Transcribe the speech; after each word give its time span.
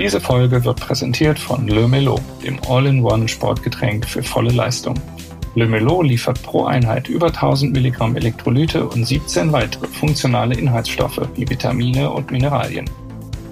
Diese 0.00 0.18
Folge 0.18 0.64
wird 0.64 0.80
präsentiert 0.80 1.38
von 1.38 1.68
Le 1.68 1.86
Melo, 1.86 2.18
dem 2.42 2.58
All-in-One 2.66 3.28
Sportgetränk 3.28 4.08
für 4.08 4.22
volle 4.22 4.50
Leistung. 4.50 4.94
Le 5.56 5.66
Melo 5.66 6.00
liefert 6.00 6.42
pro 6.42 6.64
Einheit 6.64 7.08
über 7.08 7.26
1000 7.26 7.74
Milligramm 7.74 8.16
Elektrolyte 8.16 8.86
und 8.88 9.04
17 9.04 9.52
weitere 9.52 9.86
funktionale 9.88 10.54
Inhaltsstoffe 10.54 11.20
wie 11.34 11.46
Vitamine 11.46 12.08
und 12.08 12.30
Mineralien. 12.30 12.88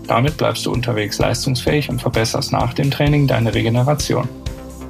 Damit 0.06 0.38
bleibst 0.38 0.64
du 0.64 0.72
unterwegs 0.72 1.18
leistungsfähig 1.18 1.90
und 1.90 2.00
verbesserst 2.00 2.50
nach 2.50 2.72
dem 2.72 2.90
Training 2.90 3.26
deine 3.26 3.52
Regeneration. 3.52 4.26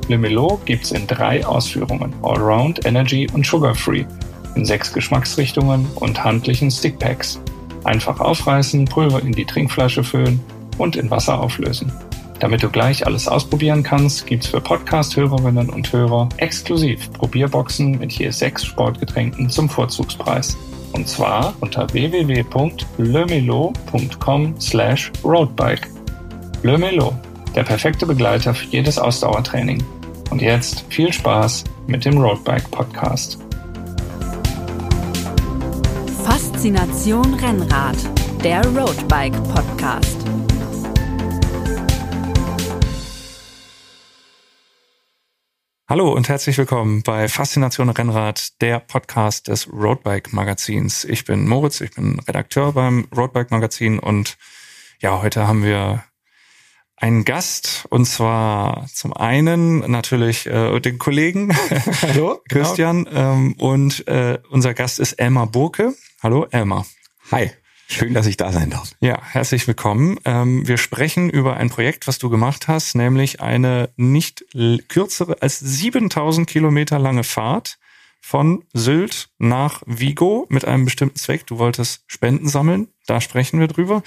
Le 0.06 0.16
Melo 0.16 0.60
gibt's 0.64 0.92
in 0.92 1.08
drei 1.08 1.44
Ausführungen: 1.44 2.14
Allround, 2.22 2.86
Energy 2.86 3.26
und 3.32 3.44
Sugar 3.44 3.74
Free, 3.74 4.04
in 4.54 4.64
sechs 4.64 4.92
Geschmacksrichtungen 4.92 5.88
und 5.96 6.22
handlichen 6.22 6.70
Stickpacks. 6.70 7.40
Einfach 7.82 8.20
aufreißen, 8.20 8.84
Pulver 8.84 9.20
in 9.22 9.32
die 9.32 9.44
Trinkflasche 9.44 10.04
füllen 10.04 10.40
und 10.78 10.96
in 10.96 11.10
Wasser 11.10 11.40
auflösen. 11.40 11.92
Damit 12.40 12.62
du 12.62 12.70
gleich 12.70 13.04
alles 13.04 13.26
ausprobieren 13.26 13.82
kannst, 13.82 14.24
gibt's 14.26 14.46
für 14.46 14.60
Podcast-Hörerinnen 14.60 15.70
und 15.70 15.92
Hörer 15.92 16.28
exklusiv 16.36 17.12
Probierboxen 17.12 17.98
mit 17.98 18.12
je 18.12 18.30
sechs 18.30 18.64
Sportgetränken 18.64 19.50
zum 19.50 19.68
Vorzugspreis. 19.68 20.56
Und 20.92 21.08
zwar 21.08 21.54
unter 21.60 21.92
www.lemelo.com 21.92 24.54
slash 24.60 25.10
roadbike. 25.24 25.88
Le 26.62 26.78
Melo, 26.78 27.12
der 27.54 27.64
perfekte 27.64 28.06
Begleiter 28.06 28.54
für 28.54 28.66
jedes 28.66 28.98
Ausdauertraining. 28.98 29.82
Und 30.30 30.40
jetzt 30.42 30.84
viel 30.90 31.10
Spaß 31.12 31.64
mit 31.86 32.04
dem 32.04 32.18
Roadbike 32.18 32.70
Podcast. 32.70 33.38
Faszination 36.24 37.34
Rennrad, 37.34 37.96
der 38.44 38.64
Roadbike 38.66 39.42
Podcast. 39.54 40.18
Hallo 45.90 46.12
und 46.12 46.28
herzlich 46.28 46.58
willkommen 46.58 47.02
bei 47.02 47.28
Faszination 47.28 47.88
Rennrad, 47.88 48.60
der 48.60 48.78
Podcast 48.78 49.48
des 49.48 49.72
Roadbike 49.72 50.34
Magazins. 50.34 51.04
Ich 51.04 51.24
bin 51.24 51.48
Moritz, 51.48 51.80
ich 51.80 51.92
bin 51.92 52.18
Redakteur 52.28 52.72
beim 52.72 53.08
Roadbike 53.16 53.50
Magazin 53.50 53.98
und 53.98 54.36
ja, 55.00 55.22
heute 55.22 55.48
haben 55.48 55.64
wir 55.64 56.04
einen 56.94 57.24
Gast 57.24 57.86
und 57.88 58.04
zwar 58.04 58.86
zum 58.92 59.14
einen 59.14 59.78
natürlich 59.90 60.44
äh, 60.44 60.78
den 60.78 60.98
Kollegen 60.98 61.56
Hallo, 62.02 62.42
Christian 62.50 63.04
genau. 63.04 63.32
ähm, 63.32 63.52
und 63.54 64.06
äh, 64.08 64.40
unser 64.50 64.74
Gast 64.74 64.98
ist 64.98 65.14
Elmar 65.14 65.46
Burke. 65.46 65.94
Hallo 66.22 66.46
Elmar. 66.50 66.84
Hi. 67.32 67.50
Schön, 67.90 68.12
dass 68.12 68.26
ich 68.26 68.36
da 68.36 68.52
sein 68.52 68.68
darf. 68.68 68.90
Ja, 69.00 69.18
herzlich 69.22 69.66
willkommen. 69.66 70.18
Ähm, 70.26 70.68
wir 70.68 70.76
sprechen 70.76 71.30
über 71.30 71.56
ein 71.56 71.70
Projekt, 71.70 72.06
was 72.06 72.18
du 72.18 72.28
gemacht 72.28 72.68
hast, 72.68 72.94
nämlich 72.94 73.40
eine 73.40 73.88
nicht 73.96 74.44
kürzere 74.88 75.40
als 75.40 75.58
7000 75.58 76.46
Kilometer 76.46 76.98
lange 76.98 77.24
Fahrt 77.24 77.78
von 78.20 78.62
Sylt 78.74 79.30
nach 79.38 79.82
Vigo 79.86 80.44
mit 80.50 80.66
einem 80.66 80.84
bestimmten 80.84 81.16
Zweck. 81.16 81.46
Du 81.46 81.58
wolltest 81.58 82.04
Spenden 82.08 82.46
sammeln, 82.48 82.88
da 83.06 83.22
sprechen 83.22 83.58
wir 83.58 83.68
drüber. 83.68 84.02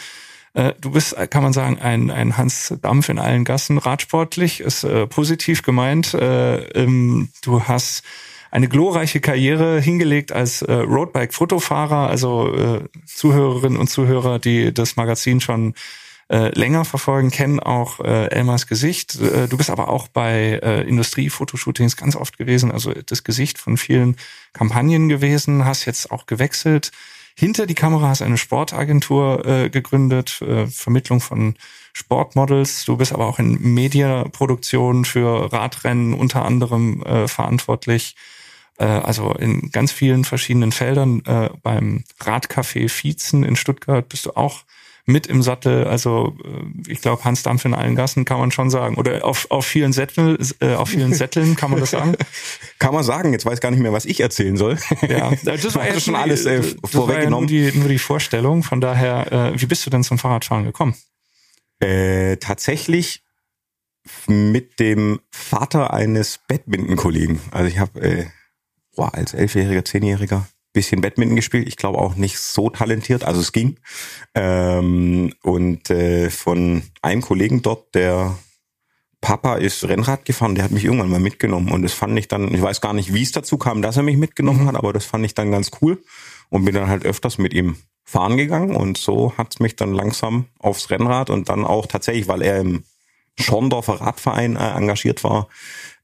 Äh, 0.53 0.73
du 0.79 0.91
bist, 0.91 1.16
kann 1.31 1.41
man 1.41 1.53
sagen, 1.53 1.79
ein, 1.79 2.11
ein 2.11 2.38
Hans 2.38 2.75
Dampf 2.83 3.09
in 3.09 3.17
allen 3.17 3.45
Gassen, 3.45 3.79
radsportlich, 3.79 4.59
ist 4.59 4.83
äh, 4.83 5.07
positiv 5.07 5.63
gemeint. 5.63 6.13
Äh, 6.13 6.57
ähm, 6.79 7.29
du 7.41 7.63
hast 7.63 8.03
eine 8.52 8.67
glorreiche 8.67 9.21
Karriere 9.21 9.80
hingelegt 9.80 10.33
als 10.33 10.61
äh, 10.61 10.73
Roadbike-Fotofahrer. 10.73 12.09
Also 12.09 12.53
äh, 12.53 12.81
Zuhörerinnen 13.05 13.80
und 13.80 13.89
Zuhörer, 13.89 14.39
die 14.39 14.73
das 14.73 14.97
Magazin 14.97 15.39
schon 15.39 15.73
äh, 16.30 16.49
länger 16.57 16.85
verfolgen, 16.85 17.31
kennen 17.31 17.59
auch 17.59 18.02
äh, 18.02 18.27
Elmars 18.27 18.67
Gesicht. 18.67 19.19
Äh, 19.19 19.47
du 19.47 19.57
bist 19.57 19.69
aber 19.69 19.89
auch 19.89 20.09
bei 20.09 20.59
äh, 20.62 20.81
Industrie-Fotoshootings 20.88 21.95
ganz 21.95 22.16
oft 22.16 22.38
gewesen, 22.38 22.72
also 22.72 22.94
das 22.94 23.23
Gesicht 23.23 23.57
von 23.57 23.78
vielen 23.78 24.17
Kampagnen 24.53 25.09
gewesen, 25.09 25.66
hast 25.66 25.85
jetzt 25.85 26.12
auch 26.12 26.25
gewechselt. 26.25 26.91
Hinter 27.35 27.66
die 27.66 27.75
Kamera 27.75 28.09
hast 28.09 28.22
eine 28.22 28.38
Sportagentur 28.38 29.45
äh, 29.45 29.69
gegründet, 29.69 30.41
äh, 30.41 30.68
Vermittlung 30.68 31.22
von 31.22 31.56
Sportmodels. 31.94 32.85
Du 32.85 32.97
bist 32.97 33.13
aber 33.13 33.28
auch 33.28 33.39
in 33.39 33.73
Mediaproduktion 33.73 35.06
für 35.06 35.51
Radrennen 35.51 36.13
unter 36.13 36.45
anderem 36.45 37.01
äh, 37.03 37.28
verantwortlich 37.28 38.16
also 38.84 39.34
in 39.34 39.72
ganz 39.72 39.92
vielen 39.92 40.24
verschiedenen 40.24 40.72
Feldern. 40.72 41.24
Äh, 41.25 41.50
beim 41.62 42.03
Radcafé 42.19 42.90
Vietzen 42.90 43.44
in 43.44 43.56
Stuttgart 43.56 44.08
bist 44.08 44.25
du 44.25 44.31
auch 44.31 44.64
mit 45.06 45.28
im 45.28 45.42
Sattel. 45.42 45.86
Also 45.86 46.36
äh, 46.44 46.92
ich 46.92 47.02
glaube, 47.02 47.24
Hans 47.24 47.44
Dampf 47.44 47.66
in 47.66 47.74
allen 47.74 47.96
Gassen 47.96 48.25
kann 48.25 48.40
man 48.40 48.52
schon 48.52 48.69
sagen. 48.69 48.96
Oder 48.96 49.25
auf, 49.25 49.50
auf 49.50 49.66
vielen 49.66 49.94
Sätteln, 49.94 50.38
äh, 50.59 50.75
auf 50.75 50.90
vielen 50.90 51.14
Sätteln 51.14 51.56
kann 51.56 51.72
man 51.72 51.80
das 51.80 51.92
sagen. 51.92 52.16
kann 52.80 52.94
man 52.94 53.03
sagen. 53.03 53.34
Jetzt 53.34 53.46
weiß 53.46 53.59
gar 53.62 53.72
nicht 53.72 53.81
mehr, 53.81 53.94
was 53.94 54.06
ich 54.06 54.19
erzählen 54.19 54.58
soll. 54.58 54.78
Ja, 55.08 55.31
das 55.44 55.75
war 55.75 55.88
ja 55.88 56.00
schon 56.00 56.16
alles 56.16 56.46
äh, 56.46 56.62
vorweggenommen. 56.86 57.50
Ja 57.50 57.62
nur, 57.63 57.72
die, 57.72 57.78
nur 57.78 57.90
die 57.90 58.00
Vorstellung. 58.00 58.63
Von 58.63 58.81
daher, 58.81 59.31
äh, 59.31 59.62
wie 59.62 59.66
bist 59.66 59.86
du 59.86 59.90
denn 59.90 60.03
zum 60.03 60.18
Fahrradfahren 60.18 60.66
gekommen? 60.66 60.96
Äh, 61.80 62.38
tatsächlich 62.38 63.24
mit 64.28 64.80
dem 64.80 65.19
Vater 65.30 65.94
eines 65.94 66.40
Badminton-Kollegen. 66.48 67.40
Also 67.52 67.68
ich 67.68 67.78
habe 67.78 68.02
äh, 68.02 68.25
boah, 68.96 69.13
als 69.13 69.34
Elfjähriger, 69.34 69.85
Zehnjähriger 69.85 70.47
bisschen 70.74 71.02
Badminton 71.02 71.35
gespielt. 71.35 71.68
Ich 71.68 71.78
glaube 71.78 72.00
auch 72.00 72.16
nicht 72.16 72.38
so 72.40 72.69
talentiert, 72.69 73.24
also 73.24 73.41
es 73.41 73.52
ging. 73.52 73.78
Ähm, 74.35 75.34
und 75.44 75.90
äh, 75.90 76.29
von 76.29 76.84
einem 77.01 77.22
Kollegen 77.22 77.62
dort, 77.62 77.94
der 77.94 78.38
Papa 79.19 79.56
ist 79.56 79.88
Rennrad 79.88 80.25
gefahren, 80.25 80.56
der 80.56 80.63
hat 80.63 80.72
mich 80.72 80.85
irgendwann 80.85 81.09
mal 81.09 81.19
mitgenommen 81.19 81.72
und 81.72 81.84
das 81.84 81.94
fand 81.94 82.18
ich 82.18 82.28
dann, 82.28 82.53
ich 82.53 82.62
weiß 82.62 82.81
gar 82.81 82.94
nicht, 82.94 83.13
wie 83.13 83.22
es 83.22 83.31
dazu 83.31 83.57
kam, 83.57 83.84
dass 83.84 83.97
er 83.97 84.03
mich 84.03 84.18
mitgenommen 84.18 84.66
hat, 84.66 84.75
aber 84.75 84.94
das 84.94 85.06
fand 85.06 85.24
ich 85.25 85.35
dann 85.35 85.51
ganz 85.51 85.69
cool 85.81 86.03
und 86.50 86.66
bin 86.66 86.74
dann 86.74 86.88
halt 86.88 87.06
öfters 87.06 87.38
mit 87.38 87.53
ihm 87.53 87.75
fahren 88.03 88.35
gegangen 88.35 88.75
und 88.75 88.97
so 88.97 89.34
hat's 89.38 89.59
mich 89.59 89.75
dann 89.75 89.94
langsam 89.94 90.46
aufs 90.57 90.90
Rennrad 90.90 91.30
und 91.30 91.50
dann 91.50 91.66
auch 91.66 91.85
tatsächlich, 91.85 92.28
weil 92.28 92.41
er 92.41 92.62
im 92.62 92.84
Schorndorfer 93.40 94.01
Radverein 94.01 94.56
äh, 94.56 94.72
engagiert 94.72 95.24
war, 95.24 95.47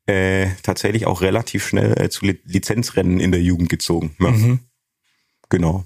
äh, 0.07 0.47
tatsächlich 0.63 1.05
auch 1.05 1.21
relativ 1.21 1.67
schnell 1.67 1.93
äh, 1.99 2.09
zu 2.09 2.25
Lizenzrennen 2.25 3.19
in 3.19 3.31
der 3.31 3.41
Jugend 3.41 3.69
gezogen. 3.69 4.15
Ja. 4.19 4.31
Mhm. 4.31 4.59
Genau. 5.49 5.85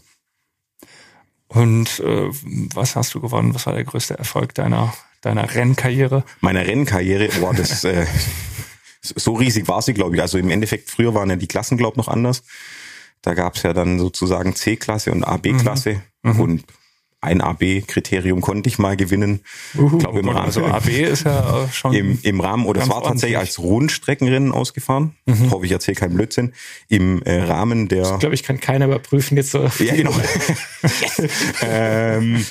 Und 1.48 2.00
äh, 2.00 2.30
was 2.74 2.96
hast 2.96 3.14
du 3.14 3.20
gewonnen? 3.20 3.54
Was 3.54 3.66
war 3.66 3.74
der 3.74 3.84
größte 3.84 4.18
Erfolg 4.18 4.54
deiner 4.56 4.94
deiner 5.22 5.54
Rennkarriere? 5.54 6.24
Meine 6.40 6.66
Rennkarriere, 6.66 7.30
boah, 7.40 7.54
das 7.54 7.84
äh, 7.84 8.06
so 9.02 9.34
riesig 9.34 9.68
war 9.68 9.82
sie, 9.82 9.94
glaube 9.94 10.16
ich. 10.16 10.22
Also 10.22 10.38
im 10.38 10.50
Endeffekt, 10.50 10.90
früher 10.90 11.14
waren 11.14 11.30
ja 11.30 11.36
die 11.36 11.48
Klassen, 11.48 11.78
glaube 11.78 11.94
ich, 11.94 11.98
noch 11.98 12.08
anders. 12.08 12.44
Da 13.22 13.34
gab 13.34 13.56
es 13.56 13.64
ja 13.64 13.74
dann 13.74 14.00
sozusagen 14.00 14.56
C-Klasse 14.56 15.12
und 15.12 15.24
AB-Klasse. 15.24 16.02
Mhm. 16.24 16.34
mhm. 16.34 16.40
Und 16.40 16.64
ein 17.22 17.40
AB-Kriterium 17.40 18.42
konnte 18.42 18.68
ich 18.68 18.80
mal 18.80 18.98
gewinnen. 18.98 19.42
Uhu, 19.78 19.98
ich 19.98 20.00
glaube 20.00 20.20
im 20.20 20.30
Rahmen. 20.30 20.46
Also 20.46 20.66
AB 20.66 20.90
ist 20.90 21.24
ja 21.24 21.70
schon 21.72 21.94
im, 21.94 22.20
im 22.24 22.42
Rahmen 22.42 22.66
oder 22.66 22.82
es 22.82 22.90
war 22.90 23.04
tatsächlich 23.04 23.38
als 23.38 23.60
Rundstreckenrennen 23.60 24.52
ausgefahren. 24.52 25.16
Mhm. 25.28 25.46
Ich 25.46 25.52
hoffe, 25.52 25.66
ich 25.68 25.72
erzähle 25.72 25.96
keinen 25.96 26.16
Blödsinn. 26.16 26.54
Im 26.88 27.22
äh, 27.22 27.44
Rahmen 27.44 27.88
der. 27.88 28.14
Ich 28.14 28.20
glaube, 28.20 28.34
ich 28.34 28.42
kann 28.42 28.60
keiner 28.60 28.86
überprüfen 28.86 29.38
jetzt 29.38 29.52
so. 29.52 29.70
Ja 29.80 29.96
genau. 29.96 30.12
ähm, 31.62 32.44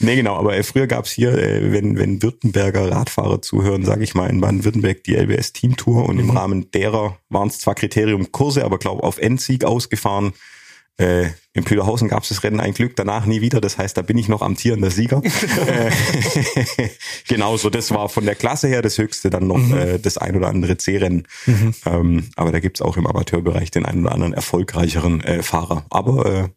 nee 0.00 0.16
genau, 0.16 0.36
aber 0.36 0.56
äh, 0.56 0.64
früher 0.64 0.88
gab's 0.88 1.12
hier, 1.12 1.38
äh, 1.38 1.72
wenn 1.72 1.96
wenn 1.96 2.20
Württemberger 2.20 2.90
Radfahrer 2.90 3.40
zuhören, 3.40 3.84
sage 3.84 4.02
ich 4.02 4.16
mal 4.16 4.28
in 4.28 4.40
Baden-Württemberg 4.40 5.04
die 5.04 5.14
LBS 5.14 5.52
Team 5.52 5.76
Tour 5.76 6.08
und 6.08 6.16
mhm. 6.16 6.22
im 6.22 6.30
Rahmen 6.30 6.70
derer 6.72 7.18
waren 7.28 7.48
es 7.48 7.60
zwar 7.60 7.76
Kriterium 7.76 8.32
Kurse, 8.32 8.64
aber 8.64 8.78
glaube 8.78 9.04
auf 9.04 9.18
Endsieg 9.18 9.64
ausgefahren. 9.64 10.32
Äh, 10.98 11.30
in 11.52 11.64
Plüderhausen 11.64 12.08
gab 12.08 12.24
es 12.24 12.28
das 12.28 12.42
Rennen 12.42 12.60
ein 12.60 12.74
Glück, 12.74 12.96
danach 12.96 13.24
nie 13.24 13.40
wieder. 13.40 13.60
Das 13.60 13.78
heißt, 13.78 13.96
da 13.96 14.02
bin 14.02 14.18
ich 14.18 14.28
noch 14.28 14.42
amtierender 14.42 14.90
Sieger. 14.90 15.22
äh, 15.66 15.90
genau, 17.28 17.56
so 17.56 17.70
das 17.70 17.90
war 17.92 18.08
von 18.08 18.24
der 18.24 18.34
Klasse 18.34 18.68
her 18.68 18.82
das 18.82 18.98
Höchste, 18.98 19.30
dann 19.30 19.46
noch 19.46 19.58
mhm. 19.58 19.76
äh, 19.76 19.98
das 19.98 20.18
ein 20.18 20.36
oder 20.36 20.48
andere 20.48 20.76
C-Rennen. 20.76 21.26
Mhm. 21.46 21.74
Ähm, 21.86 22.30
aber 22.36 22.52
da 22.52 22.58
gibt's 22.58 22.82
auch 22.82 22.96
im 22.96 23.06
Amateurbereich 23.06 23.70
den 23.70 23.86
einen 23.86 24.02
oder 24.02 24.12
anderen 24.12 24.34
erfolgreicheren 24.34 25.22
äh, 25.22 25.42
Fahrer. 25.42 25.86
Aber 25.90 26.26
äh, 26.26 26.48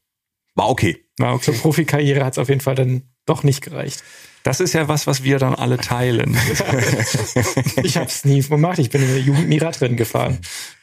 war 0.55 0.69
okay. 0.69 1.05
Na, 1.17 1.33
okay. 1.33 1.45
Zur 1.45 1.55
Profikarriere 1.55 2.25
hat's 2.25 2.39
auf 2.39 2.49
jeden 2.49 2.61
Fall 2.61 2.75
dann 2.75 3.03
doch 3.25 3.43
nicht 3.43 3.61
gereicht. 3.61 4.03
Das 4.43 4.59
ist 4.59 4.73
ja 4.73 4.87
was, 4.87 5.07
was 5.07 5.23
wir 5.23 5.37
dann 5.37 5.53
alle 5.53 5.77
teilen. 5.77 6.35
ich 7.83 7.97
habe 7.97 8.07
es 8.07 8.25
nie 8.25 8.41
gemacht. 8.41 8.79
Ich 8.79 8.89
bin 8.89 9.01
in 9.03 9.07
der 9.09 9.19
Jugend 9.19 9.49
nie 9.49 9.59
Radrennen 9.59 9.97
gefahren. 9.97 10.39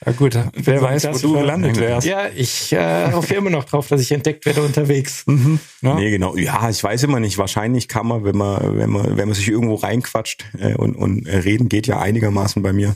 Ja 0.07 0.13
gut, 0.13 0.39
wer 0.55 0.81
weiß, 0.81 1.09
wo 1.13 1.19
du 1.19 1.33
gelandet 1.35 1.79
wärst. 1.79 2.07
Ja, 2.07 2.29
ich 2.35 2.73
äh, 2.73 3.13
hoffe 3.13 3.35
immer 3.35 3.51
noch 3.51 3.65
drauf, 3.65 3.89
dass 3.89 4.01
ich 4.01 4.13
entdeckt 4.13 4.47
werde 4.47 4.63
unterwegs. 4.63 5.25
Mhm. 5.27 5.59
Ja? 5.83 5.95
Nee, 5.95 6.11
genau. 6.11 6.37
Ja, 6.37 6.71
ich 6.71 6.83
weiß 6.83 7.03
immer 7.03 7.21
nicht. 7.21 7.39
Wahrscheinlich 7.39 7.89
kann 7.89 8.07
man, 8.07 8.25
wenn 8.25 8.37
man, 8.37 8.79
wenn 8.79 8.91
man, 8.91 9.17
wenn 9.17 9.29
man 9.29 9.35
sich 9.35 9.49
irgendwo 9.49 9.75
reinquatscht 9.75 10.45
äh, 10.59 10.75
und, 10.75 10.95
und 10.95 11.27
äh, 11.27 11.39
reden 11.39 11.69
geht 11.69 11.87
ja 11.89 11.99
einigermaßen 11.99 12.63
bei 12.63 12.73
mir, 12.73 12.95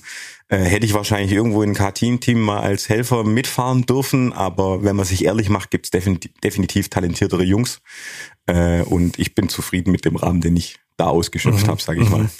äh, 0.52 0.58
hätte 0.58 0.84
ich 0.84 0.92
wahrscheinlich 0.92 1.32
irgendwo 1.32 1.62
in 1.62 1.70
ein 1.70 1.74
Kartin-Team 1.74 2.38
mal 2.38 2.60
als 2.60 2.90
Helfer 2.90 3.24
mitfahren 3.24 3.86
dürfen. 3.86 4.34
Aber 4.34 4.84
wenn 4.84 4.94
man 4.96 5.06
sich 5.06 5.24
ehrlich 5.24 5.48
macht, 5.48 5.70
gibt's 5.70 5.90
definitiv 5.90 6.90
talentiertere 6.90 7.42
Jungs. 7.42 7.80
Äh, 8.46 8.82
und 8.82 9.18
ich 9.18 9.34
bin 9.34 9.48
zufrieden 9.48 9.92
mit 9.92 10.04
dem 10.04 10.16
Rahmen, 10.16 10.40
den 10.40 10.56
ich 10.56 10.78
da 10.96 11.06
ausgeschöpft 11.06 11.66
mhm. 11.66 11.70
habe, 11.70 11.82
sage 11.82 12.02
ich 12.02 12.08
mhm. 12.08 12.12
mal. 12.12 12.30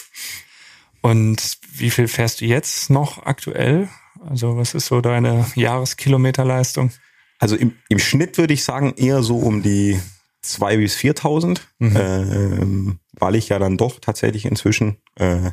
Und 1.00 1.58
wie 1.72 1.90
viel 1.90 2.08
fährst 2.08 2.40
du 2.40 2.44
jetzt 2.44 2.90
noch 2.90 3.24
aktuell? 3.24 3.88
Also 4.20 4.56
was 4.56 4.74
ist 4.74 4.86
so 4.86 5.00
deine 5.00 5.46
Jahreskilometerleistung? 5.54 6.92
Also 7.38 7.56
im, 7.56 7.76
im 7.88 7.98
Schnitt 7.98 8.38
würde 8.38 8.54
ich 8.54 8.62
sagen 8.62 8.94
eher 8.96 9.22
so 9.22 9.38
um 9.38 9.62
die 9.62 9.98
zwei 10.42 10.76
bis 10.76 10.96
4.000, 10.96 11.60
mhm. 11.78 11.96
äh, 11.96 12.96
weil 13.18 13.34
ich 13.34 13.48
ja 13.48 13.58
dann 13.58 13.76
doch 13.76 14.00
tatsächlich 14.00 14.44
inzwischen 14.44 14.98
äh, 15.16 15.50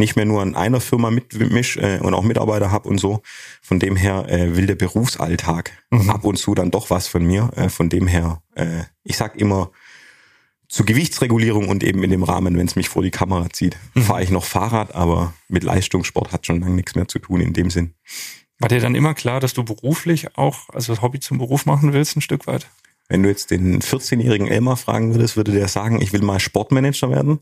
nicht 0.00 0.16
mehr 0.16 0.24
nur 0.24 0.42
an 0.42 0.56
einer 0.56 0.80
Firma 0.80 1.10
mitmisch 1.10 1.76
äh, 1.76 2.00
und 2.00 2.14
auch 2.14 2.24
Mitarbeiter 2.24 2.72
habe 2.72 2.88
und 2.88 2.98
so. 2.98 3.22
Von 3.62 3.78
dem 3.78 3.94
her 3.94 4.26
äh, 4.28 4.56
will 4.56 4.66
der 4.66 4.74
Berufsalltag 4.74 5.70
mhm. 5.90 6.10
ab 6.10 6.24
und 6.24 6.36
zu 6.36 6.54
dann 6.56 6.72
doch 6.72 6.90
was 6.90 7.06
von 7.06 7.24
mir. 7.24 7.50
Äh, 7.54 7.68
von 7.68 7.88
dem 7.88 8.08
her, 8.08 8.42
äh, 8.56 8.82
ich 9.04 9.16
sag 9.16 9.36
immer, 9.36 9.70
zur 10.68 10.86
Gewichtsregulierung 10.86 11.68
und 11.68 11.82
eben 11.82 12.02
in 12.02 12.10
dem 12.10 12.22
Rahmen, 12.22 12.56
wenn 12.56 12.66
es 12.66 12.76
mich 12.76 12.88
vor 12.88 13.02
die 13.02 13.10
Kamera 13.10 13.48
zieht, 13.50 13.76
mhm. 13.94 14.02
fahre 14.02 14.22
ich 14.22 14.30
noch 14.30 14.44
Fahrrad, 14.44 14.94
aber 14.94 15.34
mit 15.48 15.62
Leistungssport 15.62 16.32
hat 16.32 16.46
schon 16.46 16.60
lange 16.60 16.74
nichts 16.74 16.94
mehr 16.94 17.08
zu 17.08 17.18
tun 17.18 17.40
in 17.40 17.52
dem 17.52 17.70
Sinn. 17.70 17.94
War 18.58 18.68
dir 18.68 18.80
dann 18.80 18.94
immer 18.94 19.14
klar, 19.14 19.40
dass 19.40 19.54
du 19.54 19.64
beruflich 19.64 20.36
auch, 20.36 20.68
also 20.70 20.92
das 20.92 21.02
Hobby 21.02 21.18
zum 21.18 21.38
Beruf 21.38 21.66
machen 21.66 21.92
willst, 21.92 22.16
ein 22.16 22.20
Stück 22.20 22.46
weit? 22.46 22.68
Wenn 23.08 23.24
du 23.24 23.28
jetzt 23.28 23.50
den 23.50 23.80
14-jährigen 23.80 24.46
Elmar 24.46 24.76
fragen 24.76 25.12
würdest, 25.12 25.36
würde 25.36 25.50
der 25.50 25.66
sagen, 25.66 26.00
ich 26.00 26.12
will 26.12 26.22
mal 26.22 26.38
Sportmanager 26.38 27.10
werden. 27.10 27.40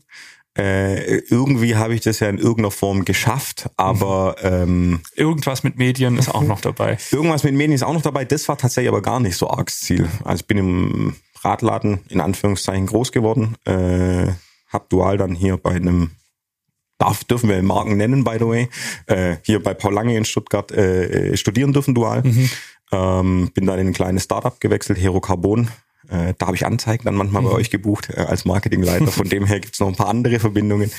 Äh, 0.59 1.19
irgendwie 1.29 1.77
habe 1.77 1.93
ich 1.93 2.01
das 2.01 2.19
ja 2.19 2.27
in 2.27 2.37
irgendeiner 2.37 2.71
Form 2.71 3.05
geschafft, 3.05 3.69
aber 3.77 4.35
ähm, 4.41 4.99
irgendwas 5.15 5.63
mit 5.63 5.77
Medien 5.77 6.17
ist 6.17 6.27
auch 6.29 6.43
noch 6.43 6.59
dabei. 6.59 6.97
Irgendwas 7.11 7.45
mit 7.45 7.53
Medien 7.53 7.75
ist 7.75 7.83
auch 7.83 7.93
noch 7.93 8.01
dabei. 8.01 8.25
Das 8.25 8.47
war 8.49 8.57
tatsächlich 8.57 8.89
aber 8.89 9.01
gar 9.01 9.21
nicht 9.21 9.37
so 9.37 9.49
args 9.49 9.79
Ziel. 9.79 10.09
Also 10.25 10.41
ich 10.41 10.47
bin 10.47 10.57
im 10.57 11.15
Radladen 11.41 12.01
in 12.09 12.19
Anführungszeichen 12.19 12.87
groß 12.87 13.13
geworden, 13.13 13.55
äh, 13.65 14.33
hab 14.67 14.89
dual 14.89 15.17
dann 15.17 15.33
hier 15.33 15.55
bei 15.55 15.71
einem 15.71 16.11
darf, 16.97 17.23
dürfen 17.23 17.49
wir 17.49 17.63
Marken 17.63 17.95
nennen, 17.95 18.25
by 18.25 18.35
the 18.37 18.45
way, 18.45 18.69
äh, 19.05 19.37
hier 19.43 19.63
bei 19.63 19.73
Paul 19.73 19.93
Lange 19.93 20.17
in 20.17 20.25
Stuttgart 20.25 20.71
äh, 20.73 21.37
studieren 21.37 21.71
dürfen 21.71 21.95
dual. 21.95 22.23
Mhm. 22.23 22.49
Ähm, 22.91 23.51
bin 23.53 23.65
dann 23.65 23.79
in 23.79 23.87
ein 23.87 23.93
kleines 23.93 24.25
Startup 24.25 24.59
gewechselt, 24.59 24.99
Hero 24.99 25.21
Carbon. 25.21 25.69
Äh, 26.09 26.33
da 26.37 26.47
habe 26.47 26.55
ich 26.55 26.65
Anzeigen 26.65 27.05
dann 27.05 27.15
manchmal 27.15 27.41
mhm. 27.41 27.47
bei 27.47 27.53
euch 27.53 27.69
gebucht 27.69 28.09
äh, 28.09 28.21
als 28.21 28.45
Marketingleiter. 28.45 29.07
Von 29.07 29.29
dem 29.29 29.45
her 29.45 29.59
gibt's 29.59 29.79
noch 29.79 29.87
ein 29.87 29.95
paar 29.95 30.09
andere 30.09 30.39
Verbindungen. 30.39 30.91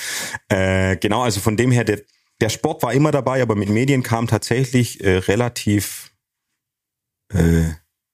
Äh, 0.48 0.96
genau, 0.96 1.22
also 1.22 1.40
von 1.40 1.56
dem 1.56 1.70
her, 1.70 1.84
der, 1.84 2.00
der 2.40 2.48
Sport 2.48 2.82
war 2.82 2.92
immer 2.92 3.10
dabei, 3.10 3.42
aber 3.42 3.56
mit 3.56 3.68
Medien 3.68 4.02
kam 4.02 4.26
tatsächlich 4.26 5.02
äh, 5.02 5.18
relativ 5.18 6.12
äh, 7.32 7.70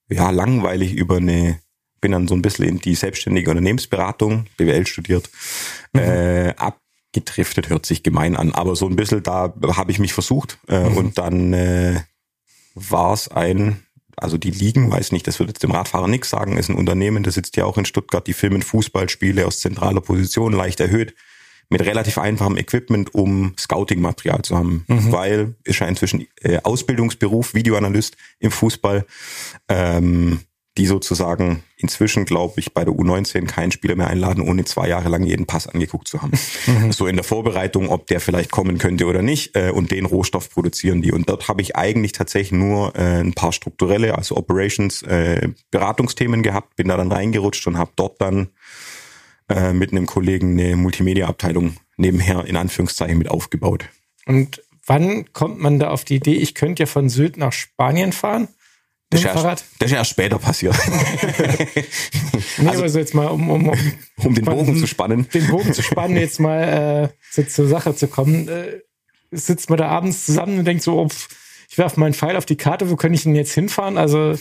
ja 0.09 0.29
langweilig 0.29 0.93
über 0.93 1.17
eine 1.17 1.59
bin 2.01 2.11
dann 2.11 2.27
so 2.27 2.35
ein 2.35 2.41
bisschen 2.41 2.65
in 2.65 2.79
die 2.79 2.95
selbstständige 2.95 3.49
Unternehmensberatung, 3.49 4.45
BWL 4.57 4.85
studiert, 4.85 5.29
mhm. 5.93 5.99
äh, 5.99 6.53
abgedriftet, 6.55 7.69
hört 7.69 7.85
sich 7.85 8.03
gemein 8.03 8.35
an, 8.35 8.53
aber 8.53 8.75
so 8.75 8.87
ein 8.87 8.95
bisschen 8.95 9.23
da 9.23 9.53
habe 9.75 9.91
ich 9.91 9.99
mich 9.99 10.13
versucht 10.13 10.59
äh, 10.67 10.89
mhm. 10.89 10.97
und 10.97 11.17
dann 11.17 11.53
äh, 11.53 12.01
war 12.75 13.13
es 13.13 13.29
ein, 13.29 13.83
also 14.17 14.37
die 14.37 14.51
Ligen, 14.51 14.91
weiß 14.91 15.11
nicht, 15.11 15.27
das 15.27 15.39
wird 15.39 15.49
jetzt 15.49 15.63
dem 15.63 15.71
Radfahrer 15.71 16.07
nichts 16.07 16.29
sagen, 16.29 16.57
ist 16.57 16.69
ein 16.69 16.75
Unternehmen, 16.75 17.23
das 17.23 17.35
sitzt 17.35 17.55
ja 17.55 17.65
auch 17.65 17.77
in 17.77 17.85
Stuttgart, 17.85 18.25
die 18.25 18.33
filmen 18.33 18.63
Fußballspiele 18.63 19.45
aus 19.45 19.59
zentraler 19.59 20.01
Position, 20.01 20.53
leicht 20.53 20.79
erhöht, 20.79 21.13
mit 21.69 21.81
relativ 21.81 22.17
einfachem 22.17 22.57
Equipment, 22.57 23.13
um 23.13 23.53
Scouting-Material 23.59 24.41
zu 24.41 24.57
haben, 24.57 24.85
mhm. 24.87 25.11
weil 25.11 25.55
ist 25.63 25.79
ja 25.79 25.87
inzwischen 25.87 26.27
äh, 26.41 26.59
Ausbildungsberuf, 26.63 27.53
Videoanalyst 27.53 28.17
im 28.39 28.51
Fußball. 28.51 29.05
Ähm, 29.67 30.39
die 30.77 30.85
sozusagen 30.85 31.63
inzwischen, 31.75 32.25
glaube 32.25 32.59
ich, 32.59 32.73
bei 32.73 32.85
der 32.85 32.93
U19 32.93 33.45
keinen 33.45 33.71
Spieler 33.71 33.95
mehr 33.95 34.07
einladen, 34.07 34.47
ohne 34.47 34.63
zwei 34.65 34.87
Jahre 34.87 35.09
lang 35.09 35.23
jeden 35.23 35.45
Pass 35.45 35.67
angeguckt 35.67 36.07
zu 36.07 36.21
haben. 36.21 36.31
Mhm. 36.67 36.91
So 36.91 37.07
in 37.07 37.15
der 37.15 37.23
Vorbereitung, 37.23 37.89
ob 37.89 38.07
der 38.07 38.19
vielleicht 38.19 38.51
kommen 38.51 38.77
könnte 38.77 39.05
oder 39.05 39.21
nicht. 39.21 39.55
Äh, 39.55 39.71
und 39.71 39.91
den 39.91 40.05
Rohstoff 40.05 40.49
produzieren 40.49 41.01
die. 41.01 41.11
Und 41.11 41.29
dort 41.29 41.47
habe 41.47 41.61
ich 41.61 41.75
eigentlich 41.75 42.11
tatsächlich 42.11 42.51
nur 42.51 42.95
äh, 42.95 43.21
ein 43.21 43.33
paar 43.33 43.51
strukturelle, 43.51 44.17
also 44.17 44.37
Operations, 44.37 45.01
äh, 45.03 45.49
Beratungsthemen 45.71 46.43
gehabt, 46.43 46.75
bin 46.75 46.87
da 46.87 46.97
dann 46.97 47.11
reingerutscht 47.11 47.65
und 47.67 47.77
habe 47.77 47.91
dort 47.95 48.21
dann 48.21 48.49
äh, 49.49 49.73
mit 49.73 49.91
einem 49.91 50.05
Kollegen 50.05 50.59
eine 50.59 50.75
Multimedia-Abteilung 50.75 51.77
nebenher 51.97 52.45
in 52.45 52.55
Anführungszeichen 52.55 53.17
mit 53.17 53.29
aufgebaut. 53.29 53.89
Und 54.25 54.61
wann 54.85 55.31
kommt 55.33 55.59
man 55.59 55.79
da 55.79 55.89
auf 55.89 56.05
die 56.05 56.15
Idee, 56.15 56.35
ich 56.35 56.53
könnte 56.53 56.83
ja 56.83 56.87
von 56.87 57.09
Sylt 57.09 57.37
nach 57.37 57.53
Spanien 57.53 58.11
fahren? 58.11 58.47
Das 59.09 59.21
ist, 59.21 59.25
erst, 59.25 59.65
das 59.79 59.91
ist 59.91 59.95
erst 59.95 60.09
später 60.09 60.37
passiert. 60.37 60.75
nee, 62.57 62.67
also, 62.67 62.83
also 62.83 62.99
jetzt 62.99 63.13
mal, 63.13 63.27
um, 63.27 63.49
um, 63.49 63.69
um, 63.69 63.77
um 64.17 64.35
den 64.35 64.43
Bogen 64.43 64.77
zu 64.77 64.85
spannen. 64.85 65.29
Den 65.33 65.47
Bogen 65.47 65.73
zu 65.73 65.81
spannen, 65.81 66.17
jetzt 66.17 66.41
mal 66.41 67.11
äh, 67.33 67.47
zur 67.47 67.67
Sache 67.67 67.95
zu 67.95 68.07
kommen. 68.07 68.49
Äh, 68.49 68.81
sitzt 69.31 69.69
man 69.69 69.77
da 69.77 69.87
abends 69.87 70.25
zusammen 70.25 70.59
und 70.59 70.65
denkt 70.65 70.83
so, 70.83 70.99
oh, 70.99 71.07
ich 71.69 71.77
werfe 71.77 71.99
meinen 71.99 72.13
Pfeil 72.13 72.35
auf 72.35 72.45
die 72.45 72.57
Karte, 72.57 72.89
wo 72.89 72.95
kann 72.95 73.13
ich 73.13 73.23
denn 73.23 73.35
jetzt 73.35 73.53
hinfahren? 73.53 73.97
Also 73.97 74.35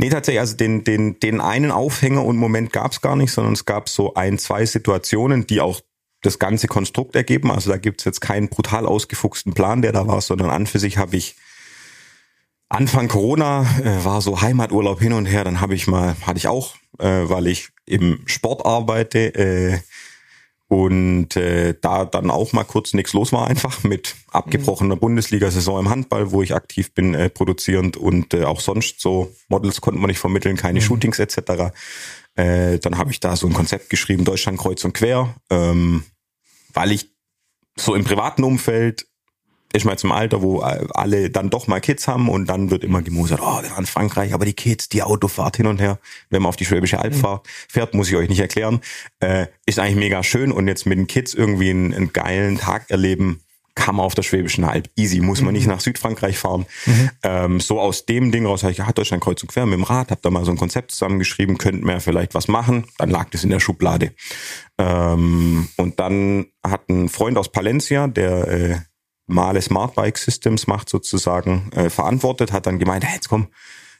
Nee, 0.00 0.10
tatsächlich, 0.10 0.40
also 0.40 0.56
den, 0.56 0.84
den, 0.84 1.18
den 1.18 1.40
einen 1.40 1.72
Aufhänger 1.72 2.24
und 2.24 2.36
Moment 2.36 2.72
gab 2.72 2.92
es 2.92 3.00
gar 3.00 3.16
nicht, 3.16 3.32
sondern 3.32 3.54
es 3.54 3.64
gab 3.64 3.88
so 3.88 4.14
ein, 4.14 4.38
zwei 4.38 4.64
Situationen, 4.64 5.46
die 5.46 5.60
auch 5.60 5.80
das 6.22 6.38
ganze 6.38 6.68
Konstrukt 6.68 7.16
ergeben. 7.16 7.50
Also 7.50 7.70
da 7.70 7.78
gibt's 7.78 8.04
jetzt 8.04 8.20
keinen 8.20 8.48
brutal 8.48 8.86
ausgefuchsten 8.86 9.54
Plan, 9.54 9.82
der 9.82 9.92
da 9.92 10.06
war, 10.06 10.20
sondern 10.20 10.50
an 10.50 10.68
für 10.68 10.78
sich 10.78 10.98
habe 10.98 11.16
ich 11.16 11.34
Anfang 12.68 13.08
Corona 13.08 13.62
äh, 13.82 14.04
war 14.04 14.20
so 14.20 14.40
Heimaturlaub 14.40 15.00
hin 15.00 15.14
und 15.14 15.26
her, 15.26 15.44
dann 15.44 15.60
habe 15.60 15.74
ich 15.74 15.86
mal, 15.86 16.16
hatte 16.26 16.38
ich 16.38 16.48
auch, 16.48 16.74
äh, 16.98 17.28
weil 17.28 17.46
ich 17.46 17.70
im 17.86 18.20
Sport 18.26 18.66
arbeite 18.66 19.34
äh, 19.34 19.78
und 20.68 21.34
äh, 21.36 21.74
da 21.80 22.04
dann 22.04 22.30
auch 22.30 22.52
mal 22.52 22.64
kurz 22.64 22.92
nichts 22.92 23.14
los 23.14 23.32
war 23.32 23.46
einfach 23.46 23.82
mit 23.84 24.16
abgebrochener 24.30 24.96
mhm. 24.96 25.00
Bundesliga-Saison 25.00 25.80
im 25.80 25.88
Handball, 25.88 26.30
wo 26.30 26.42
ich 26.42 26.54
aktiv 26.54 26.92
bin, 26.92 27.14
äh, 27.14 27.30
produzierend 27.30 27.96
und 27.96 28.34
äh, 28.34 28.44
auch 28.44 28.60
sonst 28.60 29.00
so 29.00 29.34
Models 29.48 29.80
konnten 29.80 30.00
wir 30.00 30.06
nicht 30.06 30.18
vermitteln, 30.18 30.56
keine 30.56 30.80
mhm. 30.80 30.84
Shootings 30.84 31.18
etc. 31.18 31.72
Äh, 32.36 32.78
dann 32.80 32.98
habe 32.98 33.10
ich 33.10 33.20
da 33.20 33.34
so 33.34 33.46
ein 33.46 33.54
Konzept 33.54 33.88
geschrieben, 33.88 34.24
Deutschland 34.24 34.58
kreuz 34.58 34.84
und 34.84 34.92
quer, 34.92 35.34
ähm, 35.48 36.04
weil 36.74 36.92
ich 36.92 37.08
so 37.76 37.94
im 37.94 38.04
privaten 38.04 38.44
Umfeld 38.44 39.06
ist 39.72 39.84
mal 39.84 39.98
zum 39.98 40.12
Alter, 40.12 40.42
wo 40.42 40.60
alle 40.60 41.30
dann 41.30 41.50
doch 41.50 41.66
mal 41.66 41.80
Kids 41.80 42.08
haben 42.08 42.28
und 42.28 42.46
dann 42.46 42.70
wird 42.70 42.84
immer 42.84 43.02
gemosert, 43.02 43.40
oh, 43.42 43.62
wir 43.62 43.70
waren 43.70 43.80
in 43.80 43.86
Frankreich, 43.86 44.32
aber 44.32 44.44
die 44.44 44.54
Kids, 44.54 44.88
die 44.88 45.02
Autofahrt 45.02 45.56
hin 45.56 45.66
und 45.66 45.80
her, 45.80 45.98
wenn 46.30 46.42
man 46.42 46.48
auf 46.48 46.56
die 46.56 46.64
Schwäbische 46.64 46.98
Alb 46.98 47.14
mhm. 47.14 47.40
fährt, 47.68 47.94
muss 47.94 48.08
ich 48.08 48.16
euch 48.16 48.28
nicht 48.28 48.40
erklären, 48.40 48.80
äh, 49.20 49.46
ist 49.66 49.78
eigentlich 49.78 49.96
mega 49.96 50.22
schön 50.22 50.52
und 50.52 50.68
jetzt 50.68 50.86
mit 50.86 50.98
den 50.98 51.06
Kids 51.06 51.34
irgendwie 51.34 51.70
einen, 51.70 51.92
einen 51.92 52.12
geilen 52.12 52.58
Tag 52.58 52.90
erleben, 52.90 53.42
kann 53.78 53.94
man 53.94 54.06
auf 54.06 54.16
der 54.16 54.24
Schwäbischen 54.24 54.64
Alb. 54.64 54.90
Easy, 54.96 55.20
muss 55.20 55.40
man 55.40 55.48
mhm. 55.48 55.58
nicht 55.58 55.66
nach 55.68 55.80
Südfrankreich 55.80 56.36
fahren. 56.36 56.66
Mhm. 56.84 57.10
Ähm, 57.22 57.60
so 57.60 57.78
aus 57.78 58.06
dem 58.06 58.32
Ding 58.32 58.44
raus 58.44 58.64
habe 58.64 58.72
ich, 58.72 58.78
ja, 58.78 58.90
Deutschland 58.90 59.22
kreuz 59.22 59.40
und 59.42 59.48
quer 59.48 59.66
mit 59.66 59.78
dem 59.78 59.84
Rad, 59.84 60.10
hab 60.10 60.20
da 60.20 60.30
mal 60.30 60.44
so 60.44 60.50
ein 60.50 60.56
Konzept 60.56 60.90
zusammengeschrieben, 60.90 61.58
könnten 61.58 61.86
wir 61.86 62.00
vielleicht 62.00 62.34
was 62.34 62.48
machen. 62.48 62.86
Dann 62.98 63.10
lag 63.10 63.30
das 63.30 63.44
in 63.44 63.50
der 63.50 63.60
Schublade. 63.60 64.12
Ähm, 64.78 65.68
und 65.76 66.00
dann 66.00 66.46
hat 66.66 66.88
ein 66.88 67.08
Freund 67.08 67.38
aus 67.38 67.52
Palencia, 67.52 68.08
der 68.08 68.48
äh, 68.48 68.76
Male 69.28 69.62
Smart 69.62 69.94
Bike 69.94 70.18
Systems 70.18 70.66
macht 70.66 70.88
sozusagen, 70.88 71.70
äh, 71.72 71.90
verantwortet, 71.90 72.52
hat 72.52 72.66
dann 72.66 72.78
gemeint, 72.78 73.04
hey, 73.04 73.14
jetzt 73.14 73.28
komm, 73.28 73.48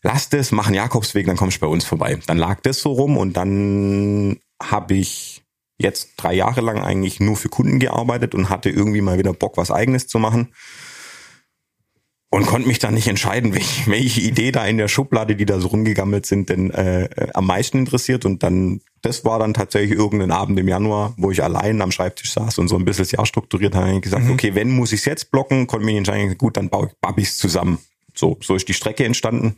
lass 0.02 0.28
das, 0.28 0.50
mach 0.52 0.66
einen 0.66 0.74
Jakobsweg, 0.74 1.26
dann 1.26 1.36
kommst 1.36 1.58
du 1.58 1.60
bei 1.60 1.66
uns 1.66 1.84
vorbei. 1.84 2.18
Dann 2.26 2.38
lag 2.38 2.60
das 2.62 2.80
so 2.80 2.92
rum 2.92 3.16
und 3.16 3.36
dann 3.36 4.38
habe 4.60 4.94
ich 4.94 5.44
jetzt 5.78 6.14
drei 6.16 6.34
Jahre 6.34 6.60
lang 6.60 6.82
eigentlich 6.82 7.20
nur 7.20 7.36
für 7.36 7.48
Kunden 7.48 7.78
gearbeitet 7.78 8.34
und 8.34 8.48
hatte 8.48 8.70
irgendwie 8.70 9.00
mal 9.00 9.18
wieder 9.18 9.32
Bock, 9.32 9.56
was 9.56 9.70
eigenes 9.70 10.08
zu 10.08 10.18
machen 10.18 10.52
und 12.30 12.46
konnte 12.46 12.68
mich 12.68 12.78
dann 12.78 12.94
nicht 12.94 13.08
entscheiden, 13.08 13.54
welche, 13.54 13.90
welche 13.90 14.20
Idee 14.20 14.52
da 14.52 14.66
in 14.66 14.76
der 14.76 14.88
Schublade, 14.88 15.34
die 15.34 15.46
da 15.46 15.60
so 15.60 15.68
rumgegammelt 15.68 16.26
sind, 16.26 16.50
denn 16.50 16.70
äh, 16.70 17.08
am 17.32 17.46
meisten 17.46 17.78
interessiert. 17.78 18.26
Und 18.26 18.42
dann, 18.42 18.82
das 19.00 19.24
war 19.24 19.38
dann 19.38 19.54
tatsächlich 19.54 19.98
irgendein 19.98 20.30
Abend 20.30 20.58
im 20.58 20.68
Januar, 20.68 21.14
wo 21.16 21.30
ich 21.30 21.42
allein 21.42 21.80
am 21.80 21.90
Schreibtisch 21.90 22.32
saß 22.32 22.58
und 22.58 22.68
so 22.68 22.76
ein 22.76 22.84
bisschen 22.84 23.04
das 23.04 23.12
Jahr 23.12 23.24
strukturiert 23.24 23.74
habe, 23.74 23.92
ich 23.92 24.02
gesagt, 24.02 24.24
mhm. 24.24 24.32
okay, 24.32 24.54
wenn 24.54 24.70
muss 24.70 24.92
ich 24.92 25.00
es 25.00 25.06
jetzt 25.06 25.30
blocken, 25.30 25.66
konnte 25.66 25.86
mich 25.86 25.96
entscheiden, 25.96 26.36
gut, 26.36 26.58
dann 26.58 26.68
baue 26.68 26.90
ich 27.16 27.28
es 27.28 27.38
zusammen. 27.38 27.78
So, 28.14 28.36
so 28.42 28.56
ist 28.56 28.68
die 28.68 28.74
Strecke 28.74 29.04
entstanden. 29.04 29.54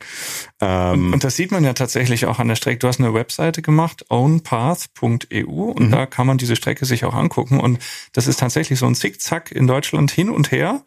Ähm, 0.61 1.07
und, 1.07 1.13
und, 1.15 1.23
das 1.23 1.35
sieht 1.35 1.51
man 1.51 1.63
ja 1.63 1.73
tatsächlich 1.73 2.27
auch 2.27 2.37
an 2.37 2.47
der 2.47 2.55
Strecke. 2.55 2.77
Du 2.77 2.87
hast 2.87 2.99
eine 2.99 3.13
Webseite 3.13 3.61
gemacht, 3.63 4.05
ownpath.eu, 4.09 5.45
und 5.45 5.87
mhm. 5.87 5.91
da 5.91 6.05
kann 6.05 6.27
man 6.27 6.37
diese 6.37 6.55
Strecke 6.55 6.85
sich 6.85 7.03
auch 7.03 7.15
angucken. 7.15 7.59
Und 7.59 7.79
das 8.13 8.27
ist 8.27 8.39
tatsächlich 8.39 8.77
so 8.77 8.85
ein 8.85 8.95
Zickzack 8.95 9.51
in 9.51 9.65
Deutschland 9.65 10.11
hin 10.11 10.29
und 10.29 10.51
her. 10.51 10.83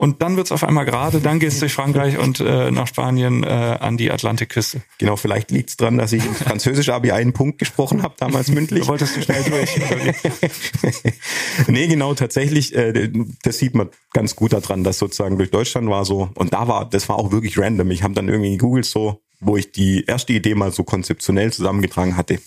Und 0.00 0.22
dann 0.22 0.36
wird's 0.36 0.52
auf 0.52 0.62
einmal 0.62 0.84
gerade, 0.84 1.20
dann 1.20 1.40
geht's 1.40 1.58
durch 1.58 1.72
Frankreich 1.72 2.18
und 2.18 2.38
äh, 2.38 2.70
nach 2.70 2.86
Spanien 2.86 3.42
äh, 3.42 3.48
an 3.48 3.96
die 3.96 4.12
Atlantikküste. 4.12 4.80
Genau, 4.98 5.16
vielleicht 5.16 5.50
liegt's 5.50 5.76
dran, 5.76 5.98
dass 5.98 6.12
ich 6.12 6.24
im 6.24 6.36
Französisch 6.36 6.88
Abi 6.88 7.10
einen 7.10 7.32
Punkt 7.32 7.58
gesprochen 7.58 8.04
habe, 8.04 8.14
damals 8.16 8.48
mündlich. 8.48 8.82
Du 8.82 8.88
wolltest 8.90 9.16
du 9.16 9.22
schnell 9.22 9.42
durch. 9.42 9.76
nee, 11.66 11.88
genau, 11.88 12.14
tatsächlich, 12.14 12.76
äh, 12.76 13.10
das 13.42 13.58
sieht 13.58 13.74
man 13.74 13.88
ganz 14.12 14.36
gut 14.36 14.52
daran, 14.52 14.84
dass 14.84 14.98
sozusagen 14.98 15.36
durch 15.36 15.50
Deutschland 15.50 15.90
war 15.90 16.04
so, 16.04 16.30
und 16.36 16.54
da 16.54 16.68
war, 16.68 16.88
das 16.88 17.08
war 17.08 17.16
auch 17.16 17.32
wirklich 17.32 17.58
random. 17.58 17.90
Ich 17.90 18.04
habe 18.04 18.14
dann 18.14 18.28
irgendwie 18.28 18.52
gegoogelt 18.52 18.86
so, 18.86 19.20
wo 19.40 19.56
ich 19.56 19.72
die 19.72 20.04
erste 20.04 20.32
Idee 20.32 20.54
mal 20.54 20.70
so 20.70 20.84
konzeptionell 20.84 21.52
zusammengetragen 21.52 22.16
hatte 22.16 22.38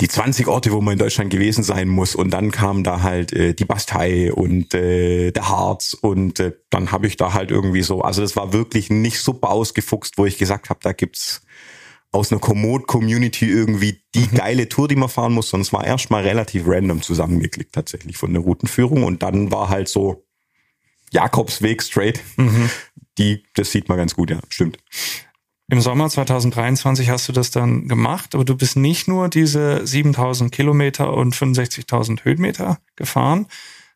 die 0.00 0.08
20 0.08 0.48
Orte, 0.48 0.72
wo 0.72 0.80
man 0.80 0.92
in 0.92 0.98
Deutschland 0.98 1.30
gewesen 1.30 1.62
sein 1.62 1.88
muss. 1.88 2.14
Und 2.14 2.30
dann 2.30 2.50
kam 2.50 2.82
da 2.84 3.02
halt 3.02 3.32
äh, 3.32 3.54
die 3.54 3.66
Bastei 3.66 4.32
und 4.32 4.74
äh, 4.74 5.30
der 5.30 5.48
Harz. 5.48 5.94
Und 5.94 6.40
äh, 6.40 6.52
dann 6.70 6.90
habe 6.90 7.06
ich 7.06 7.16
da 7.16 7.34
halt 7.34 7.50
irgendwie 7.50 7.82
so, 7.82 8.00
also 8.00 8.22
das 8.22 8.34
war 8.34 8.52
wirklich 8.52 8.88
nicht 8.88 9.20
super 9.20 9.50
ausgefuchst, 9.50 10.16
wo 10.16 10.24
ich 10.24 10.38
gesagt 10.38 10.70
habe, 10.70 10.80
da 10.82 10.92
gibt's 10.92 11.42
aus 12.12 12.32
einer 12.32 12.40
Komoot-Community 12.40 13.46
irgendwie 13.48 14.02
die 14.14 14.26
mhm. 14.30 14.34
geile 14.34 14.68
Tour, 14.68 14.88
die 14.88 14.96
man 14.96 15.08
fahren 15.08 15.32
muss, 15.32 15.52
es 15.52 15.72
war 15.72 15.84
erstmal 15.84 16.24
relativ 16.24 16.64
random 16.66 17.02
zusammengeklickt 17.02 17.72
tatsächlich 17.72 18.16
von 18.16 18.32
der 18.32 18.42
Routenführung. 18.42 19.04
Und 19.04 19.22
dann 19.22 19.52
war 19.52 19.68
halt 19.68 19.88
so 19.88 20.24
Jakobsweg 21.12 21.82
straight. 21.82 22.20
Mhm. 22.36 22.70
Die, 23.18 23.44
das 23.54 23.70
sieht 23.70 23.88
man 23.88 23.98
ganz 23.98 24.14
gut, 24.14 24.30
ja, 24.30 24.38
stimmt. 24.48 24.78
Im 25.70 25.80
Sommer 25.80 26.08
2023 26.08 27.10
hast 27.10 27.28
du 27.28 27.32
das 27.32 27.52
dann 27.52 27.86
gemacht, 27.86 28.34
aber 28.34 28.44
du 28.44 28.56
bist 28.56 28.76
nicht 28.76 29.06
nur 29.06 29.28
diese 29.28 29.86
7000 29.86 30.50
Kilometer 30.50 31.12
und 31.12 31.34
65.000 31.34 32.24
Höhenmeter 32.24 32.78
gefahren, 32.96 33.46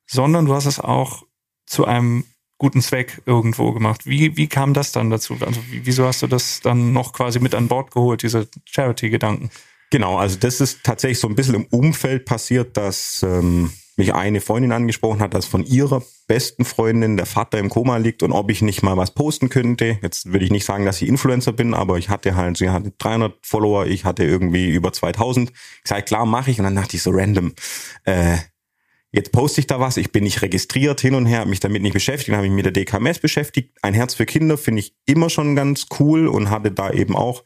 sondern 0.07 0.47
du 0.47 0.54
hast 0.54 0.66
es 0.66 0.78
auch 0.78 1.25
zu 1.66 1.85
einem 1.85 2.25
guten 2.59 2.81
Zweck 2.81 3.23
irgendwo 3.26 3.73
gemacht. 3.73 4.07
Wie, 4.07 4.37
wie 4.37 4.47
kam 4.47 4.73
das 4.73 4.93
dann 4.93 5.11
dazu? 5.11 5.37
Also 5.40 5.61
wieso 5.69 6.07
hast 6.07 6.23
du 6.23 6.28
das 6.28 6.61
dann 6.61 6.93
noch 6.93 7.12
quasi 7.12 7.40
mit 7.40 7.57
an 7.57 7.66
Bord 7.66 7.90
geholt, 7.90 8.23
diese 8.23 8.49
Charity-Gedanken? 8.66 9.50
Genau, 9.90 10.16
also 10.16 10.38
das 10.38 10.61
ist 10.61 10.85
tatsächlich 10.85 11.19
so 11.19 11.28
ein 11.28 11.35
bisschen 11.35 11.57
im 11.57 11.64
Umfeld 11.66 12.25
passiert, 12.25 12.76
dass 12.76 13.25
ähm, 13.25 13.73
mich 13.96 14.14
eine 14.14 14.40
Freundin 14.40 14.72
angesprochen 14.72 15.20
hat, 15.20 15.34
dass 15.34 15.46
von 15.46 15.64
ihrer 15.64 16.02
besten 16.26 16.64
Freundin 16.64 17.16
der 17.16 17.26
Vater 17.26 17.58
im 17.58 17.68
Koma 17.68 17.96
liegt 17.96 18.22
und 18.22 18.32
ob 18.32 18.50
ich 18.50 18.62
nicht 18.62 18.82
mal 18.82 18.96
was 18.96 19.12
posten 19.12 19.48
könnte. 19.48 19.98
Jetzt 20.02 20.32
will 20.32 20.42
ich 20.42 20.50
nicht 20.50 20.64
sagen, 20.64 20.84
dass 20.84 21.00
ich 21.00 21.08
Influencer 21.08 21.52
bin, 21.52 21.74
aber 21.74 21.98
ich 21.98 22.08
hatte 22.08 22.34
halt, 22.34 22.56
sie 22.56 22.70
hatte 22.70 22.92
300 22.98 23.34
Follower, 23.42 23.86
ich 23.86 24.04
hatte 24.04 24.24
irgendwie 24.24 24.70
über 24.70 24.92
2000. 24.92 25.50
Ich 25.50 25.88
sage, 25.88 26.02
klar, 26.02 26.26
mache 26.26 26.50
ich. 26.50 26.58
Und 26.58 26.64
dann 26.64 26.74
dachte 26.74 26.96
ich 26.96 27.02
so 27.02 27.10
random, 27.10 27.52
äh, 28.04 28.36
jetzt 29.12 29.32
poste 29.32 29.60
ich 29.60 29.66
da 29.66 29.78
was, 29.78 29.96
ich 29.96 30.10
bin 30.10 30.24
nicht 30.24 30.42
registriert 30.42 31.00
hin 31.00 31.14
und 31.14 31.26
her, 31.26 31.40
habe 31.40 31.50
mich 31.50 31.60
damit 31.60 31.82
nicht 31.82 31.92
beschäftigt, 31.92 32.30
dann 32.30 32.36
habe 32.38 32.46
ich 32.46 32.52
mich 32.52 32.64
mit 32.64 32.76
der 32.76 32.84
DKMS 32.84 33.20
beschäftigt. 33.20 33.78
Ein 33.82 33.94
Herz 33.94 34.14
für 34.14 34.26
Kinder 34.26 34.58
finde 34.58 34.80
ich 34.80 34.96
immer 35.06 35.30
schon 35.30 35.54
ganz 35.54 35.86
cool 36.00 36.26
und 36.26 36.50
hatte 36.50 36.72
da 36.72 36.90
eben 36.90 37.14
auch 37.14 37.44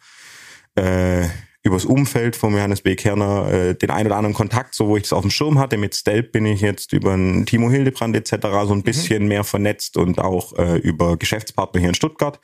äh, 0.77 1.29
übers 1.63 1.85
Umfeld 1.85 2.37
von 2.37 2.53
Johannes 2.53 2.83
B. 2.83 2.95
Kerner 2.95 3.51
äh, 3.51 3.75
den 3.75 3.91
ein 3.91 4.07
oder 4.07 4.17
anderen 4.17 4.35
Kontakt, 4.35 4.75
so 4.75 4.89
wo 4.89 4.97
ich 4.97 5.05
es 5.05 5.13
auf 5.13 5.23
dem 5.23 5.31
Schirm 5.31 5.59
hatte. 5.59 5.77
Mit 5.77 5.95
Stelp 5.95 6.33
bin 6.33 6.47
ich 6.47 6.61
jetzt 6.61 6.93
über 6.93 7.13
einen 7.13 7.47
Timo 7.47 7.71
Hildebrand 7.71 8.17
etc. 8.17 8.37
so 8.41 8.73
ein 8.73 8.79
mhm. 8.79 8.83
bisschen 8.83 9.23
mhm. 9.23 9.29
mehr 9.29 9.45
vernetzt 9.45 9.97
und 9.97 10.21
auch 10.21 10.57
äh, 10.59 10.77
über 10.77 11.17
Geschäftspartner 11.17 11.81
hier 11.81 11.91
in 11.91 11.95
Stuttgart. 11.95 12.41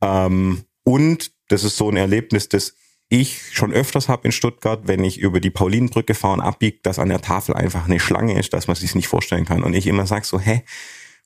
Ähm, 0.00 0.64
und 0.84 1.32
das 1.48 1.64
ist 1.64 1.76
so 1.76 1.90
ein 1.90 1.96
Erlebnis, 1.96 2.48
das 2.48 2.74
ich 3.08 3.52
schon 3.52 3.72
öfters 3.72 4.08
habe 4.08 4.26
in 4.26 4.32
Stuttgart, 4.32 4.82
wenn 4.84 5.04
ich 5.04 5.18
über 5.18 5.38
die 5.38 5.50
Paulinenbrücke 5.50 6.14
fahre 6.14 6.34
und 6.34 6.40
abbiege, 6.40 6.78
dass 6.82 6.98
an 6.98 7.08
der 7.08 7.20
Tafel 7.20 7.54
einfach 7.54 7.84
eine 7.84 8.00
Schlange 8.00 8.38
ist, 8.38 8.52
dass 8.52 8.66
man 8.66 8.74
sich 8.76 8.94
nicht 8.94 9.06
vorstellen 9.06 9.44
kann. 9.44 9.62
Und 9.62 9.74
ich 9.74 9.86
immer 9.86 10.06
sage 10.06 10.24
so, 10.24 10.40
hä, 10.40 10.64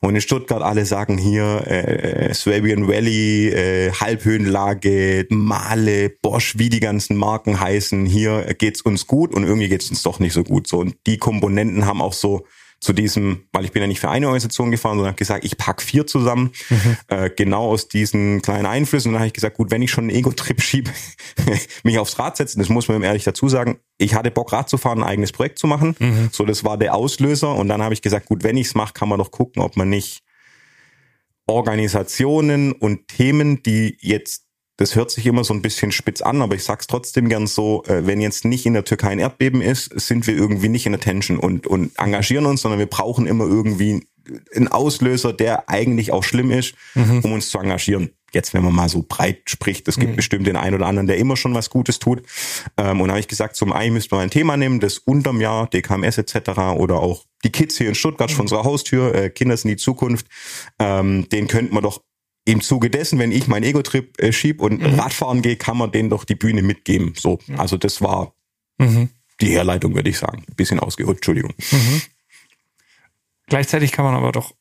und 0.02 0.14
in 0.14 0.20
Stuttgart 0.22 0.62
alle 0.62 0.86
sagen 0.86 1.18
hier 1.18 1.66
äh, 1.66 2.32
Swabian 2.32 2.88
Valley, 2.88 3.48
äh, 3.48 3.92
Halbhöhenlage, 3.92 5.26
Male, 5.28 6.08
Bosch, 6.08 6.54
wie 6.56 6.70
die 6.70 6.80
ganzen 6.80 7.16
Marken 7.16 7.60
heißen. 7.60 8.06
Hier 8.06 8.54
geht's 8.54 8.80
uns 8.80 9.06
gut 9.06 9.34
und 9.34 9.44
irgendwie 9.44 9.68
geht's 9.68 9.90
uns 9.90 10.02
doch 10.02 10.18
nicht 10.18 10.32
so 10.32 10.42
gut. 10.42 10.66
So 10.66 10.78
und 10.78 10.96
die 11.06 11.18
Komponenten 11.18 11.84
haben 11.84 12.00
auch 12.00 12.14
so 12.14 12.46
zu 12.80 12.94
diesem, 12.94 13.44
weil 13.52 13.66
ich 13.66 13.72
bin 13.72 13.82
ja 13.82 13.86
nicht 13.86 14.00
für 14.00 14.08
eine 14.08 14.26
Organisation 14.26 14.70
gefahren, 14.70 14.96
sondern 14.96 15.08
habe 15.08 15.18
gesagt, 15.18 15.44
ich 15.44 15.58
pack 15.58 15.82
vier 15.82 16.06
zusammen, 16.06 16.52
mhm. 16.70 16.96
äh, 17.08 17.30
genau 17.30 17.68
aus 17.68 17.88
diesen 17.88 18.40
kleinen 18.40 18.64
Einflüssen. 18.64 19.10
Und 19.10 19.14
dann 19.14 19.20
habe 19.20 19.26
ich 19.26 19.34
gesagt, 19.34 19.58
gut, 19.58 19.70
wenn 19.70 19.82
ich 19.82 19.90
schon 19.90 20.04
einen 20.04 20.16
Ego-Trip 20.16 20.60
schiebe, 20.62 20.90
mich 21.82 21.98
aufs 21.98 22.18
Rad 22.18 22.38
setzen, 22.38 22.58
das 22.58 22.70
muss 22.70 22.88
man 22.88 23.02
ehrlich 23.02 23.24
dazu 23.24 23.48
sagen, 23.50 23.78
ich 23.98 24.14
hatte 24.14 24.30
Bock, 24.30 24.52
Rad 24.52 24.70
zu 24.70 24.78
fahren, 24.78 25.02
ein 25.02 25.08
eigenes 25.08 25.32
Projekt 25.32 25.58
zu 25.58 25.66
machen. 25.66 25.94
Mhm. 25.98 26.30
So, 26.32 26.46
das 26.46 26.64
war 26.64 26.78
der 26.78 26.94
Auslöser. 26.94 27.54
Und 27.54 27.68
dann 27.68 27.82
habe 27.82 27.92
ich 27.92 28.00
gesagt, 28.00 28.26
gut, 28.26 28.42
wenn 28.44 28.56
ich 28.56 28.68
es 28.68 28.74
mache, 28.74 28.94
kann 28.94 29.10
man 29.10 29.18
doch 29.18 29.30
gucken, 29.30 29.62
ob 29.62 29.76
man 29.76 29.90
nicht 29.90 30.22
Organisationen 31.46 32.72
und 32.72 33.08
Themen, 33.08 33.62
die 33.62 33.98
jetzt 34.00 34.46
das 34.80 34.96
hört 34.96 35.10
sich 35.10 35.26
immer 35.26 35.44
so 35.44 35.52
ein 35.52 35.60
bisschen 35.60 35.92
spitz 35.92 36.22
an, 36.22 36.40
aber 36.40 36.54
ich 36.54 36.64
sag's 36.64 36.86
trotzdem 36.86 37.28
gern 37.28 37.46
so, 37.46 37.84
äh, 37.84 38.06
wenn 38.06 38.18
jetzt 38.22 38.46
nicht 38.46 38.64
in 38.64 38.72
der 38.72 38.84
Türkei 38.84 39.10
ein 39.10 39.18
Erdbeben 39.18 39.60
ist, 39.60 39.92
sind 40.00 40.26
wir 40.26 40.34
irgendwie 40.34 40.70
nicht 40.70 40.86
in 40.86 40.94
Attention 40.94 41.38
und, 41.38 41.66
und 41.66 41.92
engagieren 41.98 42.46
uns, 42.46 42.62
sondern 42.62 42.78
wir 42.78 42.86
brauchen 42.86 43.26
immer 43.26 43.44
irgendwie 43.44 44.06
einen 44.56 44.68
Auslöser, 44.68 45.34
der 45.34 45.68
eigentlich 45.68 46.12
auch 46.12 46.24
schlimm 46.24 46.50
ist, 46.50 46.74
mhm. 46.94 47.20
um 47.22 47.32
uns 47.32 47.50
zu 47.50 47.58
engagieren. 47.58 48.12
Jetzt, 48.32 48.54
wenn 48.54 48.64
man 48.64 48.74
mal 48.74 48.88
so 48.88 49.04
breit 49.06 49.42
spricht, 49.50 49.86
es 49.86 49.98
gibt 49.98 50.12
mhm. 50.12 50.16
bestimmt 50.16 50.46
den 50.46 50.56
einen 50.56 50.76
oder 50.76 50.86
anderen, 50.86 51.08
der 51.08 51.18
immer 51.18 51.36
schon 51.36 51.52
was 51.52 51.68
Gutes 51.68 51.98
tut. 51.98 52.22
Ähm, 52.78 53.02
und 53.02 53.08
da 53.08 53.12
habe 53.12 53.20
ich 53.20 53.28
gesagt, 53.28 53.56
zum 53.56 53.74
einen 53.74 53.92
müsste 53.92 54.14
man 54.14 54.24
ein 54.24 54.30
Thema 54.30 54.56
nehmen, 54.56 54.80
das 54.80 54.96
unterm 54.96 55.42
Jahr, 55.42 55.68
DKMS 55.68 56.16
etc. 56.16 56.50
oder 56.78 57.00
auch 57.00 57.26
die 57.44 57.52
Kids 57.52 57.76
hier 57.76 57.88
in 57.88 57.94
Stuttgart 57.94 58.30
mhm. 58.30 58.34
vor 58.34 58.42
unserer 58.44 58.64
Haustür, 58.64 59.14
äh, 59.14 59.28
Kinder 59.28 59.58
sind 59.58 59.68
die 59.68 59.76
Zukunft, 59.76 60.26
ähm, 60.78 61.28
den 61.28 61.48
könnte 61.48 61.74
man 61.74 61.82
doch 61.82 62.00
im 62.44 62.60
Zuge 62.60 62.90
dessen, 62.90 63.18
wenn 63.18 63.32
ich 63.32 63.48
meinen 63.48 63.64
Ego-Trip 63.64 64.20
äh, 64.20 64.32
schieb 64.32 64.60
und 64.60 64.80
mhm. 64.80 64.98
Radfahren 64.98 65.42
gehe, 65.42 65.56
kann 65.56 65.76
man 65.76 65.92
denen 65.92 66.10
doch 66.10 66.24
die 66.24 66.34
Bühne 66.34 66.62
mitgeben. 66.62 67.14
So, 67.16 67.38
also 67.56 67.76
das 67.76 68.00
war 68.00 68.34
mhm. 68.78 69.10
die 69.40 69.50
Herleitung, 69.50 69.94
würde 69.94 70.10
ich 70.10 70.18
sagen. 70.18 70.44
Bisschen 70.56 70.80
ausgeholt, 70.80 71.18
Entschuldigung. 71.18 71.52
Mhm. 71.70 72.02
Gleichzeitig 73.46 73.92
kann 73.92 74.04
man 74.04 74.14
aber 74.14 74.32
doch 74.32 74.54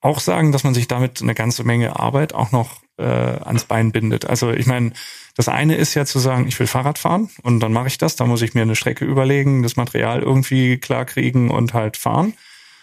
auch 0.00 0.20
sagen, 0.20 0.52
dass 0.52 0.62
man 0.62 0.74
sich 0.74 0.88
damit 0.88 1.20
eine 1.22 1.34
ganze 1.34 1.64
Menge 1.64 1.98
Arbeit 1.98 2.34
auch 2.34 2.52
noch 2.52 2.82
äh, 2.98 3.02
ans 3.02 3.64
Bein 3.64 3.92
bindet. 3.92 4.26
Also 4.26 4.52
ich 4.52 4.66
meine, 4.66 4.92
das 5.36 5.48
eine 5.48 5.74
ist 5.76 5.94
ja 5.94 6.06
zu 6.06 6.18
sagen, 6.18 6.46
ich 6.46 6.58
will 6.58 6.66
Fahrrad 6.66 6.98
fahren 6.98 7.28
und 7.42 7.60
dann 7.60 7.72
mache 7.72 7.88
ich 7.88 7.98
das. 7.98 8.16
Da 8.16 8.24
muss 8.24 8.42
ich 8.42 8.54
mir 8.54 8.62
eine 8.62 8.76
Strecke 8.76 9.04
überlegen, 9.04 9.62
das 9.62 9.76
Material 9.76 10.22
irgendwie 10.22 10.78
klar 10.78 11.04
kriegen 11.04 11.50
und 11.50 11.74
halt 11.74 11.96
fahren. 11.96 12.34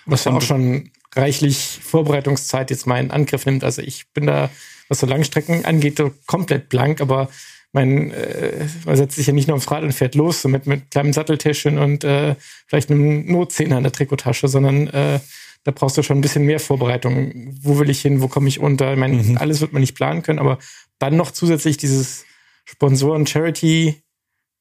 Was 0.05 0.25
ja 0.25 0.33
auch 0.33 0.41
schon 0.41 0.91
reichlich 1.15 1.79
Vorbereitungszeit 1.83 2.69
jetzt 2.71 2.87
mal 2.87 2.99
in 2.99 3.11
Angriff 3.11 3.45
nimmt. 3.45 3.63
Also 3.63 3.81
ich 3.81 4.05
bin 4.13 4.27
da, 4.27 4.49
was 4.89 4.99
so 4.99 5.07
Langstrecken 5.07 5.65
angeht, 5.65 6.01
komplett 6.25 6.69
blank, 6.69 7.01
aber 7.01 7.29
mein, 7.71 8.11
äh, 8.11 8.67
man 8.85 8.95
setzt 8.95 9.15
sich 9.15 9.27
ja 9.27 9.33
nicht 9.33 9.47
nur 9.47 9.57
aufs 9.57 9.69
Rad 9.71 9.83
und 9.83 9.93
fährt 9.93 10.15
los, 10.15 10.41
so 10.41 10.49
mit, 10.49 10.67
mit 10.67 10.91
kleinem 10.91 11.11
Satteltäschchen 11.11 11.79
und 11.79 12.03
äh, 12.03 12.35
vielleicht 12.67 12.91
einem 12.91 13.25
Notzehner 13.31 13.77
in 13.77 13.83
der 13.83 13.91
Trikottasche, 13.91 14.47
sondern 14.47 14.87
äh, 14.87 15.19
da 15.63 15.71
brauchst 15.71 15.97
du 15.97 16.03
schon 16.03 16.17
ein 16.17 16.21
bisschen 16.21 16.45
mehr 16.45 16.59
Vorbereitung. 16.59 17.55
Wo 17.61 17.79
will 17.79 17.89
ich 17.89 18.01
hin? 18.01 18.21
Wo 18.21 18.27
komme 18.27 18.47
ich 18.47 18.59
unter? 18.59 18.93
Ich 18.93 18.99
meine, 18.99 19.15
mhm. 19.15 19.37
alles 19.37 19.61
wird 19.61 19.73
man 19.73 19.81
nicht 19.81 19.95
planen 19.95 20.21
können, 20.21 20.39
aber 20.39 20.59
dann 20.99 21.17
noch 21.17 21.31
zusätzlich 21.31 21.77
dieses 21.77 22.25
Sponsoren-Charity 22.65 24.03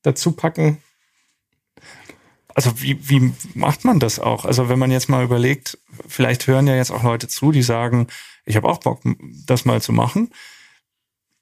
dazu 0.02 0.32
packen, 0.32 0.78
also 2.54 2.80
wie, 2.80 2.98
wie 3.08 3.32
macht 3.54 3.84
man 3.84 3.98
das 3.98 4.18
auch? 4.18 4.44
Also 4.44 4.68
wenn 4.68 4.78
man 4.78 4.90
jetzt 4.90 5.08
mal 5.08 5.24
überlegt, 5.24 5.78
vielleicht 6.06 6.46
hören 6.46 6.66
ja 6.66 6.76
jetzt 6.76 6.90
auch 6.90 7.02
Leute 7.02 7.28
zu, 7.28 7.52
die 7.52 7.62
sagen, 7.62 8.08
ich 8.44 8.56
habe 8.56 8.68
auch 8.68 8.78
Bock, 8.78 9.00
das 9.46 9.64
mal 9.64 9.80
zu 9.80 9.92
machen. 9.92 10.30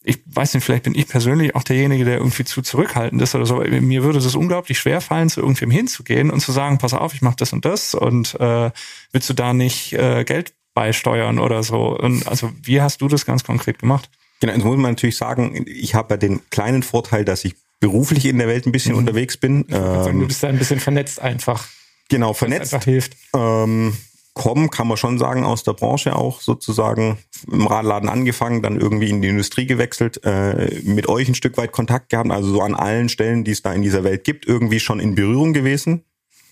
Ich 0.02 0.18
weiß 0.24 0.54
nicht, 0.54 0.64
vielleicht 0.64 0.84
bin 0.84 0.94
ich 0.94 1.08
persönlich 1.08 1.54
auch 1.54 1.62
derjenige, 1.62 2.04
der 2.04 2.18
irgendwie 2.18 2.44
zu 2.44 2.62
zurückhaltend 2.62 3.20
ist 3.20 3.34
oder 3.34 3.44
so. 3.44 3.56
Mir 3.56 4.02
würde 4.02 4.18
es 4.18 4.34
unglaublich 4.34 4.78
schwer 4.78 5.00
fallen, 5.00 5.28
zu 5.28 5.40
irgendwem 5.40 5.70
hinzugehen 5.70 6.30
und 6.30 6.40
zu 6.40 6.52
sagen, 6.52 6.78
pass 6.78 6.94
auf, 6.94 7.12
ich 7.12 7.20
mache 7.20 7.36
das 7.36 7.52
und 7.52 7.64
das 7.64 7.94
und 7.94 8.34
äh, 8.40 8.70
willst 9.12 9.28
du 9.28 9.34
da 9.34 9.52
nicht 9.52 9.92
äh, 9.92 10.24
Geld 10.24 10.54
beisteuern 10.74 11.38
oder 11.38 11.62
so? 11.62 11.98
Und 11.98 12.26
also 12.26 12.50
wie 12.62 12.80
hast 12.80 13.02
du 13.02 13.08
das 13.08 13.26
ganz 13.26 13.44
konkret 13.44 13.78
gemacht? 13.78 14.08
Genau, 14.40 14.54
jetzt 14.54 14.64
muss 14.64 14.78
man 14.78 14.92
natürlich 14.92 15.18
sagen, 15.18 15.66
ich 15.66 15.94
habe 15.94 16.14
ja 16.14 16.16
den 16.16 16.40
kleinen 16.48 16.82
Vorteil, 16.82 17.26
dass 17.26 17.44
ich 17.44 17.56
beruflich 17.80 18.26
in 18.26 18.38
der 18.38 18.46
Welt 18.46 18.66
ein 18.66 18.72
bisschen 18.72 18.92
mhm. 18.92 18.98
unterwegs 18.98 19.36
bin. 19.36 19.64
Ähm, 19.70 20.20
du 20.20 20.26
bist 20.26 20.42
da 20.42 20.48
ein 20.48 20.58
bisschen 20.58 20.80
vernetzt 20.80 21.20
einfach. 21.20 21.66
Genau, 22.08 22.34
vernetzt. 22.34 22.74
einfach 22.74 22.84
hilft. 22.84 23.16
Ähm, 23.34 23.96
kommen, 24.34 24.70
kann 24.70 24.86
man 24.86 24.96
schon 24.96 25.18
sagen, 25.18 25.44
aus 25.44 25.64
der 25.64 25.72
Branche 25.72 26.14
auch 26.14 26.40
sozusagen 26.40 27.18
im 27.50 27.66
Radladen 27.66 28.08
angefangen, 28.08 28.62
dann 28.62 28.80
irgendwie 28.80 29.10
in 29.10 29.22
die 29.22 29.28
Industrie 29.28 29.66
gewechselt, 29.66 30.20
äh, 30.24 30.80
mit 30.84 31.08
euch 31.08 31.28
ein 31.28 31.34
Stück 31.34 31.56
weit 31.56 31.72
Kontakt 31.72 32.10
gehabt, 32.10 32.30
also 32.30 32.50
so 32.50 32.62
an 32.62 32.74
allen 32.74 33.08
Stellen, 33.08 33.44
die 33.44 33.50
es 33.50 33.62
da 33.62 33.72
in 33.72 33.82
dieser 33.82 34.04
Welt 34.04 34.24
gibt, 34.24 34.46
irgendwie 34.46 34.80
schon 34.80 35.00
in 35.00 35.14
Berührung 35.14 35.52
gewesen. 35.52 36.04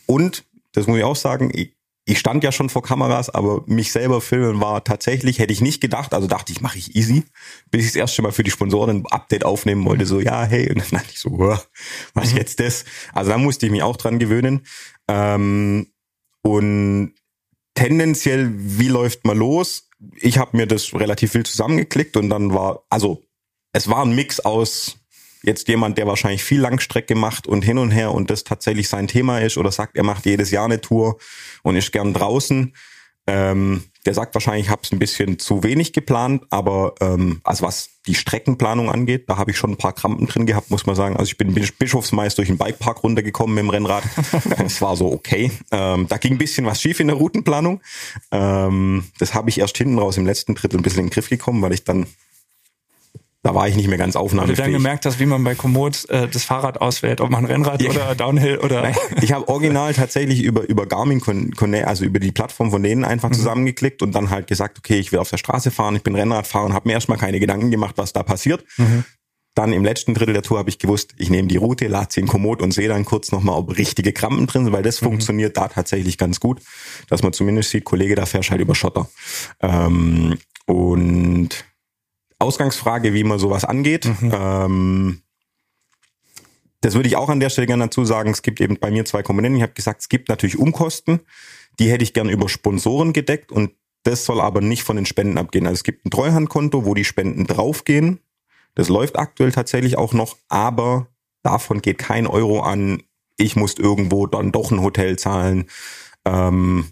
Und, 0.07 0.45
das 0.73 0.87
muss 0.87 0.99
ich 0.99 1.05
auch 1.05 1.17
sagen, 1.17 1.51
ich, 2.09 2.19
stand 2.19 2.45
ja 2.45 2.53
schon 2.53 2.69
vor 2.69 2.83
Kameras, 2.83 3.31
aber 3.31 3.63
mich 3.67 3.93
selber 3.93 4.21
filmen 4.21 4.61
war 4.61 4.85
tatsächlich, 4.85 5.39
hätte 5.39 5.53
ich 5.53 5.61
nicht 5.61 5.81
gedacht, 5.81 6.15
also 6.15 6.27
dachte 6.27 6.53
ich, 6.53 6.61
mache 6.61 6.79
ich 6.79 6.97
easy, 6.97 7.25
bis 7.71 7.83
ich 7.85 7.93
das 7.93 7.97
erste 7.97 8.23
Mal 8.23 8.33
für 8.33 8.43
die 8.43 8.51
Sponsoren 8.51 8.91
ein 8.91 9.07
Update 9.07 9.45
aufnehmen 9.45 9.85
wollte, 9.85 10.07
so, 10.07 10.21
ja, 10.21 10.45
hey, 10.45 10.71
und 10.71 10.79
dann 10.79 11.01
dachte 11.01 11.11
ich 11.13 11.21
so, 11.21 11.39
was 12.15 12.33
mhm. 12.33 12.37
jetzt 12.39 12.61
das? 12.61 12.85
Also 13.13 13.31
da 13.31 13.39
musste 13.39 13.67
ich 13.67 13.73
mich 13.73 13.83
auch 13.83 13.97
dran 13.97 14.19
gewöhnen. 14.19 14.67
Ähm, 15.09 15.89
und 16.43 17.15
tendenziell, 17.75 18.51
wie 18.57 18.89
läuft 18.89 19.25
man 19.25 19.37
los? 19.37 19.89
Ich 20.17 20.39
habe 20.39 20.57
mir 20.57 20.67
das 20.67 20.95
relativ 20.95 21.33
viel 21.33 21.45
zusammengeklickt 21.45 22.17
und 22.17 22.31
dann 22.31 22.55
war, 22.55 22.85
also 22.89 23.23
es 23.73 23.89
war 23.89 24.05
ein 24.05 24.15
Mix 24.15 24.41
aus 24.41 24.97
jetzt 25.49 25.67
jemand, 25.67 25.99
der 25.99 26.07
wahrscheinlich 26.07 26.45
viel 26.45 26.61
Langstrecke 26.61 27.17
macht 27.17 27.49
und 27.49 27.63
hin 27.63 27.79
und 27.79 27.91
her 27.91 28.13
und 28.13 28.31
das 28.31 28.45
tatsächlich 28.45 28.89
sein 28.89 29.09
Thema 29.09 29.41
ist 29.41 29.59
oder 29.59 29.73
sagt, 29.73 29.97
er 29.97 30.05
macht 30.05 30.27
jedes 30.27 30.53
Jahr 30.53 30.67
eine 30.67 30.81
Tour 30.81 31.19
und 31.63 31.75
ist 31.75 31.91
gern 31.91 32.15
draußen, 32.15 32.73
ähm, 33.29 33.83
der 34.07 34.15
sagt 34.15 34.35
wahrscheinlich, 34.35 34.67
ich 34.67 34.71
habe 34.71 34.81
es 34.85 34.91
ein 34.91 34.99
bisschen 34.99 35.39
zu 35.39 35.63
wenig 35.63 35.93
geplant, 35.93 36.45
aber 36.49 36.95
ähm, 37.01 37.43
also 37.45 37.67
was 37.67 37.91
die 38.07 38.15
Streckenplanung 38.15 38.91
angeht, 38.91 39.29
da 39.29 39.37
habe 39.37 39.51
ich 39.51 39.59
schon 39.59 39.73
ein 39.73 39.77
paar 39.77 39.93
Krampen 39.93 40.27
drin 40.27 40.47
gehabt, 40.47 40.71
muss 40.71 40.87
man 40.87 40.97
sagen. 40.97 41.15
Also 41.19 41.29
ich 41.29 41.37
bin 41.37 41.53
bischofsmeist 41.53 42.39
durch 42.39 42.49
den 42.49 42.57
Bikepark 42.57 43.03
runtergekommen 43.03 43.55
mit 43.55 43.65
dem 43.65 43.71
Rennrad. 43.71 44.03
Es 44.65 44.81
war 44.81 44.97
so 44.97 45.13
okay. 45.13 45.51
Ähm, 45.71 46.07
da 46.09 46.17
ging 46.17 46.33
ein 46.33 46.39
bisschen 46.39 46.65
was 46.65 46.81
schief 46.81 47.01
in 47.01 47.09
der 47.09 47.17
Routenplanung. 47.17 47.83
Ähm, 48.33 49.05
das 49.19 49.35
habe 49.35 49.51
ich 49.51 49.59
erst 49.59 49.77
hinten 49.77 49.99
raus 49.99 50.17
im 50.17 50.25
letzten 50.25 50.55
Drittel 50.55 50.81
ein 50.81 50.83
bisschen 50.83 51.01
in 51.01 51.07
den 51.07 51.13
Griff 51.13 51.29
gekommen, 51.29 51.61
weil 51.61 51.75
ich 51.75 51.85
dann 51.85 52.07
da 53.49 53.55
war 53.55 53.67
ich 53.67 53.77
nicht 53.77 53.89
mehr 53.89 53.97
ganz 53.97 54.15
aufnahmefähig. 54.15 54.59
Weil 54.59 54.67
du 54.67 54.73
dann 54.73 54.83
gemerkt 54.83 55.07
hast, 55.07 55.19
wie 55.21 55.25
man 55.25 55.43
bei 55.43 55.55
Komoot 55.55 56.07
äh, 56.11 56.29
das 56.29 56.45
Fahrrad 56.45 56.83
auswählt, 56.83 57.23
ob 57.23 57.31
man 57.31 57.47
Rennrad 57.47 57.81
ja. 57.81 57.89
oder 57.89 58.15
Downhill 58.15 58.59
oder. 58.59 58.83
Nein, 58.83 58.95
ich 59.23 59.33
habe 59.33 59.49
original 59.49 59.95
tatsächlich 59.95 60.43
über 60.43 60.69
über 60.69 60.85
Garmin 60.85 61.21
Connect, 61.21 61.87
also 61.87 62.05
über 62.05 62.19
die 62.19 62.31
Plattform 62.31 62.71
von 62.71 62.83
denen 62.83 63.05
einfach 63.05 63.31
mhm. 63.31 63.35
zusammengeklickt 63.35 64.03
und 64.03 64.15
dann 64.15 64.29
halt 64.29 64.49
gesagt, 64.49 64.77
okay, 64.77 64.99
ich 64.99 65.13
will 65.13 65.19
auf 65.19 65.31
der 65.31 65.39
Straße 65.39 65.71
fahren, 65.71 65.97
ich 65.97 66.03
bin 66.03 66.15
Rennradfahrer 66.15 66.67
und 66.67 66.75
habe 66.75 66.89
mir 66.89 66.93
erstmal 66.93 67.17
keine 67.17 67.41
Gedanken 67.41 67.71
gemacht, 67.71 67.95
was 67.97 68.13
da 68.13 68.23
passiert. 68.23 68.67
Mhm. 68.77 69.05
Dann 69.55 69.73
im 69.73 69.83
letzten 69.83 70.13
Drittel 70.13 70.35
der 70.35 70.43
Tour 70.43 70.59
habe 70.59 70.69
ich 70.69 70.79
gewusst, 70.79 71.15
ich 71.17 71.31
nehme 71.31 71.49
die 71.49 71.57
Route, 71.57 71.89
lade 71.89 72.09
sie 72.11 72.21
in 72.21 72.27
Komoot 72.27 72.61
und 72.61 72.73
sehe 72.73 72.89
dann 72.89 73.07
kurz 73.07 73.33
nochmal, 73.33 73.57
ob 73.57 73.79
richtige 73.79 74.13
Krampen 74.13 74.47
drin 74.47 74.65
sind, 74.65 74.75
weil 74.75 74.83
das 74.83 75.01
mhm. 75.01 75.07
funktioniert 75.07 75.57
da 75.57 75.69
tatsächlich 75.69 76.19
ganz 76.19 76.39
gut, 76.39 76.61
dass 77.09 77.23
man 77.23 77.33
zumindest 77.33 77.71
sieht, 77.71 77.85
Kollege, 77.85 78.15
da 78.15 78.27
fährst 78.27 78.51
halt 78.51 78.61
über 78.61 78.75
Schotter. 78.75 79.09
Ähm, 79.63 80.37
und 80.67 81.65
Ausgangsfrage, 82.39 83.15
wie 83.15 83.25
man 83.25 83.39
sowas 83.39 83.65
angeht. 83.65 84.07
Mhm. 84.07 84.33
Ähm, 84.33 85.23
das 86.81 86.95
würde 86.95 87.09
ich 87.09 87.17
auch 87.17 87.29
an 87.29 87.41
der 87.41 87.51
Stelle 87.51 87.67
gerne 87.67 87.85
dazu 87.85 88.05
sagen. 88.05 88.31
Es 88.31 88.43
gibt 88.43 88.61
eben 88.61 88.79
bei 88.79 88.91
mir 88.91 89.05
zwei 89.05 89.23
Komponenten. 89.23 89.57
Ich 89.57 89.63
habe 89.63 89.73
gesagt, 89.73 90.01
es 90.01 90.09
gibt 90.09 90.29
natürlich 90.29 90.59
Umkosten. 90.59 91.21
Die 91.79 91.91
hätte 91.91 92.05
ich 92.05 92.15
gern 92.15 92.29
über 92.29 92.49
Sponsoren 92.49 93.13
gedeckt 93.13 93.51
und 93.51 93.73
das 94.05 94.25
soll 94.25 94.41
aber 94.41 94.61
nicht 94.61 94.85
von 94.85 94.97
den 94.97 95.07
Spenden 95.07 95.39
abgehen. 95.39 95.67
Also 95.67 95.75
es 95.75 95.85
gibt 95.85 96.07
ein 96.07 96.11
Treuhandkonto, 96.11 96.85
wo 96.85 96.95
die 96.95 97.05
Spenden 97.05 97.47
draufgehen. 97.47 98.21
Das 98.75 98.89
läuft 98.89 99.19
aktuell 99.19 99.51
tatsächlich 99.51 99.99
auch 99.99 100.13
noch, 100.13 100.37
aber 100.49 101.09
davon 101.43 101.83
geht 101.83 101.99
kein 101.99 102.27
Euro 102.27 102.61
an. 102.61 103.03
Ich 103.37 103.57
muss 103.57 103.75
irgendwo 103.75 104.27
dann 104.27 104.53
doch 104.53 104.71
ein 104.71 104.83
Hotel 104.83 105.19
zahlen. 105.19 105.67
Ähm, 106.25 106.87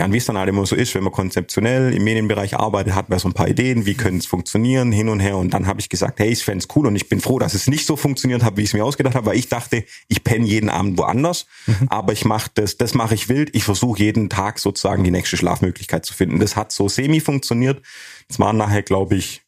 ja, 0.00 0.06
und 0.06 0.14
wie 0.14 0.16
es 0.16 0.24
dann 0.24 0.38
halt 0.38 0.48
immer 0.48 0.64
so 0.64 0.74
ist, 0.74 0.94
wenn 0.94 1.04
man 1.04 1.12
konzeptionell 1.12 1.92
im 1.92 2.04
Medienbereich 2.04 2.56
arbeitet, 2.56 2.94
hat 2.94 3.10
man 3.10 3.18
so 3.18 3.28
ein 3.28 3.34
paar 3.34 3.48
Ideen, 3.48 3.84
wie 3.84 3.92
könnte 3.92 4.20
es 4.20 4.26
funktionieren, 4.26 4.92
hin 4.92 5.10
und 5.10 5.20
her. 5.20 5.36
Und 5.36 5.52
dann 5.52 5.66
habe 5.66 5.78
ich 5.78 5.90
gesagt, 5.90 6.20
hey, 6.20 6.30
ich 6.30 6.42
fände 6.42 6.64
cool 6.74 6.86
und 6.86 6.96
ich 6.96 7.10
bin 7.10 7.20
froh, 7.20 7.38
dass 7.38 7.52
es 7.52 7.66
nicht 7.66 7.84
so 7.84 7.96
funktioniert 7.96 8.42
hat, 8.42 8.56
wie 8.56 8.62
ich 8.62 8.70
es 8.70 8.72
mir 8.72 8.82
ausgedacht 8.82 9.14
habe, 9.14 9.26
weil 9.26 9.36
ich 9.36 9.50
dachte, 9.50 9.84
ich 10.08 10.24
penne 10.24 10.46
jeden 10.46 10.70
Abend 10.70 10.96
woanders, 10.96 11.44
mhm. 11.66 11.88
aber 11.88 12.14
ich 12.14 12.24
mache 12.24 12.50
das, 12.54 12.78
das 12.78 12.94
mache 12.94 13.14
ich 13.14 13.28
wild. 13.28 13.54
Ich 13.54 13.64
versuche 13.64 13.98
jeden 13.98 14.30
Tag 14.30 14.58
sozusagen 14.58 15.04
die 15.04 15.10
nächste 15.10 15.36
Schlafmöglichkeit 15.36 16.06
zu 16.06 16.14
finden. 16.14 16.40
Das 16.40 16.56
hat 16.56 16.72
so 16.72 16.88
semi 16.88 17.20
funktioniert. 17.20 17.82
Es 18.26 18.38
waren 18.38 18.56
nachher, 18.56 18.80
glaube 18.80 19.16
ich, 19.16 19.42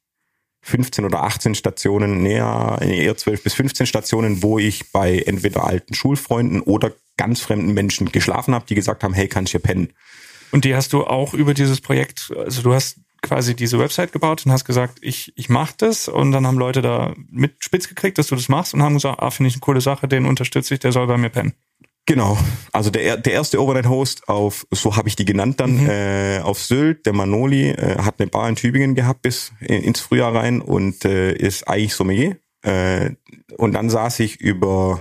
15 0.64 1.06
oder 1.06 1.22
18 1.22 1.54
Stationen, 1.54 2.22
näher, 2.22 2.78
eher 2.82 3.16
12 3.16 3.42
bis 3.42 3.54
15 3.54 3.86
Stationen, 3.86 4.42
wo 4.42 4.58
ich 4.58 4.92
bei 4.92 5.18
entweder 5.20 5.64
alten 5.64 5.94
Schulfreunden 5.94 6.60
oder 6.60 6.92
ganz 7.16 7.40
fremden 7.40 7.72
Menschen 7.72 8.12
geschlafen 8.12 8.54
habe, 8.54 8.66
die 8.68 8.74
gesagt 8.74 9.02
haben, 9.02 9.14
hey, 9.14 9.28
kann 9.28 9.44
ich 9.44 9.52
hier 9.52 9.60
pennen? 9.60 9.94
Und 10.52 10.64
die 10.64 10.74
hast 10.74 10.92
du 10.92 11.04
auch 11.04 11.34
über 11.34 11.54
dieses 11.54 11.80
Projekt, 11.80 12.32
also 12.36 12.62
du 12.62 12.72
hast 12.74 12.98
quasi 13.22 13.54
diese 13.54 13.78
Website 13.78 14.12
gebaut 14.12 14.44
und 14.44 14.52
hast 14.52 14.64
gesagt, 14.64 14.98
ich, 15.00 15.32
ich 15.36 15.48
mach 15.48 15.72
das 15.72 16.08
und 16.08 16.32
dann 16.32 16.46
haben 16.46 16.58
Leute 16.58 16.82
da 16.82 17.14
mit 17.30 17.64
spitz 17.64 17.88
gekriegt, 17.88 18.18
dass 18.18 18.26
du 18.26 18.34
das 18.34 18.48
machst 18.48 18.74
und 18.74 18.82
haben 18.82 18.94
gesagt, 18.94 19.20
ah, 19.20 19.30
finde 19.30 19.48
ich 19.48 19.54
eine 19.54 19.60
coole 19.60 19.80
Sache, 19.80 20.08
den 20.08 20.26
unterstütze 20.26 20.74
ich, 20.74 20.80
der 20.80 20.92
soll 20.92 21.06
bei 21.06 21.16
mir 21.16 21.30
pennen. 21.30 21.54
Genau, 22.04 22.36
also 22.72 22.90
der, 22.90 23.16
der 23.16 23.32
erste 23.32 23.62
Overnight-Host 23.62 24.28
auf, 24.28 24.66
so 24.72 24.96
habe 24.96 25.08
ich 25.08 25.14
die 25.14 25.24
genannt 25.24 25.60
dann, 25.60 25.84
mhm. 25.84 25.88
äh, 25.88 26.40
auf 26.40 26.58
Sylt, 26.58 27.06
der 27.06 27.12
Manoli, 27.12 27.70
äh, 27.70 27.98
hat 27.98 28.16
eine 28.18 28.28
Bar 28.28 28.48
in 28.48 28.56
Tübingen 28.56 28.96
gehabt 28.96 29.22
bis 29.22 29.52
ins 29.60 30.00
Frühjahr 30.00 30.34
rein 30.34 30.60
und 30.60 31.04
äh, 31.04 31.32
ist 31.32 31.68
eigentlich 31.68 31.94
Sommelier. 31.94 32.38
Äh, 32.62 33.10
und 33.56 33.72
dann 33.74 33.88
saß 33.88 34.18
ich 34.18 34.40
über 34.40 35.00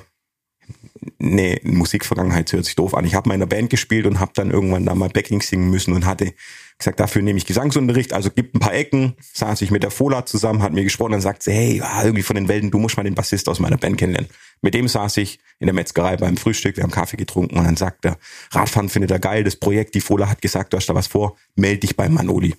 nee, 1.19 1.59
Musikvergangenheit 1.63 2.51
hört 2.53 2.65
sich 2.65 2.75
doof 2.75 2.93
an. 2.93 3.05
Ich 3.05 3.15
habe 3.15 3.29
mal 3.29 3.35
in 3.35 3.39
der 3.39 3.47
Band 3.47 3.69
gespielt 3.69 4.05
und 4.05 4.19
habe 4.19 4.31
dann 4.35 4.51
irgendwann 4.51 4.85
da 4.85 4.95
mal 4.95 5.09
Backing 5.09 5.41
singen 5.41 5.69
müssen 5.69 5.93
und 5.93 6.05
hatte 6.05 6.33
gesagt, 6.77 6.99
dafür 6.99 7.21
nehme 7.21 7.37
ich 7.37 7.45
Gesangsunterricht, 7.45 8.13
also 8.13 8.29
gibt 8.29 8.55
ein 8.55 8.59
paar 8.59 8.73
Ecken, 8.73 9.15
saß 9.33 9.61
ich 9.61 9.71
mit 9.71 9.83
der 9.83 9.91
Fola 9.91 10.25
zusammen, 10.25 10.61
hat 10.63 10.73
mir 10.73 10.83
gesprochen 10.83 11.13
und 11.13 11.21
sagt 11.21 11.43
sie, 11.43 11.51
hey, 11.51 11.83
irgendwie 12.03 12.23
von 12.23 12.35
den 12.35 12.47
Welten, 12.47 12.71
du 12.71 12.79
musst 12.79 12.97
mal 12.97 13.03
den 13.03 13.15
Bassist 13.15 13.49
aus 13.49 13.59
meiner 13.59 13.77
Band 13.77 13.97
kennenlernen. 13.97 14.29
Mit 14.61 14.73
dem 14.73 14.87
saß 14.87 15.17
ich 15.17 15.39
in 15.59 15.67
der 15.67 15.73
Metzgerei 15.73 16.17
beim 16.17 16.37
Frühstück, 16.37 16.77
wir 16.77 16.83
haben 16.83 16.91
Kaffee 16.91 17.17
getrunken 17.17 17.57
und 17.57 17.65
dann 17.65 17.77
sagt 17.77 18.05
er, 18.05 18.17
Radfahren 18.51 18.89
findet 18.89 19.11
er 19.11 19.19
geil, 19.19 19.43
das 19.43 19.55
Projekt, 19.55 19.95
die 19.95 20.01
Fola 20.01 20.29
hat 20.29 20.41
gesagt, 20.41 20.73
du 20.73 20.77
hast 20.77 20.87
da 20.87 20.95
was 20.95 21.07
vor, 21.07 21.37
melde 21.55 21.79
dich 21.79 21.95
bei 21.95 22.09
Manoli. 22.09 22.55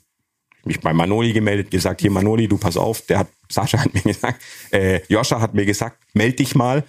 Mich 0.64 0.80
bei 0.80 0.92
Manoli 0.92 1.32
gemeldet, 1.32 1.72
gesagt, 1.72 2.00
hier 2.00 2.12
Manoli, 2.12 2.46
du 2.46 2.56
pass 2.56 2.76
auf, 2.76 3.02
der 3.02 3.20
hat, 3.20 3.28
Sascha 3.50 3.78
hat 3.78 3.92
mir 3.94 4.02
gesagt, 4.02 4.40
äh, 4.70 5.00
Joscha 5.08 5.40
hat 5.40 5.54
mir 5.54 5.66
gesagt, 5.66 5.98
melde 6.14 6.36
dich 6.36 6.54
mal. 6.54 6.84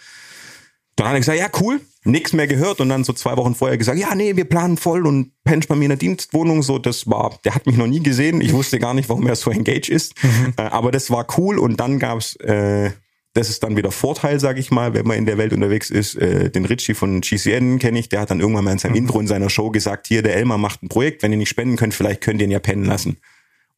Dann 0.95 1.08
hat 1.08 1.15
er 1.15 1.19
gesagt, 1.19 1.39
ja, 1.39 1.49
cool, 1.62 1.82
nix 2.03 2.34
mehr 2.34 2.47
gehört 2.47 2.79
und 2.79 2.89
dann 2.89 3.03
so 3.03 3.13
zwei 3.13 3.36
Wochen 3.38 3.56
vorher 3.56 3.77
gesagt, 3.77 3.97
ja, 3.97 4.13
nee, 4.13 4.36
wir 4.36 4.45
planen 4.45 4.77
voll 4.77 5.08
und 5.08 5.32
pennst 5.43 5.69
bei 5.69 5.75
mir 5.75 5.86
in 5.86 5.89
der 5.89 5.97
Dienstwohnung. 5.97 6.62
So, 6.62 6.77
das 6.77 7.08
war, 7.08 7.39
der 7.45 7.56
hat 7.56 7.65
mich 7.65 7.77
noch 7.77 7.88
nie 7.88 8.01
gesehen. 8.01 8.41
Ich 8.41 8.53
wusste 8.53 8.79
gar 8.79 8.93
nicht, 8.93 9.10
warum 9.10 9.25
er 9.27 9.36
so 9.36 9.49
engaged 9.51 9.89
ist. 9.89 10.21
Mhm. 10.23 10.53
Äh, 10.58 10.63
aber 10.63 10.91
das 10.91 11.10
war 11.10 11.25
cool 11.38 11.58
und 11.58 11.79
dann 11.79 11.99
gab's, 11.99 12.36
äh, 12.38 12.91
das 13.34 13.49
ist 13.49 13.63
dann 13.63 13.75
wieder 13.75 13.91
Vorteil, 13.91 14.39
sage 14.39 14.60
ich 14.60 14.69
mal, 14.69 14.93
wenn 14.93 15.08
man 15.08 15.17
in 15.17 15.25
der 15.25 15.39
Welt 15.39 15.53
unterwegs 15.53 15.89
ist. 15.89 16.15
Äh, 16.15 16.51
den 16.51 16.65
Richie 16.65 16.93
von 16.93 17.21
GCN 17.21 17.79
kenne 17.79 17.97
ich, 17.97 18.10
der 18.10 18.21
hat 18.21 18.29
dann 18.29 18.39
irgendwann 18.39 18.65
mal 18.65 18.71
in 18.73 18.77
seinem 18.77 18.91
mhm. 18.91 18.97
Intro 18.97 19.19
in 19.19 19.27
seiner 19.27 19.49
Show 19.49 19.71
gesagt, 19.71 20.08
hier, 20.08 20.21
der 20.21 20.36
Elmar 20.36 20.60
macht 20.60 20.84
ein 20.84 20.89
Projekt, 20.89 21.23
wenn 21.23 21.32
ihr 21.32 21.38
nicht 21.38 21.49
spenden 21.49 21.75
könnt, 21.75 21.95
vielleicht 21.95 22.21
könnt 22.21 22.39
ihr 22.41 22.47
ihn 22.47 22.51
ja 22.51 22.60
pennen 22.60 22.86
lassen. 22.86 23.17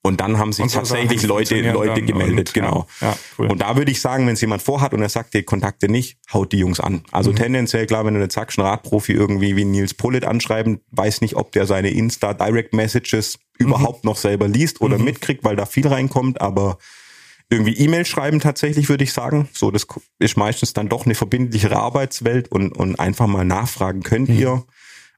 Und 0.05 0.21
dann 0.21 0.37
haben 0.37 0.53
sich 0.53 0.69
so 0.69 0.77
tatsächlich 0.77 1.23
Leute, 1.23 1.59
Leute 1.71 2.03
gemeldet, 2.03 2.49
und, 2.49 2.53
genau. 2.53 2.85
Ja, 3.01 3.07
ja, 3.07 3.17
cool. 3.39 3.47
Und 3.47 3.63
da 3.63 3.75
würde 3.75 3.89
ich 3.89 3.99
sagen, 3.99 4.27
wenn 4.27 4.35
es 4.35 4.41
jemand 4.41 4.61
vorhat 4.61 4.93
und 4.93 5.01
er 5.01 5.09
sagt, 5.09 5.33
die 5.33 5.41
Kontakte 5.41 5.89
nicht, 5.89 6.19
haut 6.31 6.51
die 6.51 6.59
Jungs 6.59 6.79
an. 6.79 7.01
Also 7.11 7.31
mhm. 7.31 7.37
tendenziell, 7.37 7.87
klar, 7.87 8.05
wenn 8.05 8.13
du 8.13 8.19
jetzt 8.19 8.35
sagst, 8.35 8.59
ein 8.59 8.61
Radprofi 8.61 9.13
irgendwie 9.13 9.55
wie 9.55 9.65
Nils 9.65 9.95
Pullet 9.95 10.23
anschreiben, 10.23 10.81
weiß 10.91 11.21
nicht, 11.21 11.35
ob 11.37 11.53
der 11.53 11.65
seine 11.65 11.89
Insta 11.89 12.35
Direct 12.35 12.75
Messages 12.75 13.39
mhm. 13.57 13.65
überhaupt 13.65 14.05
noch 14.05 14.17
selber 14.17 14.47
liest 14.47 14.79
oder 14.79 14.99
mhm. 14.99 15.05
mitkriegt, 15.05 15.43
weil 15.43 15.55
da 15.55 15.65
viel 15.65 15.87
reinkommt, 15.87 16.39
aber 16.39 16.77
irgendwie 17.49 17.75
E-Mail 17.75 18.05
schreiben 18.05 18.39
tatsächlich, 18.39 18.89
würde 18.89 19.05
ich 19.05 19.11
sagen. 19.11 19.49
So, 19.53 19.71
das 19.71 19.87
ist 20.19 20.37
meistens 20.37 20.73
dann 20.73 20.87
doch 20.87 21.05
eine 21.05 21.15
verbindlichere 21.15 21.77
Arbeitswelt 21.77 22.51
und, 22.51 22.77
und 22.77 22.99
einfach 22.99 23.25
mal 23.25 23.43
nachfragen, 23.43 24.03
könnt 24.03 24.29
mhm. 24.29 24.37
ihr? 24.37 24.63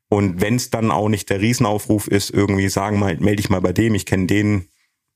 Und 0.07 0.39
wenn 0.39 0.55
es 0.55 0.69
dann 0.69 0.91
auch 0.91 1.09
nicht 1.09 1.29
der 1.29 1.41
Riesenaufruf 1.41 2.07
ist, 2.07 2.29
irgendwie 2.29 2.69
sagen 2.69 2.99
mal, 2.99 3.17
melde 3.17 3.41
ich 3.41 3.49
mal 3.49 3.59
bei 3.59 3.73
dem, 3.73 3.93
ich 3.93 4.05
kenne 4.05 4.27
den, 4.27 4.69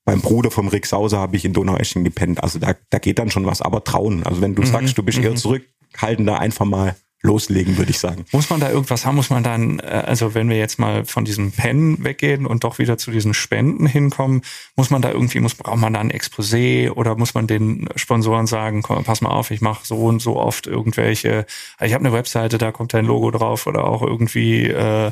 beim 0.05 0.21
Bruder 0.21 0.51
vom 0.51 0.67
Rick 0.67 0.85
Sauser 0.85 1.19
habe 1.19 1.35
ich 1.35 1.45
in 1.45 1.53
Donaueschingen 1.53 2.03
gepennt. 2.03 2.43
Also 2.43 2.59
da, 2.59 2.73
da 2.89 2.99
geht 2.99 3.19
dann 3.19 3.29
schon 3.29 3.45
was, 3.45 3.61
aber 3.61 3.83
trauen. 3.83 4.23
Also 4.23 4.41
wenn 4.41 4.55
du 4.55 4.63
mhm. 4.63 4.67
sagst, 4.67 4.97
du 4.97 5.03
bist 5.03 5.19
mhm. 5.19 5.25
eher 5.25 5.35
zurückhalten, 5.35 6.25
da 6.25 6.37
einfach 6.37 6.65
mal 6.65 6.95
loslegen, 7.23 7.77
würde 7.77 7.91
ich 7.91 7.99
sagen. 7.99 8.25
Muss 8.31 8.49
man 8.49 8.59
da 8.59 8.69
irgendwas 8.69 9.05
haben? 9.05 9.15
Muss 9.15 9.29
man 9.29 9.43
dann, 9.43 9.79
äh, 9.79 9.83
also 9.83 10.33
wenn 10.33 10.49
wir 10.49 10.57
jetzt 10.57 10.79
mal 10.79 11.05
von 11.05 11.23
diesem 11.23 11.51
Pennen 11.51 12.03
weggehen 12.03 12.45
und 12.45 12.63
doch 12.63 12.79
wieder 12.79 12.97
zu 12.97 13.11
diesen 13.11 13.33
Spenden 13.33 13.85
hinkommen, 13.85 14.41
muss 14.75 14.89
man 14.89 15.01
da 15.01 15.11
irgendwie, 15.11 15.39
muss 15.39 15.55
braucht 15.55 15.77
man 15.77 15.93
da 15.93 15.99
ein 15.99 16.11
Exposé 16.11 16.89
oder 16.89 17.15
muss 17.15 17.33
man 17.33 17.45
den 17.45 17.87
Sponsoren 17.95 18.47
sagen, 18.47 18.81
komm, 18.81 19.03
pass 19.03 19.21
mal 19.21 19.29
auf, 19.29 19.51
ich 19.51 19.61
mache 19.61 19.85
so 19.85 19.97
und 19.97 20.19
so 20.19 20.37
oft 20.37 20.65
irgendwelche, 20.65 21.45
ich 21.79 21.93
habe 21.93 22.03
eine 22.03 22.13
Webseite, 22.13 22.57
da 22.57 22.71
kommt 22.71 22.93
dein 22.93 23.05
Logo 23.05 23.29
drauf 23.29 23.67
oder 23.67 23.83
auch 23.83 24.01
irgendwie 24.01 24.65
äh, 24.65 25.11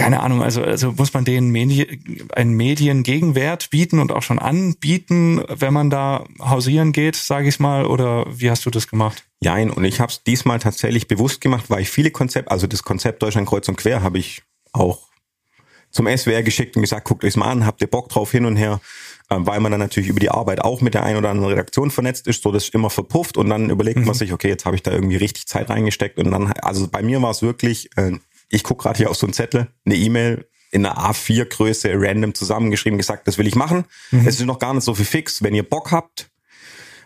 keine 0.00 0.20
Ahnung, 0.20 0.42
also, 0.42 0.62
also 0.62 0.92
muss 0.92 1.12
man 1.12 1.24
denen 1.24 1.50
Medi 1.50 2.26
einen 2.32 2.54
Mediengegenwert 2.54 3.70
bieten 3.70 3.98
und 3.98 4.12
auch 4.12 4.22
schon 4.22 4.38
anbieten, 4.38 5.42
wenn 5.48 5.74
man 5.74 5.90
da 5.90 6.24
hausieren 6.40 6.92
geht, 6.92 7.16
sage 7.16 7.48
ich 7.48 7.60
mal, 7.60 7.84
oder 7.84 8.24
wie 8.28 8.50
hast 8.50 8.64
du 8.64 8.70
das 8.70 8.88
gemacht? 8.88 9.24
Jein, 9.42 9.70
und 9.70 9.84
ich 9.84 10.00
habe 10.00 10.10
es 10.10 10.22
diesmal 10.22 10.58
tatsächlich 10.58 11.06
bewusst 11.06 11.40
gemacht, 11.40 11.66
weil 11.68 11.82
ich 11.82 11.90
viele 11.90 12.10
Konzepte, 12.10 12.50
also 12.50 12.66
das 12.66 12.82
Konzept 12.82 13.22
Deutschland 13.22 13.48
kreuz 13.48 13.68
und 13.68 13.76
quer 13.76 14.02
habe 14.02 14.18
ich 14.18 14.42
auch 14.72 15.10
zum 15.90 16.06
SWR 16.06 16.42
geschickt 16.42 16.76
und 16.76 16.82
gesagt, 16.82 17.06
guckt 17.06 17.24
euch 17.24 17.36
mal 17.36 17.50
an, 17.50 17.66
habt 17.66 17.80
ihr 17.80 17.88
Bock 17.88 18.08
drauf 18.08 18.30
hin 18.30 18.46
und 18.46 18.56
her, 18.56 18.80
ähm, 19.28 19.46
weil 19.46 19.60
man 19.60 19.72
dann 19.72 19.80
natürlich 19.80 20.08
über 20.08 20.20
die 20.20 20.30
Arbeit 20.30 20.60
auch 20.60 20.80
mit 20.80 20.94
der 20.94 21.02
einen 21.02 21.18
oder 21.18 21.30
anderen 21.30 21.50
Redaktion 21.50 21.90
vernetzt 21.90 22.26
ist, 22.26 22.42
so 22.42 22.52
das 22.52 22.64
ist 22.64 22.74
immer 22.74 22.90
verpufft 22.90 23.36
und 23.36 23.50
dann 23.50 23.70
überlegt 23.70 23.98
mhm. 23.98 24.06
man 24.06 24.14
sich, 24.14 24.32
okay, 24.32 24.48
jetzt 24.48 24.64
habe 24.64 24.76
ich 24.76 24.82
da 24.82 24.92
irgendwie 24.92 25.16
richtig 25.16 25.46
Zeit 25.46 25.68
reingesteckt 25.68 26.18
und 26.18 26.30
dann, 26.30 26.52
also 26.62 26.88
bei 26.88 27.02
mir 27.02 27.20
war 27.20 27.30
es 27.30 27.42
wirklich 27.42 27.90
äh, 27.96 28.12
ich 28.50 28.64
gucke 28.64 28.82
gerade 28.82 28.98
hier 28.98 29.10
auf 29.10 29.16
so 29.16 29.26
einen 29.26 29.32
Zettel, 29.32 29.68
eine 29.84 29.96
E-Mail 29.96 30.46
in 30.72 30.86
einer 30.86 30.98
A4-Größe 31.10 31.90
random 31.94 32.34
zusammengeschrieben, 32.34 32.98
gesagt, 32.98 33.26
das 33.26 33.38
will 33.38 33.46
ich 33.46 33.56
machen. 33.56 33.84
Mhm. 34.10 34.26
Es 34.26 34.38
ist 34.38 34.46
noch 34.46 34.58
gar 34.58 34.74
nicht 34.74 34.84
so 34.84 34.94
viel 34.94 35.04
fix. 35.04 35.42
Wenn 35.42 35.54
ihr 35.54 35.68
Bock 35.68 35.90
habt, 35.90 36.30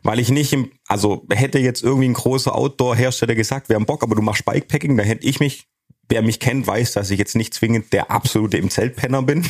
weil 0.03 0.19
ich 0.19 0.29
nicht 0.31 0.53
im, 0.53 0.71
also 0.87 1.27
hätte 1.31 1.59
jetzt 1.59 1.83
irgendwie 1.83 2.09
ein 2.09 2.15
großer 2.15 2.55
Outdoor-Hersteller 2.55 3.35
gesagt, 3.35 3.69
wir 3.69 3.77
haben 3.77 3.87
Bock, 3.87 4.03
aber 4.03 4.15
du 4.15 4.23
machst 4.23 4.45
Bikepacking, 4.45 4.97
da 4.97 5.03
hätte 5.03 5.27
ich 5.27 5.41
mich, 5.41 5.67
wer 6.09 6.21
mich 6.21 6.41
kennt, 6.41 6.67
weiß, 6.67 6.93
dass 6.93 7.11
ich 7.11 7.19
jetzt 7.19 7.37
nicht 7.37 7.55
zwingend 7.55 7.93
der 7.95 8.11
absolute 8.11 8.59
im 8.59 8.69
Zeltpenner 8.69 9.23
bin. 9.23 9.49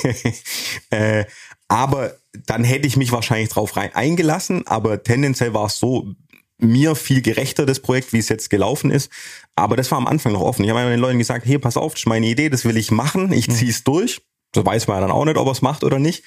äh, 0.90 1.26
aber 1.68 2.14
dann 2.46 2.64
hätte 2.64 2.86
ich 2.86 2.96
mich 2.96 3.12
wahrscheinlich 3.12 3.50
drauf 3.50 3.76
rein 3.76 3.94
eingelassen, 3.94 4.66
aber 4.66 5.02
tendenziell 5.02 5.52
war 5.52 5.66
es 5.66 5.78
so, 5.78 6.14
mir 6.62 6.94
viel 6.94 7.22
gerechter, 7.22 7.66
das 7.66 7.80
Projekt, 7.80 8.12
wie 8.12 8.18
es 8.18 8.28
jetzt 8.28 8.50
gelaufen 8.50 8.90
ist. 8.90 9.10
Aber 9.56 9.76
das 9.76 9.90
war 9.90 9.98
am 9.98 10.06
Anfang 10.06 10.32
noch 10.32 10.40
offen. 10.40 10.64
Ich 10.64 10.70
habe 10.70 10.88
den 10.88 11.00
Leuten 11.00 11.18
gesagt, 11.18 11.44
hier, 11.44 11.58
pass 11.58 11.76
auf, 11.76 11.92
das 11.92 12.02
ist 12.02 12.06
meine 12.06 12.26
Idee, 12.26 12.48
das 12.48 12.64
will 12.64 12.76
ich 12.76 12.90
machen, 12.90 13.32
ich 13.32 13.48
mhm. 13.48 13.52
ziehe 13.52 13.70
es 13.70 13.84
durch. 13.84 14.22
Das 14.52 14.64
weiß 14.64 14.88
man 14.88 14.96
ja 14.96 15.00
dann 15.02 15.10
auch 15.10 15.24
nicht, 15.24 15.36
ob 15.36 15.46
er 15.46 15.52
es 15.52 15.62
macht 15.62 15.84
oder 15.84 15.98
nicht. 15.98 16.24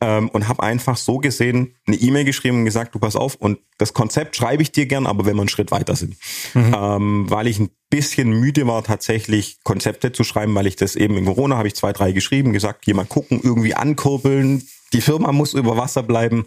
Ähm, 0.00 0.28
und 0.28 0.46
habe 0.46 0.62
einfach 0.62 0.96
so 0.96 1.18
gesehen 1.18 1.74
eine 1.86 1.96
E-Mail 1.96 2.24
geschrieben 2.24 2.58
und 2.58 2.64
gesagt, 2.64 2.94
du 2.94 3.00
pass 3.00 3.16
auf, 3.16 3.34
und 3.34 3.58
das 3.78 3.94
Konzept 3.94 4.36
schreibe 4.36 4.62
ich 4.62 4.70
dir 4.70 4.86
gern, 4.86 5.06
aber 5.06 5.26
wenn 5.26 5.34
wir 5.34 5.42
einen 5.42 5.48
Schritt 5.48 5.72
weiter 5.72 5.96
sind. 5.96 6.16
Mhm. 6.54 6.76
Ähm, 6.76 7.30
weil 7.30 7.48
ich 7.48 7.58
ein 7.58 7.70
bisschen 7.90 8.30
müde 8.30 8.66
war, 8.68 8.84
tatsächlich 8.84 9.58
Konzepte 9.64 10.12
zu 10.12 10.22
schreiben, 10.22 10.54
weil 10.54 10.68
ich 10.68 10.76
das 10.76 10.94
eben 10.94 11.16
in 11.16 11.24
Corona 11.24 11.56
habe 11.56 11.66
ich 11.66 11.74
zwei, 11.74 11.92
drei 11.92 12.12
geschrieben, 12.12 12.52
gesagt, 12.52 12.84
hier 12.84 12.94
mal 12.94 13.06
gucken, 13.06 13.40
irgendwie 13.42 13.74
ankurbeln, 13.74 14.68
die 14.92 15.00
Firma 15.00 15.32
muss 15.32 15.54
über 15.54 15.76
Wasser 15.76 16.04
bleiben. 16.04 16.46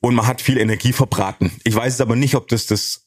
Und 0.00 0.14
man 0.14 0.26
hat 0.26 0.42
viel 0.42 0.58
Energie 0.58 0.92
verbraten. 0.92 1.50
Ich 1.64 1.74
weiß 1.74 1.94
es 1.94 2.00
aber 2.00 2.14
nicht, 2.14 2.36
ob 2.36 2.46
das 2.48 2.66
das 2.66 3.03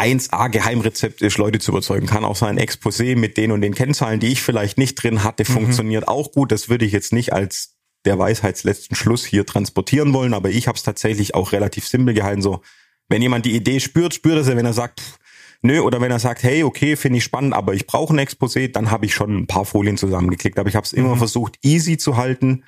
1A 0.00 0.48
Geheimrezept 0.48 1.20
ist, 1.20 1.36
Leute 1.36 1.58
zu 1.58 1.72
überzeugen. 1.72 2.06
Kann 2.06 2.24
auch 2.24 2.36
sein 2.36 2.58
Exposé 2.58 3.16
mit 3.16 3.36
den 3.36 3.52
und 3.52 3.60
den 3.60 3.74
Kennzahlen, 3.74 4.18
die 4.18 4.28
ich 4.28 4.42
vielleicht 4.42 4.78
nicht 4.78 4.94
drin 4.94 5.22
hatte, 5.22 5.44
mhm. 5.46 5.52
funktioniert 5.52 6.08
auch 6.08 6.32
gut. 6.32 6.52
Das 6.52 6.68
würde 6.68 6.84
ich 6.84 6.92
jetzt 6.92 7.12
nicht 7.12 7.32
als 7.32 7.76
der 8.06 8.18
Weisheitsletzten 8.18 8.96
Schluss 8.96 9.26
hier 9.26 9.44
transportieren 9.44 10.14
wollen, 10.14 10.32
aber 10.32 10.48
ich 10.48 10.68
habe 10.68 10.76
es 10.76 10.82
tatsächlich 10.82 11.34
auch 11.34 11.52
relativ 11.52 11.86
simpel 11.86 12.14
gehalten. 12.14 12.40
So, 12.40 12.62
wenn 13.08 13.20
jemand 13.20 13.44
die 13.44 13.54
Idee 13.54 13.78
spürt, 13.80 14.14
spürt 14.14 14.38
es 14.38 14.48
er, 14.48 14.56
wenn 14.56 14.64
er 14.64 14.72
sagt, 14.72 15.00
pff, 15.00 15.18
nö, 15.60 15.80
oder 15.80 16.00
wenn 16.00 16.10
er 16.10 16.18
sagt, 16.18 16.42
hey, 16.42 16.62
okay, 16.62 16.96
finde 16.96 17.18
ich 17.18 17.24
spannend, 17.24 17.52
aber 17.52 17.74
ich 17.74 17.86
brauche 17.86 18.14
ein 18.14 18.20
Exposé, 18.20 18.72
dann 18.72 18.90
habe 18.90 19.04
ich 19.04 19.14
schon 19.14 19.36
ein 19.36 19.46
paar 19.46 19.66
Folien 19.66 19.98
zusammengeklickt. 19.98 20.58
Aber 20.58 20.68
ich 20.68 20.76
habe 20.76 20.86
es 20.86 20.92
mhm. 20.92 21.00
immer 21.00 21.16
versucht, 21.16 21.58
easy 21.62 21.98
zu 21.98 22.16
halten, 22.16 22.64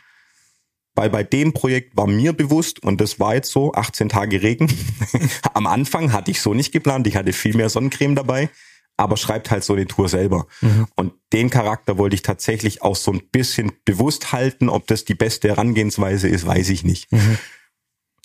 weil 0.95 1.11
bei 1.11 1.23
dem 1.23 1.53
Projekt 1.53 1.97
war 1.97 2.07
mir 2.07 2.33
bewusst, 2.33 2.83
und 2.83 3.01
das 3.01 3.19
war 3.19 3.35
jetzt 3.35 3.51
so, 3.51 3.73
18 3.73 4.09
Tage 4.09 4.43
Regen. 4.43 4.73
Am 5.55 5.67
Anfang 5.67 6.13
hatte 6.13 6.31
ich 6.31 6.41
so 6.41 6.55
nicht 6.55 6.73
geplant, 6.73 7.07
ich 7.07 7.17
hatte 7.17 7.33
viel 7.33 7.57
mehr 7.57 7.69
Sonnencreme 7.69 8.15
dabei 8.15 8.51
aber 8.97 9.17
schreibt 9.17 9.51
halt 9.51 9.65
so 9.65 9.73
eine 9.73 9.87
Tour 9.87 10.09
selber. 10.09 10.47
Mhm. 10.61 10.87
Und 10.95 11.13
den 11.33 11.51
Charakter 11.51 11.99
wollte 11.99 12.15
ich 12.15 12.23
tatsächlich 12.23 12.83
auch 12.83 12.97
so 12.97 13.13
ein 13.13 13.23
bisschen 13.31 13.73
bewusst 13.85 14.33
halten. 14.33 14.69
Ob 14.69 14.87
das 14.87 15.05
die 15.05 15.15
beste 15.15 15.49
Herangehensweise 15.49 16.29
ist, 16.29 16.47
weiß 16.47 16.69
ich 16.71 16.85
nicht. 16.85 17.11
Mhm. 17.11 17.39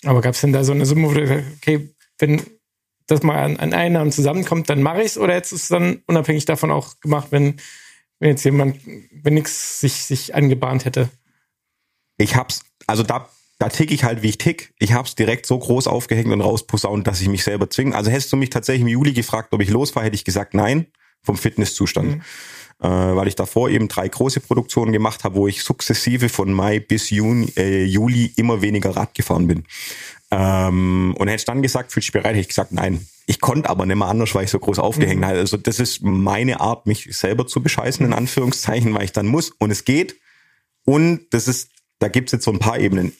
Aber 0.04 0.20
gab 0.20 0.34
es 0.34 0.40
denn 0.40 0.52
da 0.52 0.62
so 0.64 0.72
eine 0.72 0.86
Summe, 0.86 1.08
wo 1.08 1.14
du, 1.14 1.44
okay, 1.56 1.90
wenn 2.18 2.42
das 3.06 3.22
mal 3.22 3.42
an, 3.42 3.56
an 3.56 3.72
Einnahmen 3.72 4.12
zusammenkommt, 4.12 4.70
dann 4.70 4.82
mache 4.82 5.00
ich 5.00 5.06
es 5.06 5.18
oder 5.18 5.34
jetzt 5.34 5.52
ist 5.52 5.62
es 5.62 5.68
dann 5.68 6.02
unabhängig 6.06 6.44
davon 6.44 6.70
auch 6.70 7.00
gemacht, 7.00 7.28
wenn, 7.30 7.56
wenn 8.20 8.30
jetzt 8.30 8.44
jemand, 8.44 8.78
wenn 8.84 9.34
nichts 9.34 9.80
sich, 9.80 10.04
sich 10.04 10.34
angebahnt 10.34 10.84
hätte? 10.84 11.08
Ich 12.18 12.36
hab's, 12.36 12.62
also 12.86 13.02
da 13.02 13.28
da 13.58 13.68
tick 13.68 13.90
ich 13.90 14.04
halt, 14.04 14.22
wie 14.22 14.28
ich 14.28 14.38
tick. 14.38 14.72
Ich 14.78 14.92
hab's 14.92 15.16
direkt 15.16 15.44
so 15.44 15.58
groß 15.58 15.88
aufgehängt 15.88 16.32
und 16.32 16.40
rausposaunt, 16.40 17.06
dass 17.06 17.20
ich 17.20 17.28
mich 17.28 17.42
selber 17.42 17.68
zwinge. 17.68 17.94
Also 17.94 18.10
hättest 18.10 18.32
du 18.32 18.36
mich 18.36 18.50
tatsächlich 18.50 18.82
im 18.82 18.88
Juli 18.88 19.12
gefragt, 19.12 19.52
ob 19.52 19.60
ich 19.60 19.70
losfahre, 19.70 20.06
hätte 20.06 20.14
ich 20.14 20.24
gesagt 20.24 20.54
nein, 20.54 20.86
vom 21.22 21.36
Fitnesszustand. 21.36 22.16
Mhm. 22.16 22.22
Äh, 22.80 22.86
weil 22.88 23.26
ich 23.26 23.34
davor 23.34 23.70
eben 23.70 23.88
drei 23.88 24.06
große 24.06 24.38
Produktionen 24.38 24.92
gemacht 24.92 25.24
habe, 25.24 25.34
wo 25.34 25.48
ich 25.48 25.64
sukzessive 25.64 26.28
von 26.28 26.52
Mai 26.52 26.78
bis 26.78 27.10
Juni, 27.10 27.52
äh, 27.56 27.82
Juli 27.82 28.32
immer 28.36 28.62
weniger 28.62 28.94
Rad 28.94 29.14
gefahren 29.14 29.48
bin. 29.48 29.64
Ähm, 30.30 31.16
und 31.18 31.26
hätte 31.26 31.40
ich 31.40 31.44
dann 31.44 31.60
gesagt, 31.60 31.90
fühlst 31.90 32.08
du 32.08 32.12
dich 32.12 32.22
bereit, 32.22 32.34
hätte 32.34 32.42
ich 32.42 32.48
gesagt, 32.48 32.70
nein. 32.70 33.04
Ich 33.26 33.40
konnte 33.40 33.68
aber 33.68 33.84
nicht 33.84 33.96
mehr 33.96 34.06
anders, 34.06 34.32
weil 34.36 34.44
ich 34.44 34.50
so 34.50 34.60
groß 34.60 34.78
aufgehängt 34.78 35.22
mhm. 35.22 35.26
habe. 35.26 35.38
Also 35.38 35.56
das 35.56 35.80
ist 35.80 36.02
meine 36.02 36.60
Art, 36.60 36.86
mich 36.86 37.08
selber 37.10 37.48
zu 37.48 37.60
bescheißen, 37.60 38.06
in 38.06 38.12
Anführungszeichen, 38.12 38.94
weil 38.94 39.04
ich 39.04 39.12
dann 39.12 39.26
muss. 39.26 39.50
Und 39.58 39.72
es 39.72 39.84
geht. 39.84 40.14
Und 40.84 41.26
das 41.30 41.48
ist, 41.48 41.70
da 41.98 42.08
gibt's 42.08 42.32
jetzt 42.32 42.44
so 42.44 42.52
ein 42.52 42.58
paar 42.58 42.78
Ebenen 42.78 43.12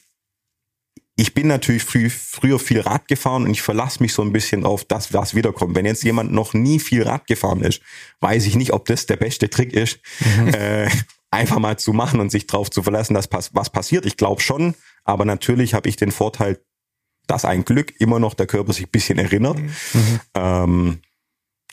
ich 1.19 1.33
bin 1.33 1.47
natürlich 1.47 1.83
früh, 1.83 2.09
früher 2.09 2.59
viel 2.59 2.79
Rad 2.79 3.09
gefahren 3.09 3.43
und 3.43 3.51
ich 3.51 3.61
verlasse 3.61 4.01
mich 4.01 4.13
so 4.13 4.21
ein 4.21 4.31
bisschen 4.31 4.63
auf 4.63 4.85
das, 4.85 5.13
was 5.13 5.35
wiederkommt. 5.35 5.75
Wenn 5.75 5.85
jetzt 5.85 6.03
jemand 6.03 6.31
noch 6.31 6.53
nie 6.53 6.79
viel 6.79 7.03
Rad 7.03 7.27
gefahren 7.27 7.61
ist, 7.61 7.81
weiß 8.21 8.45
ich 8.45 8.55
nicht, 8.55 8.71
ob 8.71 8.85
das 8.85 9.05
der 9.05 9.17
beste 9.17 9.49
Trick 9.49 9.73
ist, 9.73 9.99
mhm. 10.37 10.53
äh, 10.53 10.89
einfach 11.29 11.59
mal 11.59 11.77
zu 11.77 11.91
machen 11.91 12.21
und 12.21 12.31
sich 12.31 12.47
drauf 12.47 12.71
zu 12.71 12.83
verlassen, 12.83 13.15
dass 13.15 13.27
was 13.51 13.69
passiert. 13.69 14.05
Ich 14.05 14.15
glaube 14.15 14.41
schon, 14.41 14.75
aber 15.03 15.25
natürlich 15.25 15.73
habe 15.73 15.89
ich 15.89 15.97
den 15.97 16.11
Vorteil, 16.11 16.61
dass 17.27 17.43
ein 17.43 17.65
Glück 17.65 17.99
immer 17.99 18.19
noch 18.19 18.33
der 18.33 18.47
Körper 18.47 18.71
sich 18.71 18.85
ein 18.85 18.91
bisschen 18.91 19.19
erinnert. 19.19 19.59
Mhm. 19.59 20.19
Ähm, 20.35 20.99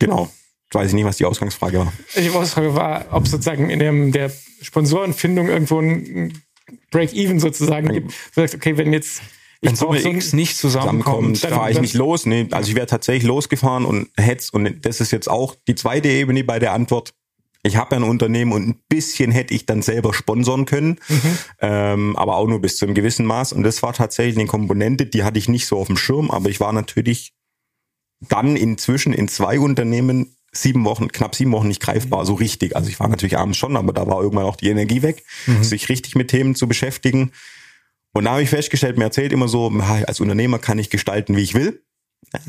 genau. 0.01 0.29
Jetzt 0.64 0.75
weiß 0.75 0.88
ich 0.88 0.95
nicht, 0.95 1.05
was 1.05 1.19
die 1.19 1.25
Ausgangsfrage 1.25 1.79
war. 1.79 1.92
Die 2.16 2.29
Ausgangsfrage 2.31 2.75
war, 2.75 3.07
ob 3.12 3.29
sozusagen 3.29 3.71
in 3.71 3.79
dem, 3.79 4.11
der 4.11 4.33
Sponsorenfindung 4.61 5.49
irgendwo 5.49 5.79
ein 5.79 6.42
Break-Even 6.90 7.40
sozusagen 7.40 7.92
gibt. 7.92 8.11
Du 8.11 8.40
sagst, 8.40 8.55
okay, 8.55 8.76
wenn 8.76 8.92
jetzt 8.92 9.22
wenn 9.62 9.76
Summe 9.76 10.00
so 10.00 10.09
X 10.09 10.33
nicht 10.33 10.57
zusammenkommt, 10.57 11.42
dann 11.42 11.52
fahre 11.52 11.70
ich 11.70 11.81
nicht 11.81 11.94
los. 11.94 12.26
Nee, 12.26 12.48
also 12.50 12.68
ich 12.68 12.76
wäre 12.76 12.87
tatsächlich 12.87 13.24
losgefahren 13.24 13.85
und 13.85 14.09
hätte 14.16 14.46
und 14.52 14.85
das 14.85 15.00
ist 15.00 15.11
jetzt 15.12 15.29
auch 15.29 15.55
die 15.66 15.74
zweite 15.74 16.09
Ebene 16.09 16.44
bei 16.44 16.59
der 16.59 16.72
Antwort. 16.72 17.14
Ich 17.62 17.76
habe 17.76 17.96
ja 17.96 18.00
ein 18.00 18.09
Unternehmen 18.09 18.52
und 18.52 18.68
ein 18.68 18.81
bisschen 18.88 19.33
hätte 19.33 19.52
ich 19.52 19.66
dann 19.66 19.83
selber 19.83 20.14
sponsern 20.14 20.66
können, 20.66 21.00
mhm. 21.09 21.38
ähm, 21.61 22.16
aber 22.16 22.37
auch 22.37 22.46
nur 22.46 22.61
bis 22.61 22.76
zu 22.76 22.85
einem 22.85 22.94
gewissen 22.94 23.26
Maß. 23.26 23.52
Und 23.52 23.64
das 23.64 23.83
war 23.83 23.92
tatsächlich 23.92 24.37
eine 24.37 24.46
Komponente, 24.46 25.07
die 25.07 25.24
hatte 25.24 25.38
ich 25.38 25.48
nicht 25.48 25.66
so 25.66 25.79
auf 25.79 25.88
dem 25.88 25.96
Schirm, 25.96 26.31
aber 26.31 26.48
ich 26.48 26.61
war 26.61 26.72
natürlich 26.72 27.35
dann 28.20 28.57
inzwischen 28.57 29.12
in 29.12 29.26
zwei 29.26 29.59
Unternehmen 29.59 30.36
sieben 30.57 30.85
Wochen, 30.85 31.09
knapp 31.09 31.35
sieben 31.35 31.53
Wochen 31.53 31.69
nicht 31.69 31.83
greifbar, 31.83 32.25
so 32.27 32.35
richtig. 32.35 32.77
Also 32.77 32.88
ich 32.88 32.99
war 33.01 33.09
natürlich 33.09 33.38
abends 33.38 33.59
schon, 33.59 33.77
aber 33.77 33.92
da 33.92 34.07
war 34.07 34.23
irgendwann 34.23 34.47
auch 34.47 34.57
die 34.57 34.69
Energie 34.69 35.03
weg, 35.03 35.25
mhm. 35.47 35.62
sich 35.62 35.88
richtig 35.88 36.14
mit 36.14 36.29
Themen 36.29 36.55
zu 36.55 36.66
beschäftigen. 36.66 37.33
Und 38.12 38.25
da 38.25 38.33
habe 38.33 38.42
ich 38.42 38.51
festgestellt, 38.51 38.97
mir 38.97 39.05
erzählt 39.05 39.33
immer 39.33 39.49
so, 39.49 39.69
als 39.69 40.21
Unternehmer 40.21 40.59
kann 40.59 40.79
ich 40.79 40.90
gestalten, 40.90 41.37
wie 41.37 41.42
ich 41.42 41.55
will. 41.55 41.83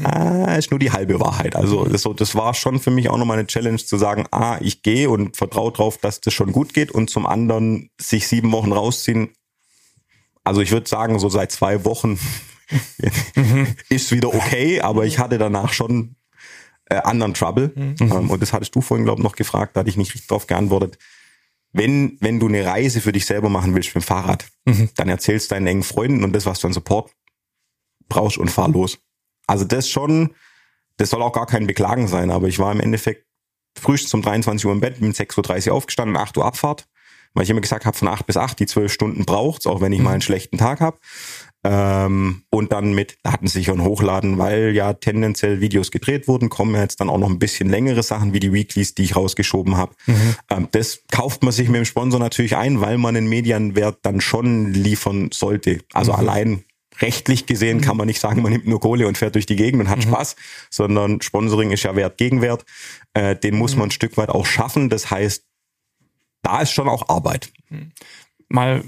Ah, 0.03 0.55
ist 0.55 0.71
nur 0.71 0.79
die 0.79 0.91
halbe 0.91 1.19
Wahrheit. 1.19 1.55
Also 1.55 1.85
das, 1.85 2.01
so, 2.01 2.13
das 2.13 2.35
war 2.35 2.53
schon 2.53 2.79
für 2.79 2.91
mich 2.91 3.09
auch 3.09 3.17
nochmal 3.17 3.37
eine 3.37 3.47
Challenge 3.47 3.77
zu 3.77 3.97
sagen, 3.97 4.25
ah, 4.31 4.57
ich 4.61 4.81
gehe 4.81 5.09
und 5.09 5.37
vertraue 5.37 5.71
drauf, 5.71 5.97
dass 5.97 6.19
das 6.21 6.33
schon 6.33 6.51
gut 6.51 6.73
geht 6.73 6.91
und 6.91 7.09
zum 7.09 7.25
anderen 7.25 7.89
sich 7.99 8.27
sieben 8.27 8.51
Wochen 8.51 8.71
rausziehen. 8.71 9.29
Also 10.43 10.61
ich 10.61 10.71
würde 10.71 10.89
sagen, 10.89 11.19
so 11.19 11.29
seit 11.29 11.51
zwei 11.51 11.85
Wochen 11.85 12.17
mhm. 13.35 13.67
ist 13.89 14.11
wieder 14.11 14.33
okay, 14.33 14.81
aber 14.81 15.05
ich 15.05 15.19
hatte 15.19 15.37
danach 15.37 15.73
schon 15.73 16.15
äh, 16.89 16.95
anderen 16.95 17.33
Trouble. 17.33 17.71
Mhm. 17.75 17.95
Ähm, 17.99 18.29
und 18.29 18.41
das 18.41 18.53
hattest 18.53 18.75
du 18.75 18.81
vorhin, 18.81 19.05
glaube 19.05 19.19
ich, 19.19 19.23
noch 19.23 19.35
gefragt, 19.35 19.75
da 19.75 19.81
hatte 19.81 19.89
ich 19.89 19.97
nicht 19.97 20.13
richtig 20.13 20.27
drauf 20.27 20.47
geantwortet. 20.47 20.97
Wenn, 21.73 22.17
wenn 22.21 22.39
du 22.39 22.47
eine 22.47 22.65
Reise 22.65 23.01
für 23.01 23.11
dich 23.11 23.25
selber 23.25 23.49
machen 23.49 23.75
willst 23.75 23.93
mit 23.93 24.03
dem 24.03 24.07
Fahrrad, 24.07 24.45
mhm. 24.65 24.89
dann 24.95 25.09
erzählst 25.09 25.51
deinen 25.51 25.67
engen 25.67 25.83
Freunden 25.83 26.23
und 26.23 26.33
das, 26.33 26.45
was 26.45 26.59
du 26.59 26.67
an 26.67 26.73
Support 26.73 27.11
brauchst 28.07 28.37
und 28.37 28.49
fahr 28.49 28.69
los. 28.69 28.99
Also 29.47 29.65
das 29.65 29.89
schon, 29.89 30.33
das 30.97 31.09
soll 31.09 31.21
auch 31.21 31.33
gar 31.33 31.45
kein 31.45 31.67
Beklagen 31.67 32.07
sein, 32.07 32.31
aber 32.31 32.47
ich 32.47 32.59
war 32.59 32.71
im 32.71 32.79
Endeffekt 32.79 33.25
frühestens 33.77 34.13
um 34.13 34.21
23 34.21 34.65
Uhr 34.65 34.71
im 34.71 34.79
Bett, 34.79 34.99
bin 34.99 35.13
6.30 35.13 35.69
Uhr 35.69 35.75
aufgestanden, 35.75 36.17
8 36.17 36.37
Uhr 36.37 36.45
Abfahrt, 36.45 36.87
weil 37.33 37.43
ich 37.43 37.49
immer 37.49 37.61
gesagt 37.61 37.85
habe, 37.85 37.97
von 37.97 38.07
8 38.07 38.25
bis 38.25 38.37
8, 38.37 38.59
die 38.59 38.65
12 38.65 38.91
Stunden 38.91 39.25
braucht's, 39.25 39.67
auch 39.67 39.81
wenn 39.81 39.91
ich 39.91 39.99
mhm. 39.99 40.05
mal 40.05 40.11
einen 40.11 40.21
schlechten 40.21 40.57
Tag 40.57 40.79
habe. 40.79 40.97
Ähm, 41.63 42.43
und 42.49 42.71
dann 42.71 42.93
mit 42.93 43.17
Datensichern 43.23 43.83
hochladen, 43.83 44.37
weil 44.37 44.75
ja 44.75 44.93
tendenziell 44.93 45.59
Videos 45.59 45.91
gedreht 45.91 46.27
wurden, 46.27 46.49
kommen 46.49 46.75
jetzt 46.75 47.01
dann 47.01 47.09
auch 47.09 47.17
noch 47.17 47.29
ein 47.29 47.39
bisschen 47.39 47.69
längere 47.69 48.03
Sachen 48.03 48.33
wie 48.33 48.39
die 48.39 48.53
Weeklies, 48.53 48.93
die 48.93 49.03
ich 49.03 49.15
rausgeschoben 49.15 49.75
habe. 49.75 49.93
Mhm. 50.05 50.35
Ähm, 50.49 50.67
das 50.71 51.03
kauft 51.11 51.43
man 51.43 51.51
sich 51.51 51.67
mit 51.67 51.77
dem 51.77 51.85
Sponsor 51.85 52.19
natürlich 52.19 52.55
ein, 52.55 52.79
weil 52.79 52.97
man 52.97 53.15
einen 53.15 53.27
Medienwert 53.27 53.99
dann 54.03 54.21
schon 54.21 54.73
liefern 54.73 55.29
sollte. 55.33 55.79
Also 55.93 56.13
mhm. 56.13 56.19
allein 56.19 56.63
rechtlich 57.01 57.45
gesehen 57.45 57.81
kann 57.81 57.97
man 57.97 58.07
nicht 58.07 58.19
sagen, 58.19 58.41
man 58.41 58.51
nimmt 58.51 58.67
nur 58.67 58.79
Kohle 58.79 59.07
und 59.07 59.17
fährt 59.17 59.35
durch 59.35 59.45
die 59.45 59.55
Gegend 59.55 59.81
und 59.81 59.89
hat 59.89 59.99
mhm. 59.99 60.09
Spaß, 60.09 60.35
sondern 60.69 61.21
Sponsoring 61.21 61.71
ist 61.71 61.83
ja 61.83 61.95
Wert 61.95 62.17
Gegenwert. 62.17 62.65
Äh, 63.13 63.35
den 63.35 63.55
muss 63.55 63.73
mhm. 63.73 63.79
man 63.79 63.87
ein 63.89 63.91
Stück 63.91 64.17
weit 64.17 64.29
auch 64.29 64.45
schaffen. 64.45 64.89
Das 64.89 65.09
heißt, 65.11 65.43
da 66.43 66.61
ist 66.61 66.71
schon 66.71 66.87
auch 66.87 67.09
Arbeit. 67.09 67.51
Mal 68.49 68.83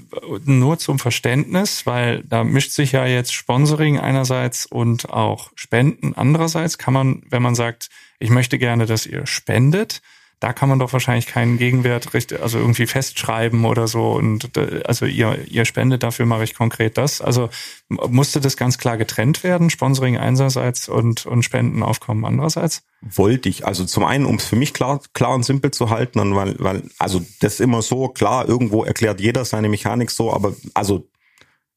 nur 0.45 0.77
zum 0.77 0.99
Verständnis, 0.99 1.85
weil 1.85 2.23
da 2.23 2.43
mischt 2.43 2.71
sich 2.71 2.93
ja 2.93 3.05
jetzt 3.05 3.33
Sponsoring 3.33 3.99
einerseits 3.99 4.65
und 4.65 5.09
auch 5.09 5.51
Spenden 5.55 6.13
andererseits. 6.15 6.77
Kann 6.77 6.93
man, 6.93 7.23
wenn 7.29 7.41
man 7.41 7.55
sagt, 7.55 7.89
ich 8.19 8.29
möchte 8.29 8.57
gerne, 8.57 8.85
dass 8.85 9.05
ihr 9.05 9.25
spendet, 9.25 10.01
da 10.39 10.53
kann 10.53 10.69
man 10.69 10.79
doch 10.79 10.93
wahrscheinlich 10.93 11.27
keinen 11.27 11.57
Gegenwert 11.57 12.13
richtig, 12.13 12.41
also 12.41 12.59
irgendwie 12.59 12.87
festschreiben 12.87 13.65
oder 13.65 13.87
so. 13.87 14.11
Und 14.11 14.55
äh, 14.57 14.81
also 14.85 15.05
ihr, 15.05 15.37
ihr 15.47 15.65
spendet, 15.65 16.03
dafür 16.03 16.25
mache 16.25 16.45
ich 16.45 16.55
konkret 16.55 16.97
das. 16.97 17.21
Also 17.21 17.49
musste 17.89 18.39
das 18.39 18.55
ganz 18.55 18.77
klar 18.77 18.97
getrennt 18.97 19.43
werden, 19.43 19.69
Sponsoring 19.69 20.17
einerseits 20.17 20.87
und, 20.87 21.25
und 21.25 21.43
Spendenaufkommen 21.43 22.23
andererseits? 22.23 22.83
Wollte 23.01 23.49
ich. 23.49 23.65
Also 23.65 23.83
zum 23.83 24.05
einen, 24.05 24.25
um 24.25 24.35
es 24.35 24.45
für 24.45 24.55
mich 24.55 24.73
klar, 24.73 25.01
klar 25.13 25.33
und 25.33 25.43
simpel 25.43 25.71
zu 25.71 25.89
halten, 25.89 26.19
und 26.19 26.35
weil, 26.35 26.55
weil, 26.59 26.83
also 26.99 27.21
das 27.41 27.55
ist 27.55 27.59
immer 27.61 27.81
so, 27.81 28.07
klar, 28.07 28.47
irgendwo 28.47 28.83
erklärt 28.83 29.19
jeder 29.19 29.43
seine 29.43 29.67
Mechanik 29.67 30.09
so, 30.09 30.31
aber 30.31 30.53
also 30.73 31.09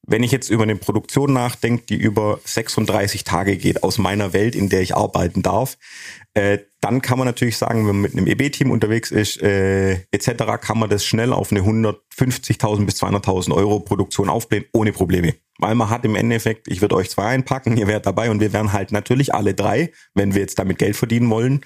wenn 0.05 0.23
ich 0.23 0.31
jetzt 0.31 0.49
über 0.49 0.63
eine 0.63 0.75
Produktion 0.75 1.31
nachdenke, 1.31 1.85
die 1.85 1.95
über 1.95 2.39
36 2.43 3.23
Tage 3.23 3.57
geht, 3.57 3.83
aus 3.83 3.97
meiner 3.97 4.33
Welt, 4.33 4.55
in 4.55 4.67
der 4.69 4.81
ich 4.81 4.95
arbeiten 4.95 5.41
darf, 5.41 5.77
äh, 6.33 6.59
dann 6.81 7.01
kann 7.01 7.17
man 7.17 7.27
natürlich 7.27 7.57
sagen, 7.57 7.87
wenn 7.87 7.95
man 7.95 8.01
mit 8.01 8.13
einem 8.13 8.27
EB-Team 8.27 8.69
unterwegs 8.69 9.11
ist, 9.11 9.41
äh, 9.41 9.93
etc., 10.11 10.59
kann 10.59 10.77
man 10.77 10.89
das 10.89 11.05
schnell 11.05 11.31
auf 11.31 11.51
eine 11.51 11.61
150.000 11.61 12.85
bis 12.85 13.01
200.000 13.01 13.55
Euro 13.55 13.79
Produktion 13.79 14.29
aufblähen, 14.29 14.65
ohne 14.73 14.91
Probleme. 14.91 15.35
Weil 15.59 15.75
man 15.75 15.89
hat 15.89 16.03
im 16.03 16.15
Endeffekt, 16.15 16.67
ich 16.67 16.81
würde 16.81 16.95
euch 16.95 17.09
zwei 17.09 17.27
einpacken, 17.27 17.77
ihr 17.77 17.87
werdet 17.87 18.05
dabei 18.05 18.29
und 18.29 18.41
wir 18.41 18.51
wären 18.51 18.73
halt 18.73 18.91
natürlich 18.91 19.33
alle 19.33 19.53
drei, 19.53 19.91
wenn 20.13 20.33
wir 20.33 20.41
jetzt 20.41 20.59
damit 20.59 20.79
Geld 20.79 20.97
verdienen 20.97 21.29
wollen, 21.29 21.61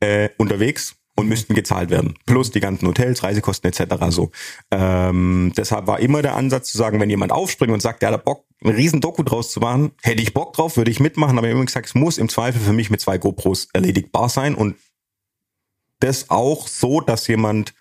äh, 0.00 0.28
unterwegs 0.38 1.01
und 1.14 1.28
müssten 1.28 1.54
gezahlt 1.54 1.90
werden. 1.90 2.14
Plus 2.26 2.50
die 2.50 2.60
ganzen 2.60 2.88
Hotels, 2.88 3.22
Reisekosten 3.22 3.70
etc. 3.70 3.94
So. 4.08 4.30
Ähm, 4.70 5.52
deshalb 5.56 5.86
war 5.86 6.00
immer 6.00 6.22
der 6.22 6.36
Ansatz 6.36 6.72
zu 6.72 6.78
sagen, 6.78 7.00
wenn 7.00 7.10
jemand 7.10 7.32
aufspringt 7.32 7.72
und 7.72 7.82
sagt, 7.82 8.02
der 8.02 8.12
hat 8.12 8.24
Bock, 8.24 8.46
einen 8.62 8.74
riesen 8.74 9.00
Doku 9.00 9.22
draus 9.22 9.50
zu 9.50 9.60
machen, 9.60 9.92
hätte 10.02 10.22
ich 10.22 10.34
Bock 10.34 10.54
drauf, 10.54 10.76
würde 10.76 10.90
ich 10.90 11.00
mitmachen, 11.00 11.36
aber 11.36 11.46
ich 11.46 11.52
habe 11.52 11.58
immer 11.58 11.66
gesagt, 11.66 11.86
es 11.86 11.94
muss 11.94 12.18
im 12.18 12.28
Zweifel 12.28 12.60
für 12.60 12.72
mich 12.72 12.90
mit 12.90 13.00
zwei 13.00 13.18
GoPros 13.18 13.68
erledigbar 13.72 14.28
sein 14.28 14.54
und 14.54 14.76
das 16.00 16.30
auch 16.30 16.66
so, 16.66 17.00
dass 17.00 17.26
jemand 17.28 17.74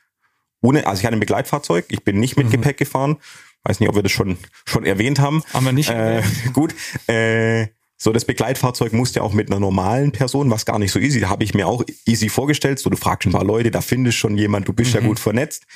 ohne, 0.61 0.85
also 0.85 0.99
ich 0.99 1.05
hatte 1.05 1.15
ein 1.15 1.19
Begleitfahrzeug, 1.19 1.85
ich 1.89 2.03
bin 2.03 2.19
nicht 2.19 2.37
mit 2.37 2.47
mhm. 2.47 2.51
Gepäck 2.51 2.77
gefahren, 2.77 3.17
weiß 3.63 3.79
nicht, 3.79 3.89
ob 3.89 3.95
wir 3.95 4.03
das 4.03 4.11
schon 4.11 4.37
schon 4.65 4.85
erwähnt 4.85 5.19
haben. 5.19 5.43
Haben 5.53 5.65
wir 5.65 5.73
nicht. 5.73 5.89
Äh, 5.89 6.21
gut. 6.53 6.73
Äh, 7.07 7.67
so, 8.03 8.11
das 8.11 8.25
Begleitfahrzeug 8.25 8.93
musste 8.93 9.21
auch 9.21 9.31
mit 9.31 9.51
einer 9.51 9.59
normalen 9.59 10.11
Person, 10.11 10.49
was 10.49 10.65
gar 10.65 10.79
nicht 10.79 10.91
so 10.91 10.97
easy, 10.97 11.19
habe 11.19 11.43
ich 11.43 11.53
mir 11.53 11.67
auch 11.67 11.83
easy 12.07 12.29
vorgestellt. 12.29 12.79
So, 12.79 12.89
du 12.89 12.97
fragst 12.97 13.27
ein 13.27 13.31
paar 13.31 13.43
Leute, 13.43 13.69
da 13.69 13.81
findest 13.81 14.17
schon 14.17 14.39
jemand, 14.39 14.67
du 14.67 14.73
bist 14.73 14.95
mhm. 14.95 15.01
ja 15.01 15.07
gut 15.07 15.19
vernetzt. 15.19 15.67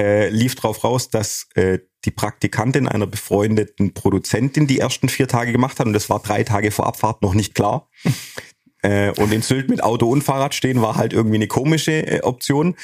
Äh, 0.00 0.30
lief 0.30 0.54
drauf 0.54 0.82
raus, 0.82 1.10
dass 1.10 1.46
äh, 1.56 1.80
die 2.06 2.10
Praktikantin 2.10 2.88
einer 2.88 3.06
befreundeten 3.06 3.92
Produzentin 3.92 4.66
die 4.66 4.78
ersten 4.78 5.10
vier 5.10 5.28
Tage 5.28 5.52
gemacht 5.52 5.78
hat 5.78 5.86
und 5.86 5.92
das 5.92 6.08
war 6.08 6.20
drei 6.20 6.42
Tage 6.42 6.70
vor 6.70 6.86
Abfahrt 6.86 7.20
noch 7.20 7.34
nicht 7.34 7.54
klar. 7.54 7.90
äh, 8.82 9.10
und 9.20 9.30
in 9.30 9.42
Sylt 9.42 9.68
mit 9.68 9.82
Auto 9.82 10.08
und 10.08 10.24
Fahrrad 10.24 10.54
stehen 10.54 10.80
war 10.80 10.96
halt 10.96 11.12
irgendwie 11.12 11.36
eine 11.36 11.48
komische 11.48 12.06
äh, 12.06 12.22
Option. 12.22 12.76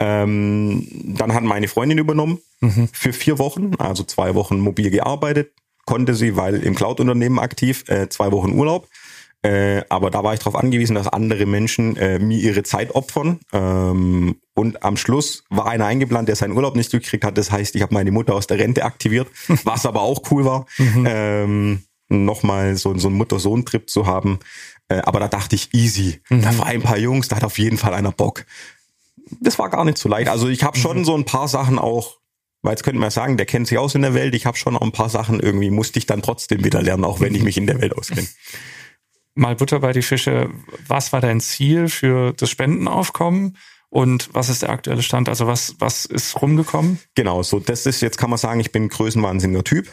Ähm, 0.00 1.14
dann 1.16 1.32
hat 1.32 1.44
meine 1.44 1.68
Freundin 1.68 1.98
übernommen 1.98 2.40
mhm. 2.58 2.88
für 2.92 3.12
vier 3.12 3.38
Wochen, 3.38 3.76
also 3.78 4.02
zwei 4.02 4.34
Wochen 4.34 4.58
mobil 4.58 4.90
gearbeitet, 4.90 5.52
konnte 5.88 6.14
sie, 6.14 6.36
weil 6.36 6.62
im 6.62 6.74
Cloud-Unternehmen 6.74 7.38
aktiv, 7.38 7.84
äh, 7.88 8.10
zwei 8.10 8.30
Wochen 8.30 8.52
Urlaub. 8.52 8.88
Äh, 9.40 9.84
aber 9.88 10.10
da 10.10 10.22
war 10.22 10.34
ich 10.34 10.40
darauf 10.40 10.56
angewiesen, 10.56 10.94
dass 10.94 11.08
andere 11.08 11.46
Menschen 11.46 11.96
äh, 11.96 12.18
mir 12.18 12.36
ihre 12.36 12.62
Zeit 12.62 12.94
opfern. 12.94 13.40
Ähm, 13.54 14.36
und 14.52 14.82
am 14.82 14.98
Schluss 14.98 15.44
war 15.48 15.66
einer 15.66 15.86
eingeplant, 15.86 16.28
der 16.28 16.36
seinen 16.36 16.52
Urlaub 16.52 16.76
nicht 16.76 16.90
gekriegt 16.90 17.24
hat. 17.24 17.38
Das 17.38 17.50
heißt, 17.50 17.74
ich 17.74 17.80
habe 17.80 17.94
meine 17.94 18.10
Mutter 18.10 18.34
aus 18.34 18.46
der 18.46 18.58
Rente 18.58 18.84
aktiviert, 18.84 19.28
was 19.64 19.86
aber 19.86 20.02
auch 20.02 20.30
cool 20.30 20.44
war, 20.44 20.66
mhm. 20.76 21.06
ähm, 21.08 21.82
nochmal 22.10 22.76
so, 22.76 22.94
so 22.98 23.08
einen 23.08 23.16
Mutter-Sohn-Trip 23.16 23.88
zu 23.88 24.06
haben. 24.06 24.40
Äh, 24.88 24.98
aber 24.98 25.20
da 25.20 25.28
dachte 25.28 25.56
ich, 25.56 25.72
easy. 25.72 26.20
Mhm. 26.28 26.42
Da 26.42 26.58
war 26.58 26.66
ein 26.66 26.82
paar 26.82 26.98
Jungs, 26.98 27.28
da 27.28 27.36
hat 27.36 27.44
auf 27.44 27.58
jeden 27.58 27.78
Fall 27.78 27.94
einer 27.94 28.12
Bock. 28.12 28.44
Das 29.40 29.58
war 29.58 29.70
gar 29.70 29.86
nicht 29.86 29.96
so 29.96 30.10
leicht. 30.10 30.28
Also 30.28 30.48
ich 30.48 30.64
habe 30.64 30.76
schon 30.76 30.98
mhm. 30.98 31.04
so 31.06 31.14
ein 31.14 31.24
paar 31.24 31.48
Sachen 31.48 31.78
auch 31.78 32.18
weil 32.62 32.72
jetzt 32.72 32.82
könnte 32.82 33.00
man 33.00 33.10
sagen, 33.10 33.36
der 33.36 33.46
kennt 33.46 33.68
sich 33.68 33.78
aus 33.78 33.94
in 33.94 34.02
der 34.02 34.14
Welt. 34.14 34.34
Ich 34.34 34.46
habe 34.46 34.56
schon 34.56 34.76
auch 34.76 34.82
ein 34.82 34.92
paar 34.92 35.08
Sachen 35.08 35.40
irgendwie, 35.40 35.70
musste 35.70 35.98
ich 35.98 36.06
dann 36.06 36.22
trotzdem 36.22 36.64
wieder 36.64 36.82
lernen, 36.82 37.04
auch 37.04 37.20
wenn 37.20 37.34
ich 37.34 37.42
mich 37.42 37.56
in 37.56 37.66
der 37.66 37.80
Welt 37.80 37.96
auskenne. 37.96 38.26
Mal 39.34 39.54
Butter 39.54 39.78
bei 39.78 39.92
die 39.92 40.02
Fische. 40.02 40.50
Was 40.88 41.12
war 41.12 41.20
dein 41.20 41.40
Ziel 41.40 41.88
für 41.88 42.32
das 42.32 42.50
Spendenaufkommen? 42.50 43.56
Und 43.90 44.28
was 44.34 44.50
ist 44.50 44.62
der 44.62 44.68
aktuelle 44.68 45.02
Stand? 45.02 45.30
Also 45.30 45.46
was, 45.46 45.76
was 45.78 46.04
ist 46.04 46.42
rumgekommen? 46.42 46.98
Genau, 47.14 47.42
so 47.42 47.58
das 47.58 47.86
ist, 47.86 48.02
jetzt 48.02 48.18
kann 48.18 48.28
man 48.28 48.38
sagen, 48.38 48.60
ich 48.60 48.70
bin 48.70 48.84
ein 48.84 48.88
größenwahnsinniger 48.88 49.64
Typ. 49.64 49.88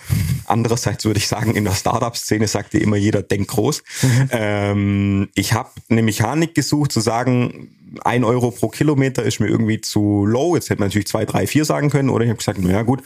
Andererseits 0.45 1.05
würde 1.05 1.19
ich 1.19 1.29
sagen, 1.29 1.55
in 1.55 1.63
der 1.63 1.71
Startup-Szene 1.71 2.47
sagt 2.47 2.73
dir 2.73 2.81
immer 2.81 2.97
jeder, 2.97 3.21
denk 3.21 3.47
groß. 3.49 3.83
Ähm, 4.31 5.29
ich 5.35 5.53
habe 5.53 5.69
eine 5.89 6.01
Mechanik 6.01 6.55
gesucht, 6.55 6.91
zu 6.91 6.99
sagen, 6.99 7.69
ein 8.03 8.23
Euro 8.23 8.51
pro 8.51 8.69
Kilometer 8.69 9.23
ist 9.23 9.39
mir 9.39 9.47
irgendwie 9.47 9.81
zu 9.81 10.25
low. 10.25 10.55
Jetzt 10.55 10.69
hätte 10.69 10.79
man 10.79 10.89
natürlich 10.89 11.07
zwei, 11.07 11.25
drei, 11.25 11.47
vier 11.47 11.65
sagen 11.65 11.89
können. 11.89 12.09
Oder 12.09 12.25
ich 12.25 12.29
habe 12.29 12.37
gesagt, 12.37 12.59
na 12.61 12.71
ja 12.71 12.81
gut, 12.83 13.03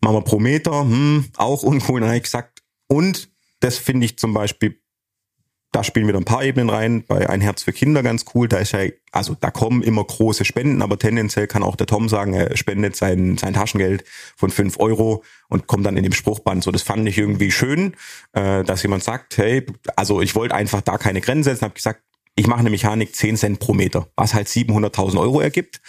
machen 0.00 0.16
wir 0.16 0.22
pro 0.22 0.38
Meter, 0.38 0.80
hm, 0.80 1.26
auch 1.36 1.62
uncool. 1.62 2.00
Dann 2.00 2.08
habe 2.08 2.18
ich 2.18 2.24
gesagt, 2.24 2.62
und 2.88 3.28
das 3.60 3.78
finde 3.78 4.06
ich 4.06 4.18
zum 4.18 4.34
Beispiel, 4.34 4.80
da 5.72 5.84
spielen 5.84 6.08
wieder 6.08 6.18
ein 6.18 6.24
paar 6.24 6.44
Ebenen 6.44 6.70
rein. 6.70 7.04
Bei 7.06 7.28
Ein 7.28 7.40
Herz 7.40 7.62
für 7.62 7.72
Kinder 7.72 8.02
ganz 8.02 8.24
cool. 8.34 8.48
Da 8.48 8.58
ist 8.58 8.72
ja, 8.72 8.80
also 9.12 9.36
da 9.38 9.50
kommen 9.50 9.82
immer 9.82 10.04
große 10.04 10.44
Spenden, 10.44 10.80
aber 10.80 10.98
tendenziell 10.98 11.46
kann 11.46 11.62
auch 11.62 11.76
der 11.76 11.86
Tom 11.86 12.08
sagen, 12.08 12.32
er 12.32 12.56
spendet 12.56 12.96
sein, 12.96 13.36
sein 13.36 13.54
Taschengeld 13.54 14.04
von 14.36 14.50
fünf 14.50 14.78
Euro 14.78 15.22
und 15.48 15.66
kommt 15.66 15.84
dann 15.84 15.96
in 15.96 16.02
dem 16.02 16.12
Spruchband. 16.12 16.64
So, 16.64 16.70
das 16.70 16.82
fand 16.82 17.06
ich 17.08 17.18
irgendwie 17.18 17.50
schön, 17.50 17.94
äh, 18.32 18.64
dass 18.64 18.82
jemand 18.82 19.04
sagt, 19.04 19.36
hey, 19.36 19.66
also 19.96 20.20
ich 20.20 20.34
wollte 20.34 20.54
einfach 20.54 20.80
da 20.80 20.96
keine 20.96 21.20
Grenze 21.20 21.50
setzen, 21.50 21.64
habe 21.64 21.74
gesagt, 21.74 22.00
ich 22.36 22.46
mache 22.46 22.60
eine 22.60 22.70
Mechanik 22.70 23.16
10 23.16 23.36
Cent 23.36 23.58
pro 23.58 23.74
Meter, 23.74 24.08
was 24.14 24.34
halt 24.34 24.46
700.000 24.46 25.18
Euro 25.18 25.40
ergibt, 25.40 25.80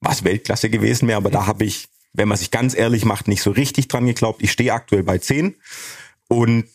was 0.00 0.22
Weltklasse 0.22 0.70
gewesen 0.70 1.08
wäre, 1.08 1.16
aber 1.16 1.30
da 1.30 1.46
habe 1.46 1.64
ich, 1.64 1.88
wenn 2.12 2.28
man 2.28 2.38
sich 2.38 2.50
ganz 2.50 2.76
ehrlich 2.76 3.04
macht, 3.04 3.26
nicht 3.26 3.42
so 3.42 3.50
richtig 3.50 3.88
dran 3.88 4.06
geglaubt. 4.06 4.42
Ich 4.42 4.52
stehe 4.52 4.72
aktuell 4.72 5.02
bei 5.02 5.18
10 5.18 5.56
und 6.28 6.66